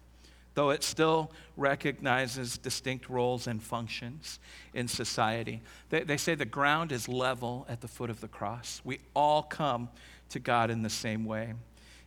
[0.55, 4.39] though it still recognizes distinct roles and functions
[4.73, 5.62] in society.
[5.91, 8.81] They, they, say the ground is level at the foot of the cross.
[8.85, 9.89] We all come
[10.31, 11.55] to God in the same way.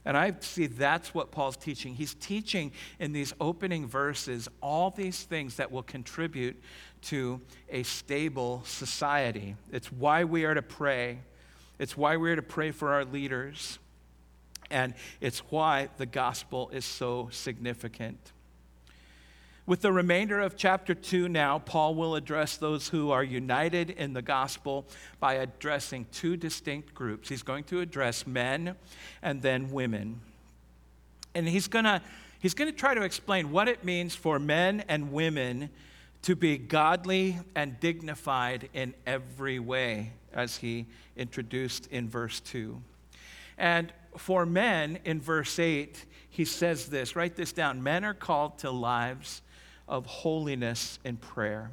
[0.07, 1.93] And I see that's what Paul's teaching.
[1.93, 6.55] He's teaching in these opening verses all these things that will contribute
[7.01, 9.57] to a stable society.
[9.69, 11.19] It's why we are to pray,
[11.77, 13.79] it's why we are to pray for our leaders,
[14.71, 18.31] and it's why the gospel is so significant.
[19.68, 24.14] With the remainder of chapter 2 now, Paul will address those who are united in
[24.14, 24.85] the gospel
[25.19, 27.27] by addressing two distinct groups.
[27.27, 28.77] He's going to address men
[29.22, 30.22] and then women.
[31.35, 32.02] And he's going to
[32.39, 35.69] he's going to try to explain what it means for men and women
[36.22, 40.85] to be godly and dignified in every way, as he
[41.18, 42.81] introduced in verse 2.
[43.57, 48.60] And for men, in verse 8, he says this write this down men are called
[48.60, 49.41] to lives
[49.88, 51.72] of holiness and prayer.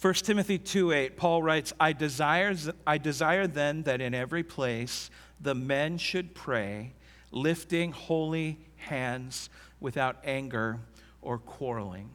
[0.00, 2.56] 1 Timothy 2:8 Paul writes, I desire,
[2.86, 5.10] I desire then that in every place
[5.40, 6.94] the men should pray,
[7.30, 10.80] lifting holy hands without anger
[11.20, 12.10] or quarreling.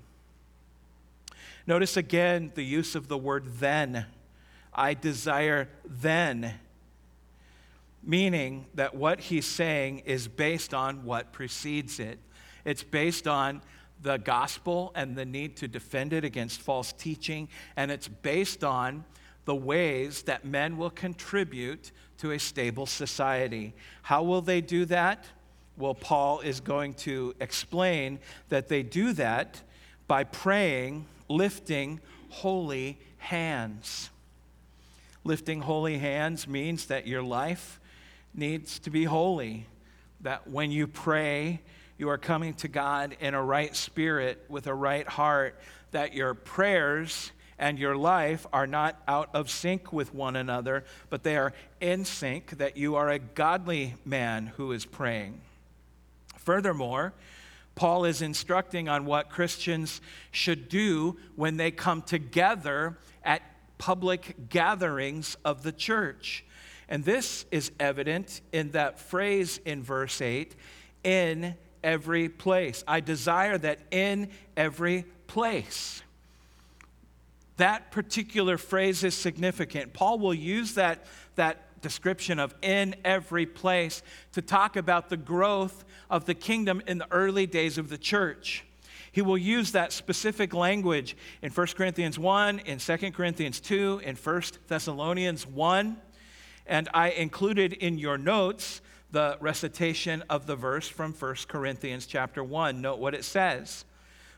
[1.67, 4.05] Notice again the use of the word then.
[4.73, 6.55] I desire then,
[8.03, 12.19] meaning that what he's saying is based on what precedes it.
[12.65, 13.61] It's based on
[14.05, 19.03] the gospel and the need to defend it against false teaching, and it's based on
[19.45, 23.73] the ways that men will contribute to a stable society.
[24.03, 25.25] How will they do that?
[25.75, 28.19] Well, Paul is going to explain
[28.49, 29.61] that they do that
[30.07, 31.99] by praying, lifting
[32.29, 34.11] holy hands.
[35.23, 37.79] Lifting holy hands means that your life
[38.35, 39.65] needs to be holy.
[40.21, 41.61] That when you pray,
[41.97, 45.59] you are coming to God in a right spirit with a right heart,
[45.91, 51.23] that your prayers and your life are not out of sync with one another, but
[51.23, 55.39] they are in sync, that you are a godly man who is praying.
[56.37, 57.13] Furthermore,
[57.75, 60.01] Paul is instructing on what Christians
[60.31, 63.41] should do when they come together at
[63.77, 66.45] public gatherings of the church.
[66.87, 70.55] And this is evident in that phrase in verse 8
[71.03, 71.55] in
[71.85, 72.83] every place.
[72.87, 76.01] I desire that in every place.
[77.57, 79.93] That particular phrase is significant.
[79.93, 81.05] Paul will use that,
[81.35, 84.01] that description of in every place
[84.33, 88.65] to talk about the growth of the kingdom in the early days of the church.
[89.11, 94.15] He will use that specific language in 1 Corinthians 1, in 2 Corinthians 2, in
[94.17, 95.95] 1 Thessalonians 1.
[96.67, 98.81] And I included in your notes
[99.15, 102.81] the recitation of the verse from 1 Corinthians chapter 1.
[102.81, 103.85] Note what it says.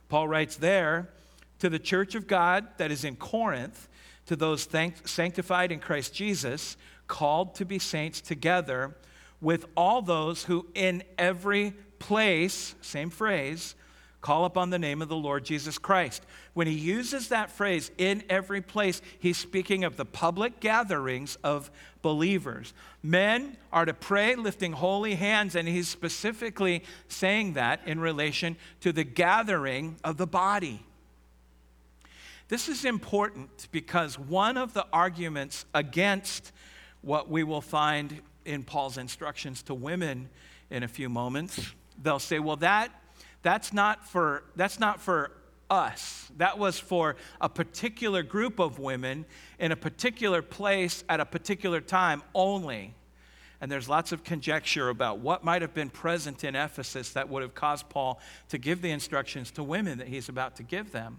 [0.08, 1.10] Paul writes there,
[1.58, 3.90] to the church of God that is in Corinth,
[4.28, 4.70] to those
[5.04, 6.78] sanctified in Christ Jesus,
[7.08, 8.96] called to be saints together
[9.42, 13.74] with all those who in every place, same phrase,
[14.22, 16.26] call upon the name of the Lord Jesus Christ.
[16.54, 21.70] When he uses that phrase, in every place, he's speaking of the public gatherings of
[22.02, 22.74] believers.
[23.04, 28.92] Men are to pray lifting holy hands, and he's specifically saying that in relation to
[28.92, 30.84] the gathering of the body.
[32.50, 36.52] This is important because one of the arguments against
[37.02, 40.30] what we will find in Paul's instructions to women
[40.70, 42.92] in a few moments, they'll say, well, that
[43.48, 45.32] that's not for, that's not for
[45.70, 46.30] us.
[46.36, 49.26] That was for a particular group of women
[49.58, 52.94] in a particular place at a particular time only.
[53.62, 57.42] And there's lots of conjecture about what might have been present in Ephesus that would
[57.42, 58.20] have caused Paul
[58.50, 61.18] to give the instructions to women that he's about to give them.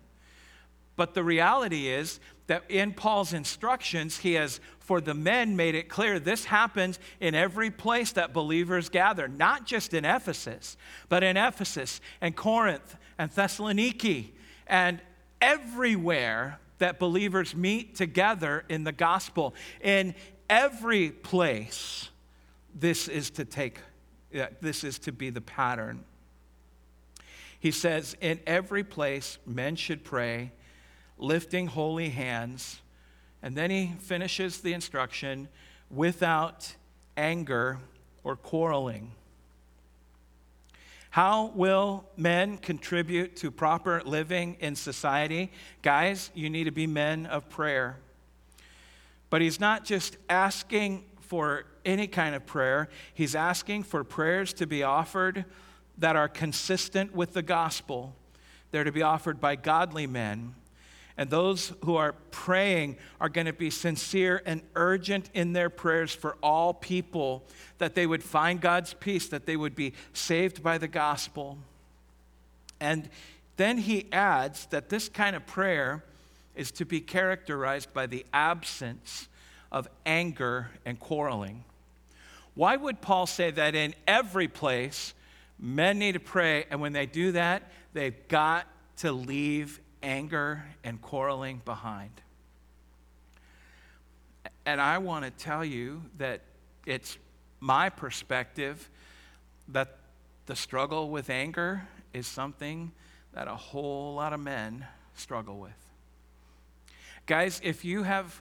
[0.99, 2.19] But the reality is
[2.49, 7.37] that in Paul's instructions, he has, for the men, made it clear this happens in
[7.37, 10.77] every place that believers gather, not just in Ephesus,
[11.09, 14.31] but in Ephesus and Corinth and Thessaloniki
[14.66, 15.01] and
[15.41, 19.55] everywhere that believers meet together in the gospel.
[19.81, 20.16] In
[20.51, 22.09] every place,
[22.75, 23.79] this is to take,
[24.37, 26.03] uh, this is to be the pattern.
[27.61, 30.51] He says, in every place, men should pray
[31.19, 32.81] lifting holy hands.
[33.43, 35.49] And then he finishes the instruction
[35.90, 36.74] without
[37.16, 37.78] anger
[38.24, 39.12] or quarreling.
[41.11, 45.51] How will men contribute to proper living in society?
[45.82, 47.97] Guys, you need to be men of prayer.
[49.31, 54.66] But he's not just asking for any kind of prayer, he's asking for prayers to
[54.66, 55.45] be offered
[55.99, 58.15] that are consistent with the gospel.
[58.70, 60.55] They're to be offered by godly men
[61.19, 66.15] and those who are praying are going to be sincere and urgent in their prayers
[66.15, 67.45] for all people,
[67.78, 71.59] that they would find God's peace, that they would be saved by the gospel.
[72.78, 73.11] And
[73.57, 76.05] then he adds that this kind of prayer
[76.55, 79.28] is to be characterized by the absence
[79.73, 81.65] of anger and quarreling.
[82.55, 85.15] Why would Paul say that in every place
[85.59, 88.66] men need to pray, and when they do that, they've got
[88.99, 92.11] to leave anger and quarreling behind.
[94.66, 96.43] And I want to tell you that
[96.87, 97.16] it's
[97.61, 98.89] my perspective
[99.69, 99.97] that
[100.47, 102.93] the struggle with anger is something
[103.33, 105.73] that a whole lot of men struggle with.
[107.27, 108.41] Guys, if you have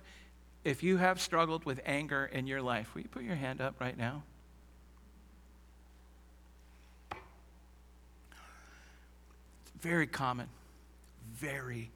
[0.64, 3.80] if you have struggled with anger in your life, will you put your hand up
[3.80, 4.24] right now?
[9.80, 10.48] very common
[11.38, 11.92] very,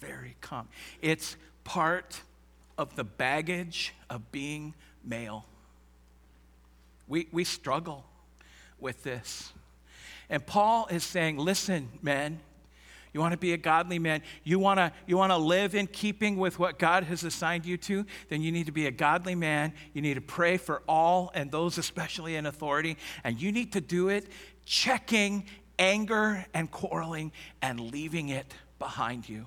[0.00, 0.68] very common.
[1.00, 2.20] It's part
[2.78, 4.74] of the baggage of being
[5.04, 5.44] male.
[7.08, 8.04] We, we struggle
[8.80, 9.52] with this.
[10.28, 12.40] And Paul is saying, listen, men,
[13.12, 15.86] you want to be a godly man, you want to you want to live in
[15.86, 19.34] keeping with what God has assigned you to, then you need to be a godly
[19.34, 19.74] man.
[19.92, 23.82] You need to pray for all and those especially in authority, and you need to
[23.82, 24.28] do it
[24.64, 25.44] checking
[25.78, 29.46] anger and quarreling and leaving it behind you.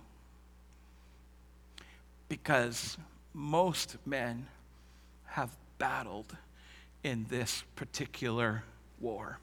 [2.29, 2.97] Because
[3.33, 4.47] most men
[5.25, 6.37] have battled
[7.03, 8.63] in this particular
[9.01, 9.39] war.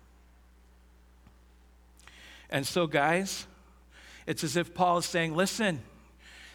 [2.49, 3.47] And so, guys,
[4.27, 5.83] it's as if Paul is saying, listen,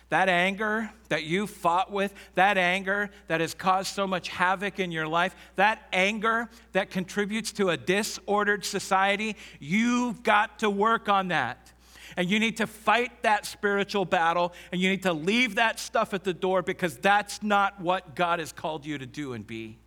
[0.10, 4.92] That anger that you fought with, that anger that has caused so much havoc in
[4.92, 11.28] your life, that anger that contributes to a disordered society, you've got to work on
[11.28, 11.74] that.
[12.18, 16.16] And you need to fight that spiritual battle and you need to leave that stuff
[16.16, 19.78] at the door because that's not what God has called you to do and be.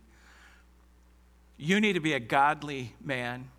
[1.57, 3.49] You need to be a godly man.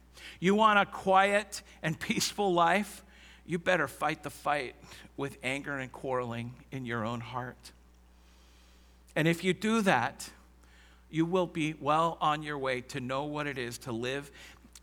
[0.41, 3.05] You want a quiet and peaceful life?
[3.47, 4.75] You better fight the fight
[5.19, 7.73] with anger and quarreling in your own heart.
[9.15, 10.31] And if you do that,
[11.11, 14.31] you will be well on your way to know what it is to live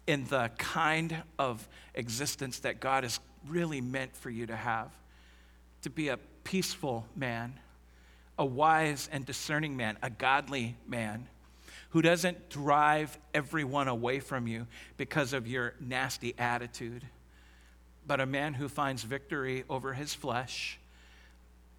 [0.06, 4.92] in the kind of existence that God has really meant for you to have.
[5.84, 7.54] To be a peaceful man,
[8.38, 11.28] a wise and discerning man, a godly man
[11.90, 14.68] who doesn't drive everyone away from you
[14.98, 17.04] because of your nasty attitude
[18.10, 20.80] but a man who finds victory over his flesh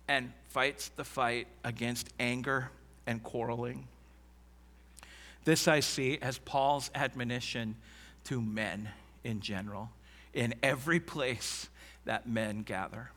[0.07, 2.71] and fights the fight against anger
[3.05, 3.89] and quarreling.
[5.45, 7.75] This I see as Paul's admonition
[8.25, 8.91] to men
[9.25, 9.91] in general,
[10.35, 11.69] in every place
[12.05, 13.11] that men gather.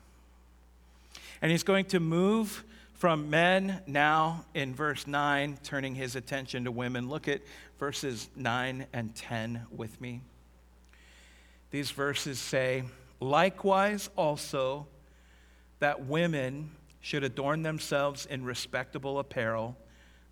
[1.40, 2.64] And he's going to move
[2.94, 7.08] from men now in verse 9, turning his attention to women.
[7.08, 7.42] Look at
[7.78, 10.20] verses 9 and 10 with me.
[11.70, 12.84] These verses say,
[13.20, 14.86] Likewise, also,
[15.80, 16.70] that women
[17.00, 19.76] should adorn themselves in respectable apparel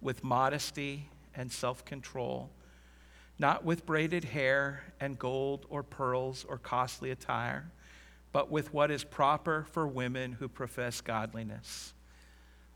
[0.00, 2.48] with modesty and self control,
[3.43, 7.69] not with braided hair and gold or pearls or costly attire,
[8.32, 11.93] but with what is proper for women who profess godliness,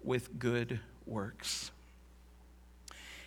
[0.02, 1.70] with good works.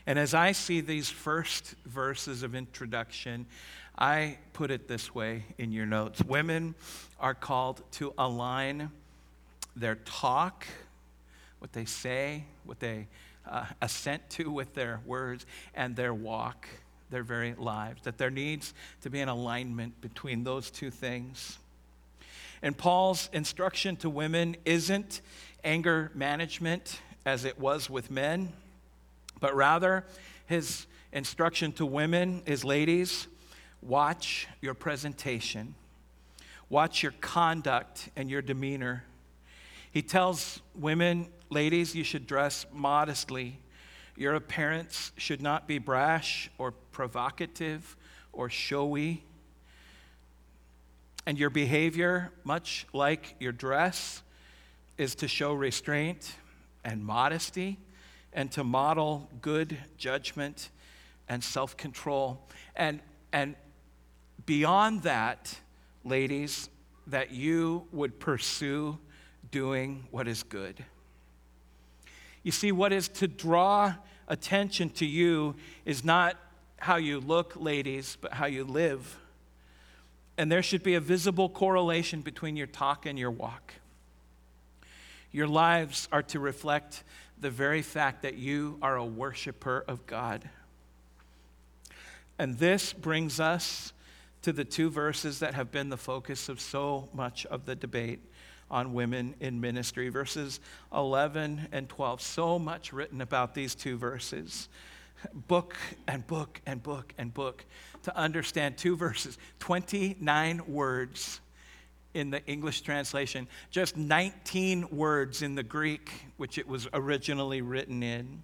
[0.05, 3.45] And as I see these first verses of introduction,
[3.97, 6.75] I put it this way in your notes Women
[7.21, 8.91] are called to align
[9.77, 10.67] their talk,
[11.59, 13.07] what they say, what they
[13.49, 16.67] uh, assent to with their words, and their walk,
[17.09, 18.01] their very lives.
[18.03, 21.57] That there needs to be an alignment between those two things.
[22.61, 25.21] And Paul's instruction to women isn't
[25.63, 28.51] anger management as it was with men,
[29.39, 30.05] but rather
[30.45, 33.27] his instruction to women is ladies
[33.81, 35.73] Watch your presentation,
[36.69, 39.05] watch your conduct and your demeanor.
[39.91, 43.59] He tells women, ladies, you should dress modestly.
[44.19, 47.97] Your appearance should not be brash or provocative
[48.31, 49.23] or showy.
[51.25, 54.21] And your behavior, much like your dress,
[54.99, 56.35] is to show restraint
[56.83, 57.79] and modesty
[58.31, 60.69] and to model good judgment
[61.27, 62.41] and self control.
[62.75, 62.99] And,
[63.33, 63.55] and
[64.49, 65.55] Beyond that,
[66.03, 66.71] ladies,
[67.05, 68.97] that you would pursue
[69.51, 70.83] doing what is good.
[72.43, 73.95] You see, what is to draw
[74.27, 75.55] attention to you
[75.85, 76.37] is not
[76.77, 79.19] how you look, ladies, but how you live.
[80.37, 83.73] And there should be a visible correlation between your talk and your walk.
[85.31, 87.03] Your lives are to reflect
[87.39, 90.49] the very fact that you are a worshiper of God.
[92.37, 93.91] And this brings us
[94.41, 98.21] to the two verses that have been the focus of so much of the debate
[98.71, 100.59] on women in ministry verses
[100.93, 102.21] 11 and 12.
[102.21, 104.69] So much written about these two verses.
[105.33, 105.75] Book
[106.07, 107.65] and book and book and book
[108.03, 111.41] to understand two verses, 29 words
[112.13, 118.01] in the English translation, just 19 words in the Greek, which it was originally written
[118.01, 118.43] in.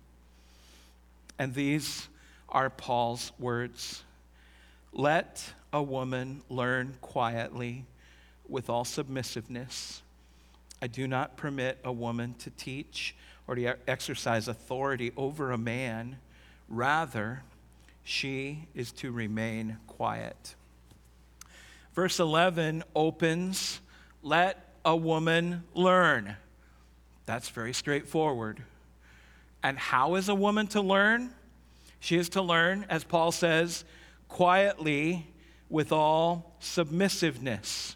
[1.40, 2.08] And these
[2.50, 4.04] are Paul's words.
[4.94, 5.44] Let
[5.74, 7.86] a woman learn quietly
[8.48, 10.02] with all submissiveness.
[10.82, 13.16] I do not permit a woman to teach
[13.48, 16.18] or to exercise authority over a man.
[16.68, 17.44] Rather,
[18.04, 20.56] she is to remain quiet.
[21.94, 23.80] Verse 11 opens,
[24.22, 26.36] Let a woman learn.
[27.26, 28.62] That's very straightforward.
[29.64, 31.32] And how is a woman to learn?
[32.00, 33.84] She is to learn, as Paul says,
[34.28, 35.26] quietly
[35.70, 37.96] with all submissiveness.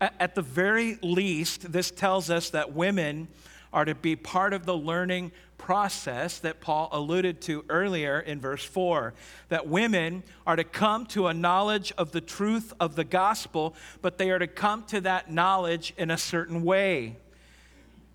[0.00, 3.28] At the very least, this tells us that women
[3.72, 8.64] are to be part of the learning process that Paul alluded to earlier in verse
[8.64, 9.14] 4.
[9.48, 14.18] That women are to come to a knowledge of the truth of the gospel, but
[14.18, 17.16] they are to come to that knowledge in a certain way.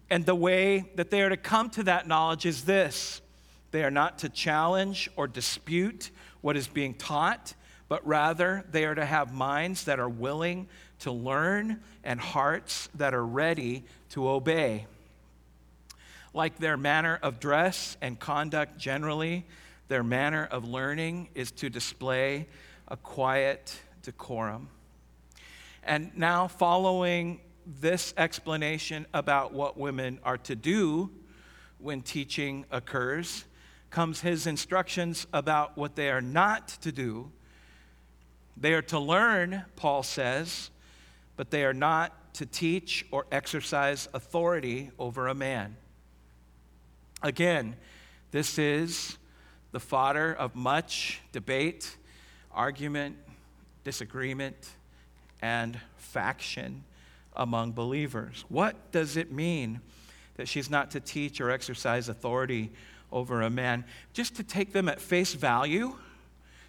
[0.10, 3.22] And the way that they are to come to that knowledge is this
[3.72, 7.54] they are not to challenge or dispute what is being taught,
[7.92, 10.66] but rather they are to have minds that are willing
[10.98, 14.88] to learn and hearts that are ready to obey.
[16.34, 19.46] Like their manner of dress and conduct generally,
[19.90, 22.48] their manner of learning is to display
[22.88, 24.70] a quiet decorum.
[25.84, 27.42] And now, following
[27.82, 31.10] this explanation about what women are to do
[31.78, 33.44] when teaching occurs,
[33.90, 37.30] comes his instructions about what they are not to do.
[38.58, 40.70] They are to learn, Paul says,
[41.36, 45.76] but they are not to teach or exercise authority over a man.
[47.24, 47.76] Again,
[48.32, 49.18] this is
[49.72, 51.96] the fodder of much debate,
[52.52, 53.18] argument,
[53.84, 54.56] disagreement,
[55.42, 56.84] and faction
[57.36, 58.46] among believers.
[58.50, 59.82] What does it mean
[60.36, 62.72] that she's not to teach or exercise authority
[63.12, 63.86] over a man?
[64.14, 65.96] Just to take them at face value,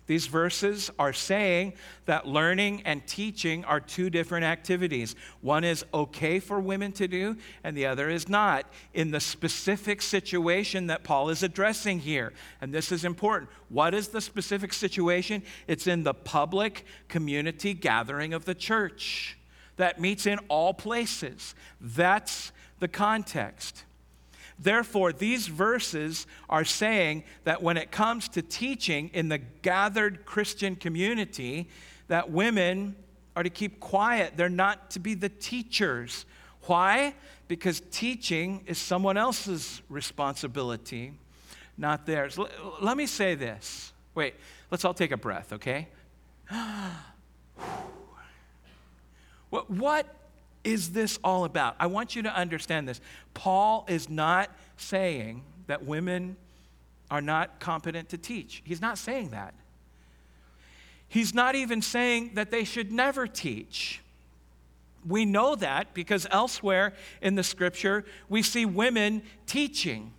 [0.06, 1.74] these verses are saying
[2.06, 5.14] that learning and teaching are two different activities.
[5.40, 10.02] One is okay for women to do, and the other is not, in the specific
[10.02, 12.32] situation that Paul is addressing here.
[12.60, 13.50] And this is important.
[13.68, 15.42] What is the specific situation?
[15.68, 19.38] It's in the public community gathering of the church
[19.76, 21.54] that meets in all places.
[21.80, 23.84] That's the context.
[24.62, 30.76] Therefore, these verses are saying that when it comes to teaching in the gathered Christian
[30.76, 31.68] community,
[32.06, 32.94] that women
[33.34, 34.34] are to keep quiet.
[34.36, 36.26] They're not to be the teachers.
[36.66, 37.14] Why?
[37.48, 41.14] Because teaching is someone else's responsibility,
[41.76, 42.39] not theirs.
[42.39, 42.48] L-
[42.80, 43.93] let me say this.
[44.14, 44.34] Wait,
[44.70, 45.89] let's all take a breath, okay?
[49.51, 50.22] what, what
[50.64, 51.76] is this all about?
[51.80, 53.01] I want you to understand this.
[53.34, 56.36] Paul is not saying that women
[57.10, 58.62] are not competent to teach.
[58.64, 59.55] He's not saying that.
[61.09, 64.01] He's not even saying that they should never teach.
[65.06, 70.12] We know that because elsewhere in the scripture, we see women teaching.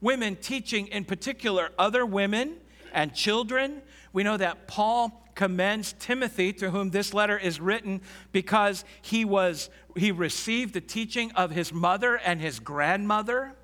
[0.00, 2.56] Women teaching, in particular, other women
[2.92, 3.82] and children.
[4.12, 8.00] We know that Paul commends Timothy, to whom this letter is written,
[8.32, 13.54] because he, was, he received the teaching of his mother and his grandmother.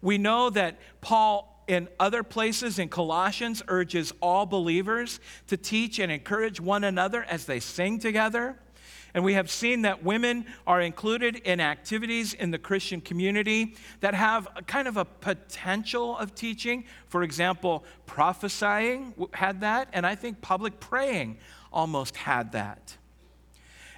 [0.00, 6.10] We know that Paul, in other places in Colossians, urges all believers to teach and
[6.10, 8.58] encourage one another as they sing together.
[9.14, 14.14] And we have seen that women are included in activities in the Christian community that
[14.14, 16.84] have kind of a potential of teaching.
[17.06, 21.38] For example, prophesying had that, and I think public praying
[21.72, 22.96] almost had that.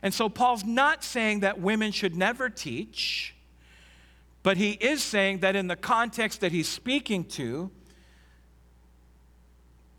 [0.02, 3.34] And so Paul's not saying that women should never teach,
[4.42, 7.70] but he is saying that in the context that he's speaking to,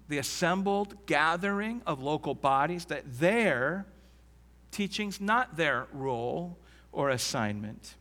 [0.08, 3.86] the assembled gathering of local bodies, that there,
[4.72, 6.58] teaching's not their role
[6.92, 7.96] or assignment.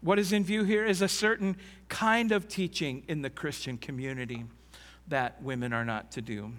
[0.00, 1.56] What is in view here is a certain
[1.88, 4.44] kind of teaching in the Christian community
[5.08, 6.52] that women are not to do.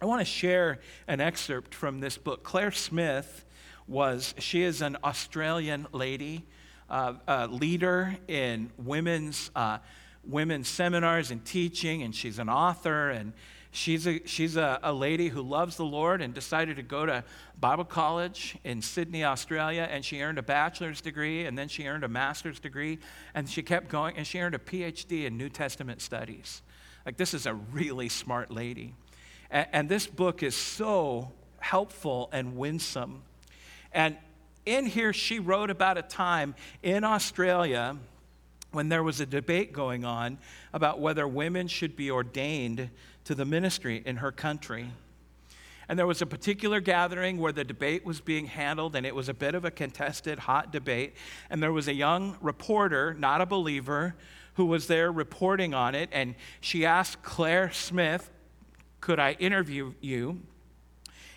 [0.00, 0.78] I want to share
[1.08, 2.42] an excerpt from this book.
[2.42, 3.44] Claire Smith
[3.86, 6.46] was, she is an Australian lady,
[6.88, 9.78] uh, uh, leader in women's, uh,
[10.24, 13.32] women's seminars and teaching, and she's an author, and
[13.72, 17.22] She's, a, she's a, a lady who loves the Lord and decided to go to
[17.60, 22.02] Bible college in Sydney, Australia, and she earned a bachelor's degree, and then she earned
[22.02, 22.98] a master's degree,
[23.32, 26.62] and she kept going, and she earned a PhD in New Testament studies.
[27.06, 28.94] Like, this is a really smart lady.
[29.50, 31.30] And, and this book is so
[31.60, 33.22] helpful and winsome.
[33.92, 34.16] And
[34.66, 37.96] in here, she wrote about a time in Australia
[38.72, 40.38] when there was a debate going on
[40.72, 42.90] about whether women should be ordained
[43.30, 44.90] to the ministry in her country.
[45.88, 49.28] And there was a particular gathering where the debate was being handled, and it was
[49.28, 51.14] a bit of a contested, hot debate.
[51.48, 54.16] And there was a young reporter, not a believer,
[54.54, 56.08] who was there reporting on it.
[56.10, 58.28] And she asked Claire Smith,
[59.00, 60.40] Could I interview you?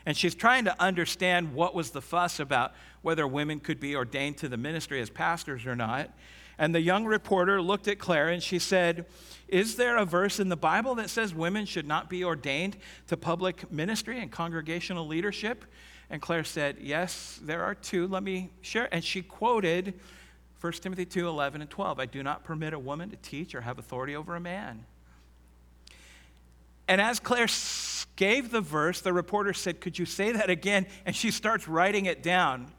[0.03, 4.37] And she's trying to understand what was the fuss about whether women could be ordained
[4.37, 6.09] to the ministry as pastors or not.
[6.57, 9.05] And the young reporter looked at Claire and she said,
[9.47, 12.77] Is there a verse in the Bible that says women should not be ordained
[13.07, 15.65] to public ministry and congregational leadership?
[16.09, 18.07] And Claire said, Yes, there are two.
[18.07, 18.87] Let me share.
[18.93, 19.93] And she quoted
[20.61, 21.99] 1 Timothy 2 11 and 12.
[21.99, 24.85] I do not permit a woman to teach or have authority over a man.
[26.87, 27.47] And as Claire
[28.15, 30.85] gave the verse, the reporter said, Could you say that again?
[31.05, 32.71] And she starts writing it down.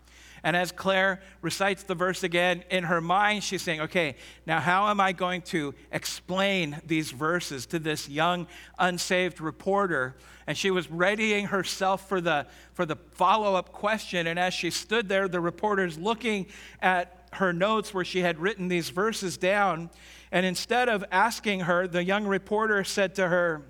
[0.44, 4.14] And as Claire recites the verse again, in her mind, she's saying, okay,
[4.46, 8.46] now how am I going to explain these verses to this young,
[8.78, 10.16] unsaved reporter?
[10.46, 14.26] And she was readying herself for the, for the follow up question.
[14.26, 16.46] And as she stood there, the reporter's looking
[16.82, 19.88] at her notes where she had written these verses down.
[20.30, 23.62] And instead of asking her, the young reporter said to her,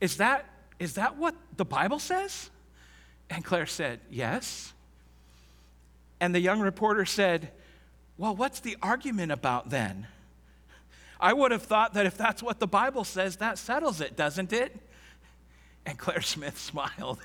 [0.00, 0.46] Is that,
[0.78, 2.48] is that what the Bible says?
[3.28, 4.72] And Claire said, Yes.
[6.22, 7.50] And the young reporter said,
[8.16, 10.06] Well, what's the argument about then?
[11.18, 14.52] I would have thought that if that's what the Bible says, that settles it, doesn't
[14.52, 14.78] it?
[15.84, 17.18] And Claire Smith smiled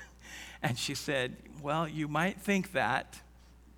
[0.64, 3.20] and she said, Well, you might think that,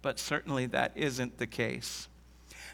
[0.00, 2.08] but certainly that isn't the case.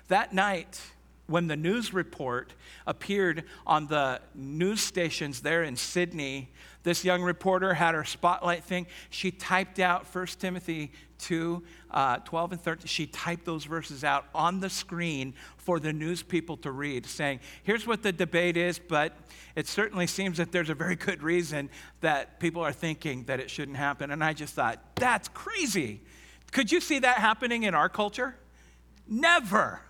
[0.06, 0.80] That night,
[1.26, 2.52] when the news report
[2.86, 6.50] appeared on the news stations there in Sydney,
[6.84, 8.86] this young reporter had her spotlight thing.
[9.10, 12.86] She typed out 1 Timothy 2 uh, 12 and 13.
[12.86, 17.40] She typed those verses out on the screen for the news people to read, saying,
[17.62, 19.16] Here's what the debate is, but
[19.54, 21.70] it certainly seems that there's a very good reason
[22.00, 24.10] that people are thinking that it shouldn't happen.
[24.10, 26.00] And I just thought, That's crazy.
[26.52, 28.36] Could you see that happening in our culture?
[29.08, 29.80] Never.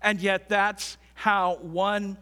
[0.00, 2.18] And yet, that's how one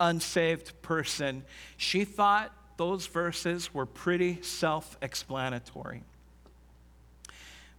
[0.00, 1.44] unsaved person,
[1.76, 6.02] she thought those verses were pretty self explanatory.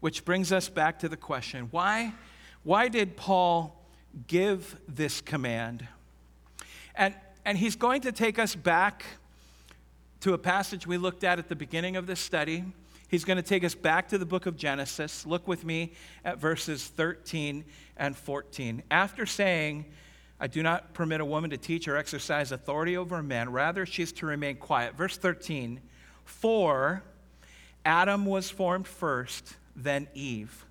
[0.02, 2.14] Which brings us back to the question why,
[2.64, 3.82] why did Paul
[4.28, 5.88] give this command?
[6.95, 7.15] And,
[7.45, 9.06] and he's going to take us back
[10.22, 12.65] to a passage we looked at at the beginning of this study.
[13.07, 15.26] He's going to take us back to the book of Genesis.
[15.26, 17.65] Look with me at verses 13
[17.98, 18.84] and 14.
[18.90, 19.86] After saying,
[20.40, 23.86] I do not permit a woman to teach or exercise authority over a man, rather,
[23.86, 24.95] she's to remain quiet.
[24.95, 25.82] Verse 13,
[26.26, 27.03] for
[27.84, 30.65] Adam was formed first, then Eve.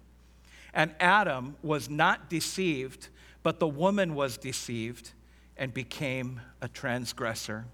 [0.73, 3.09] And Adam was not deceived,
[3.43, 5.13] but the woman was deceived
[5.57, 7.67] and became a transgressor.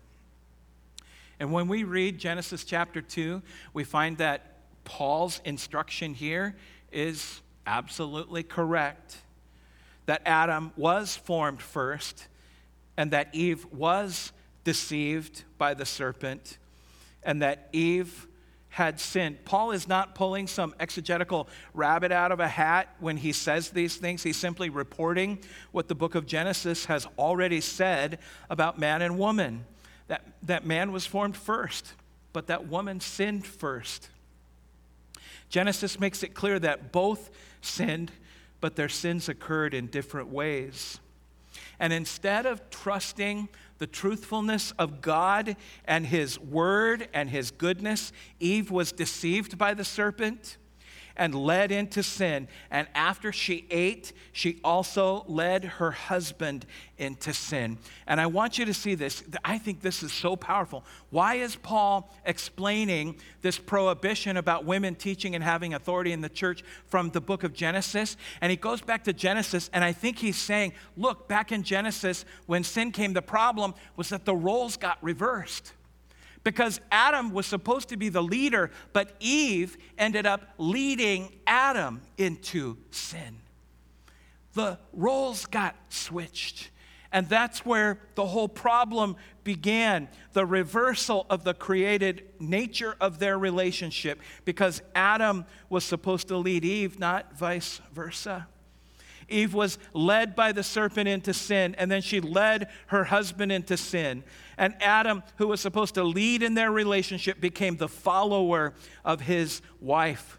[1.38, 3.42] And when we read Genesis chapter 2,
[3.74, 6.56] we find that Paul's instruction here
[6.90, 9.18] is absolutely correct
[10.06, 12.28] that Adam was formed first
[12.96, 14.32] and that Eve was
[14.64, 16.58] deceived by the serpent
[17.22, 18.26] and that Eve
[18.76, 19.42] had sinned.
[19.46, 23.96] Paul is not pulling some exegetical rabbit out of a hat when he says these
[23.96, 24.22] things.
[24.22, 25.38] He's simply reporting
[25.72, 28.18] what the book of Genesis has already said
[28.50, 29.64] about man and woman
[30.08, 31.94] that, that man was formed first,
[32.34, 34.10] but that woman sinned first.
[35.48, 37.30] Genesis makes it clear that both
[37.62, 38.12] sinned,
[38.60, 41.00] but their sins occurred in different ways.
[41.80, 43.48] And instead of trusting
[43.78, 49.84] the truthfulness of God and His word and His goodness, Eve was deceived by the
[49.84, 50.56] serpent
[51.16, 52.48] and led into sin.
[52.70, 56.66] And after she ate, she also led her husband
[56.98, 57.78] into sin.
[58.06, 59.22] And I want you to see this.
[59.44, 60.84] I think this is so powerful.
[61.10, 66.62] Why is Paul explaining this prohibition about women teaching and having authority in the church
[66.86, 68.16] from the book of Genesis?
[68.40, 72.24] And he goes back to Genesis, and I think he's saying, look, back in Genesis,
[72.46, 75.72] when sin came, the problem was that the roles got reversed
[76.46, 82.76] because Adam was supposed to be the leader, but Eve ended up leading Adam into
[82.92, 83.38] sin.
[84.54, 86.70] The roles got switched.
[87.10, 93.36] And that's where the whole problem began the reversal of the created nature of their
[93.36, 98.46] relationship, because Adam was supposed to lead Eve, not vice versa.
[99.28, 103.76] Eve was led by the serpent into sin, and then she led her husband into
[103.76, 104.22] sin.
[104.56, 108.74] And Adam, who was supposed to lead in their relationship, became the follower
[109.04, 110.38] of his wife.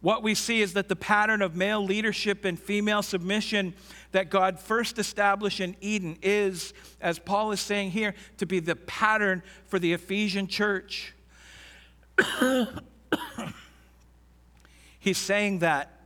[0.00, 3.74] What we see is that the pattern of male leadership and female submission
[4.12, 8.76] that God first established in Eden is, as Paul is saying here, to be the
[8.76, 11.14] pattern for the Ephesian church.
[14.98, 16.00] He's saying that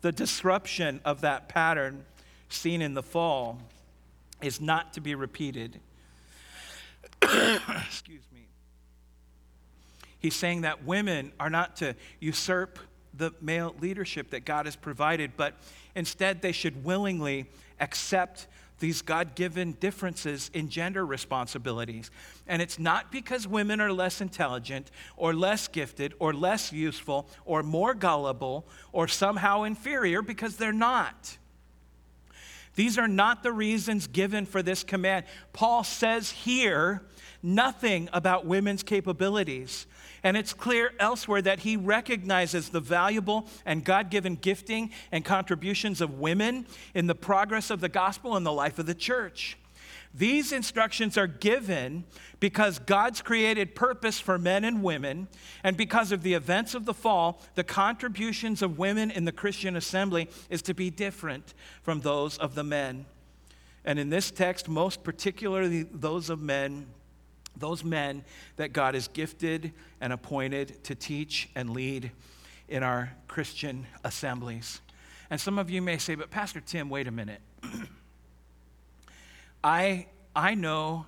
[0.00, 2.04] the disruption of that pattern
[2.48, 3.58] seen in the fall
[4.42, 5.80] is not to be repeated.
[7.22, 8.46] Excuse me.
[10.18, 12.78] He's saying that women are not to usurp
[13.14, 15.54] the male leadership that God has provided, but
[15.94, 17.46] instead they should willingly
[17.80, 18.46] accept
[18.78, 22.10] these God given differences in gender responsibilities.
[22.46, 27.62] And it's not because women are less intelligent or less gifted or less useful or
[27.62, 31.38] more gullible or somehow inferior, because they're not.
[32.78, 35.26] These are not the reasons given for this command.
[35.52, 37.02] Paul says here
[37.42, 39.88] nothing about women's capabilities.
[40.22, 46.00] And it's clear elsewhere that he recognizes the valuable and God given gifting and contributions
[46.00, 49.58] of women in the progress of the gospel and the life of the church.
[50.18, 52.04] These instructions are given
[52.40, 55.28] because God's created purpose for men and women,
[55.62, 59.76] and because of the events of the fall, the contributions of women in the Christian
[59.76, 63.06] assembly is to be different from those of the men.
[63.84, 66.88] And in this text, most particularly those of men,
[67.56, 68.24] those men
[68.56, 72.10] that God has gifted and appointed to teach and lead
[72.68, 74.80] in our Christian assemblies.
[75.30, 77.40] And some of you may say, but Pastor Tim, wait a minute.
[79.68, 81.04] I, I know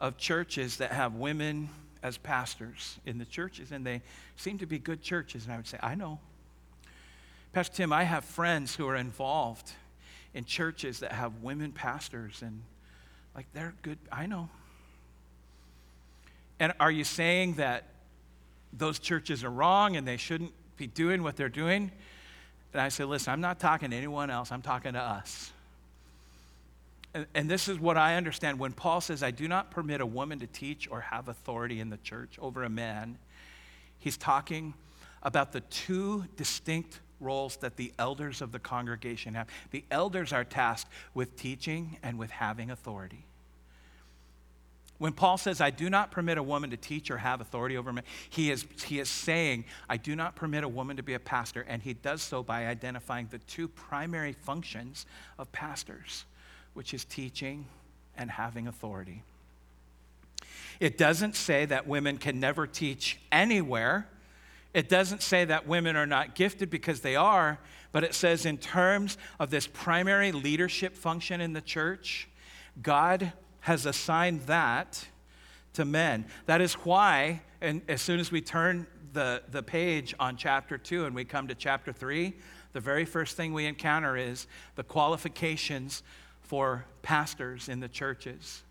[0.00, 1.68] of churches that have women
[2.02, 4.02] as pastors in the churches, and they
[4.34, 5.44] seem to be good churches.
[5.44, 6.18] And I would say, I know.
[7.52, 9.70] Pastor Tim, I have friends who are involved
[10.34, 12.62] in churches that have women pastors, and
[13.36, 13.98] like they're good.
[14.10, 14.48] I know.
[16.58, 17.84] And are you saying that
[18.72, 21.92] those churches are wrong and they shouldn't be doing what they're doing?
[22.72, 25.52] And I say, listen, I'm not talking to anyone else, I'm talking to us.
[27.14, 28.58] And, and this is what I understand.
[28.58, 31.90] When Paul says, I do not permit a woman to teach or have authority in
[31.90, 33.18] the church over a man,
[33.98, 34.74] he's talking
[35.22, 39.46] about the two distinct roles that the elders of the congregation have.
[39.70, 43.24] The elders are tasked with teaching and with having authority.
[44.98, 47.92] When Paul says, I do not permit a woman to teach or have authority over
[47.92, 51.18] me, he is, he is saying, I do not permit a woman to be a
[51.18, 51.64] pastor.
[51.66, 55.06] And he does so by identifying the two primary functions
[55.38, 56.24] of pastors,
[56.74, 57.66] which is teaching
[58.16, 59.22] and having authority.
[60.80, 64.08] It doesn't say that women can never teach anywhere.
[64.74, 67.58] It doesn't say that women are not gifted because they are,
[67.92, 72.28] but it says, in terms of this primary leadership function in the church,
[72.80, 75.06] God has assigned that
[75.74, 76.24] to men.
[76.46, 81.04] That is why, and as soon as we turn the, the page on chapter 2
[81.04, 82.34] and we come to chapter 3,
[82.72, 84.46] the very first thing we encounter is
[84.76, 86.02] the qualifications
[86.52, 88.62] for pastors in the churches.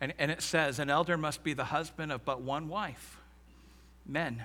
[0.00, 3.18] And, and it says, an elder must be the husband of but one wife,
[4.06, 4.44] men.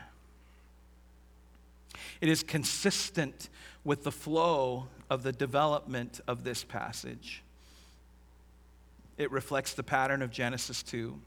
[2.21, 3.49] It is consistent
[3.83, 7.43] with the flow of the development of this passage
[9.17, 11.17] it reflects the pattern of Genesis 2,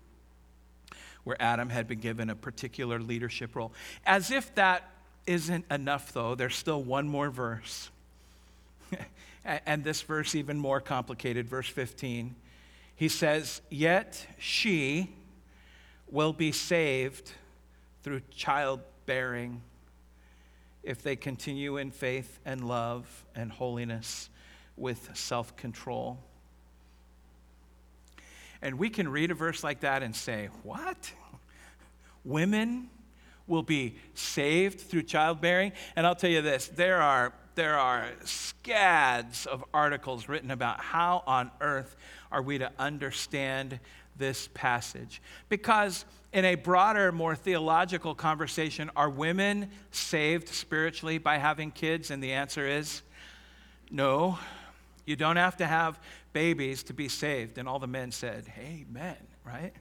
[1.24, 3.72] where Adam had been given a particular leadership role.
[4.04, 4.90] As if that
[5.26, 7.90] isn't enough, though, there's still one more verse.
[9.66, 12.34] and this verse, even more complicated, verse 15.
[12.94, 15.14] He says, Yet she
[16.10, 17.32] will be saved
[18.02, 19.62] through childbearing
[20.82, 24.28] if they continue in faith and love and holiness
[24.76, 26.18] with self control.
[28.60, 31.12] And we can read a verse like that and say, What?
[32.24, 32.90] Women
[33.46, 35.72] will be saved through childbearing?
[35.96, 41.24] And I'll tell you this there are, there are scads of articles written about how
[41.26, 41.96] on earth
[42.30, 43.80] are we to understand
[44.16, 45.20] this passage.
[45.48, 52.12] Because in a broader, more theological conversation, are women saved spiritually by having kids?
[52.12, 53.02] And the answer is
[53.90, 54.38] no.
[55.04, 55.98] You don't have to have
[56.32, 57.58] babies to be saved.
[57.58, 59.72] And all the men said, Amen, right?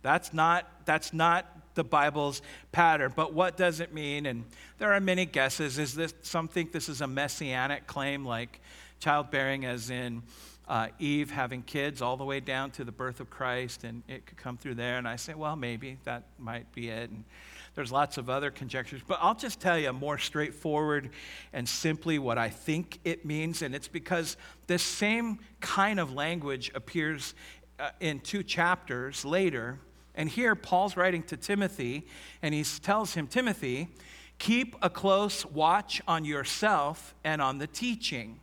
[0.00, 3.12] That's not, that's not the Bible's pattern.
[3.14, 4.26] But what does it mean?
[4.26, 4.44] And
[4.78, 5.78] there are many guesses.
[5.78, 8.60] Is this some think this is a messianic claim, like
[9.00, 10.22] childbearing, as in
[10.68, 14.26] uh, Eve having kids, all the way down to the birth of Christ, and it
[14.26, 14.98] could come through there?
[14.98, 17.10] And I say, well, maybe that might be it.
[17.10, 17.24] And
[17.74, 21.10] there's lots of other conjectures, but I'll just tell you more straightforward
[21.54, 23.62] and simply what I think it means.
[23.62, 24.36] And it's because
[24.66, 27.34] this same kind of language appears
[27.78, 29.78] uh, in two chapters later.
[30.14, 32.06] And here, Paul's writing to Timothy,
[32.42, 33.88] and he tells him, Timothy,
[34.38, 38.40] keep a close watch on yourself and on the teaching.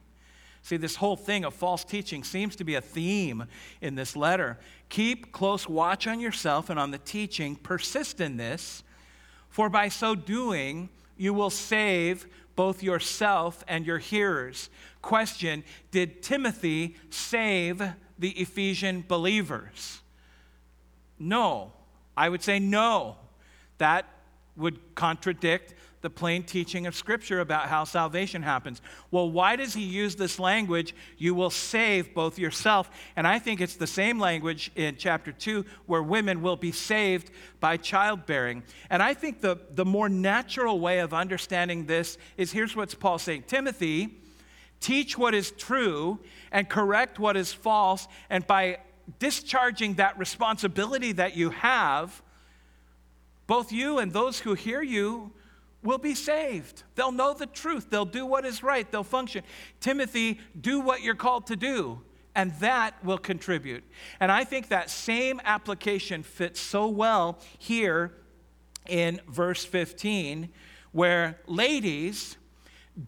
[0.62, 3.46] See, this whole thing of false teaching seems to be a theme
[3.82, 4.58] in this letter.
[4.90, 7.56] Keep close watch on yourself and on the teaching.
[7.56, 8.84] Persist in this,
[9.50, 14.70] for by so doing, you will save both yourself and your hearers.
[15.02, 17.82] Question Did Timothy save
[18.18, 20.02] the Ephesian believers?
[21.20, 21.74] No.
[22.16, 23.18] I would say no.
[23.78, 24.06] That
[24.56, 28.82] would contradict the plain teaching of Scripture about how salvation happens.
[29.12, 32.90] Well, why does he use this language, you will save both yourself?
[33.16, 37.32] And I think it's the same language in chapter 2 where women will be saved
[37.60, 38.64] by childbearing.
[38.90, 43.20] And I think the, the more natural way of understanding this is here's what Paul
[43.20, 44.20] saying Timothy,
[44.80, 46.20] teach what is true
[46.52, 48.08] and correct what is false.
[48.30, 48.80] And by
[49.18, 52.22] discharging that responsibility that you have,
[53.48, 55.32] both you and those who hear you
[55.82, 56.84] will be saved.
[56.96, 57.90] They'll know the truth.
[57.90, 58.90] They'll do what is right.
[58.92, 59.44] They'll function.
[59.80, 62.02] Timothy, do what you're called to do,
[62.36, 63.84] and that will contribute.
[64.20, 68.14] And I think that same application fits so well here
[68.88, 70.50] in verse 15,
[70.92, 72.38] where ladies,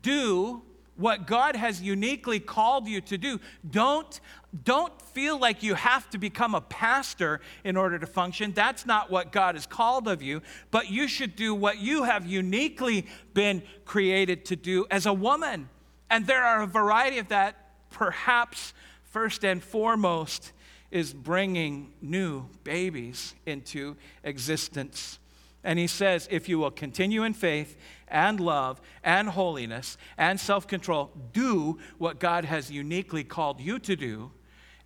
[0.01, 0.63] do
[0.97, 3.39] what God has uniquely called you to do.
[3.69, 4.19] Don't,
[4.63, 8.51] don't feel like you have to become a pastor in order to function.
[8.51, 12.25] That's not what God has called of you, but you should do what you have
[12.25, 15.69] uniquely been created to do as a woman.
[16.09, 17.55] And there are a variety of that.
[17.89, 18.73] Perhaps
[19.03, 20.51] first and foremost
[20.91, 25.19] is bringing new babies into existence.
[25.63, 27.77] And he says, if you will continue in faith
[28.11, 33.95] and love and holiness and self control, do what God has uniquely called you to
[33.95, 34.31] do.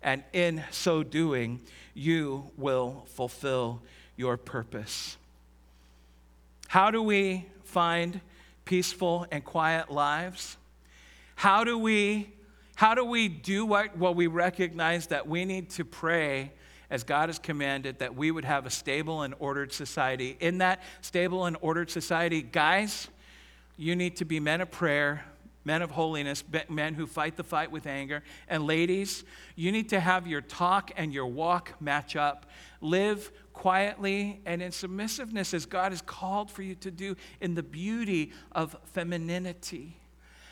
[0.02, 1.60] And in so doing,
[1.94, 3.82] you will fulfill
[4.16, 5.16] your purpose.
[6.68, 8.20] How do we find
[8.64, 10.56] peaceful and quiet lives?
[11.34, 12.30] How do we,
[12.76, 16.52] how do, we do what, what we recognize that we need to pray
[16.90, 20.36] as God has commanded, that we would have a stable and ordered society.
[20.40, 23.08] In that stable and ordered society, guys,
[23.76, 25.24] you need to be men of prayer,
[25.64, 28.22] men of holiness, men who fight the fight with anger.
[28.48, 29.24] And ladies,
[29.56, 32.46] you need to have your talk and your walk match up.
[32.80, 37.62] Live quietly and in submissiveness as God has called for you to do in the
[37.62, 39.96] beauty of femininity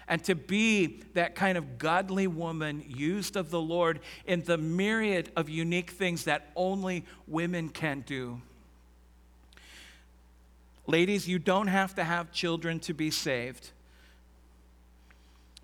[0.09, 5.31] and to be that kind of godly woman used of the Lord in the myriad
[5.37, 8.41] of unique things that only women can do.
[10.87, 13.71] Ladies, you don't have to have children to be saved,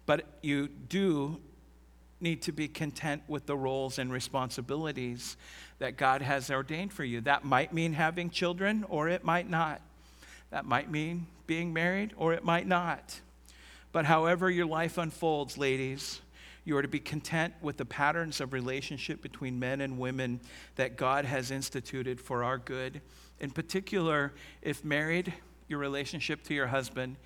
[0.07, 1.39] but you do
[2.21, 5.37] need to be content with the roles and responsibilities
[5.79, 7.21] that God has ordained for you.
[7.21, 9.81] That might mean having children, or it might not.
[10.51, 13.21] That might mean being married, or it might not.
[13.93, 16.21] But however your life unfolds, ladies,
[16.65, 20.41] you are to be content with the patterns of relationship between men and women
[20.77, 23.01] that God has instituted for our good.
[23.41, 25.33] In particular, if married,
[25.69, 27.17] your relationship to your husband,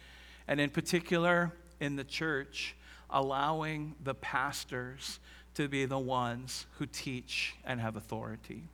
[0.46, 2.76] and in particular, in the church,
[3.10, 5.18] allowing the pastors
[5.54, 8.64] to be the ones who teach and have authority.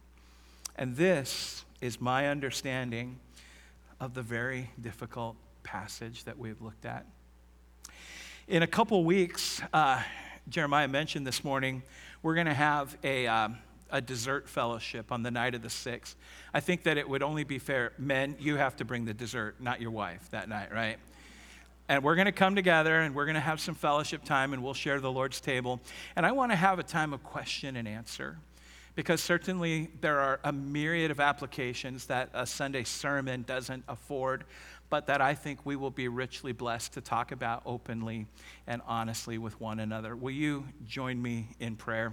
[0.77, 3.19] And this is my understanding
[4.01, 7.07] of the very difficult passage that we've looked at.
[8.49, 10.03] In a couple weeks, uh,
[10.49, 11.83] Jeremiah mentioned this morning,
[12.23, 13.59] we're going to have a, um,
[13.93, 16.15] a dessert fellowship on the night of the 6th.
[16.53, 19.57] I think that it would only be fair, men, you have to bring the dessert,
[19.61, 20.99] not your wife that night, right?
[21.89, 24.63] And we're going to come together and we're going to have some fellowship time and
[24.63, 25.81] we'll share the Lord's table.
[26.15, 28.39] And I want to have a time of question and answer
[28.95, 34.45] because certainly there are a myriad of applications that a Sunday sermon doesn't afford
[34.91, 38.27] but that I think we will be richly blessed to talk about openly
[38.67, 40.17] and honestly with one another.
[40.17, 42.13] Will you join me in prayer?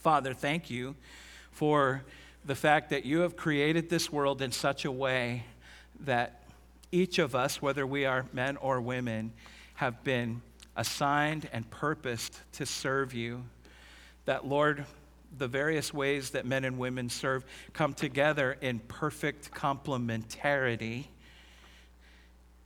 [0.00, 0.96] Father, thank you
[1.52, 2.02] for
[2.46, 5.44] the fact that you have created this world in such a way
[6.00, 6.40] that
[6.90, 9.30] each of us, whether we are men or women,
[9.74, 10.40] have been
[10.74, 13.44] assigned and purposed to serve you.
[14.24, 14.86] That, Lord,
[15.36, 17.44] the various ways that men and women serve
[17.74, 21.08] come together in perfect complementarity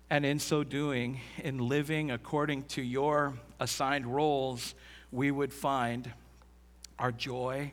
[0.09, 4.77] and in so doing, in living according to your assigned roles,
[5.11, 6.13] we would find
[6.99, 7.71] our joy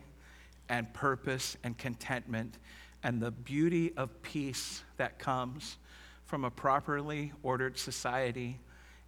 [0.69, 2.57] and purpose and contentment
[3.03, 5.77] and the beauty of peace that comes
[6.25, 8.59] from a properly ordered society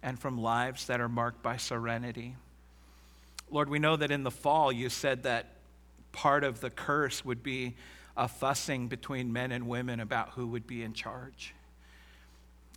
[0.02, 2.36] and from lives that are marked by serenity.
[3.50, 5.46] Lord, we know that in the fall you said that
[6.12, 7.74] part of the curse would be
[8.16, 11.54] a fussing between men and women about who would be in charge.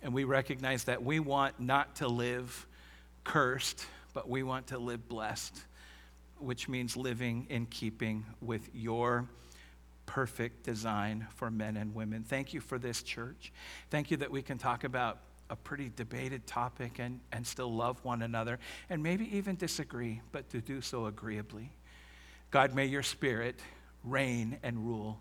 [0.02, 2.66] And we recognize that we want not to live
[3.24, 3.84] cursed,
[4.14, 5.56] but we want to live blessed,
[6.40, 9.28] which means living in keeping with your
[10.06, 12.24] perfect design for men and women.
[12.24, 13.52] Thank you for this church.
[13.90, 15.18] Thank you that we can talk about
[15.50, 18.58] a pretty debated topic and, and still love one another
[18.90, 21.70] and maybe even disagree, but to do so agreeably.
[22.50, 23.60] God, may your spirit
[24.04, 25.20] reign and rule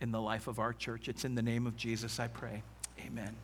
[0.00, 1.08] in the life of our church.
[1.08, 2.62] It's in the name of Jesus I pray.
[3.06, 3.36] Amen.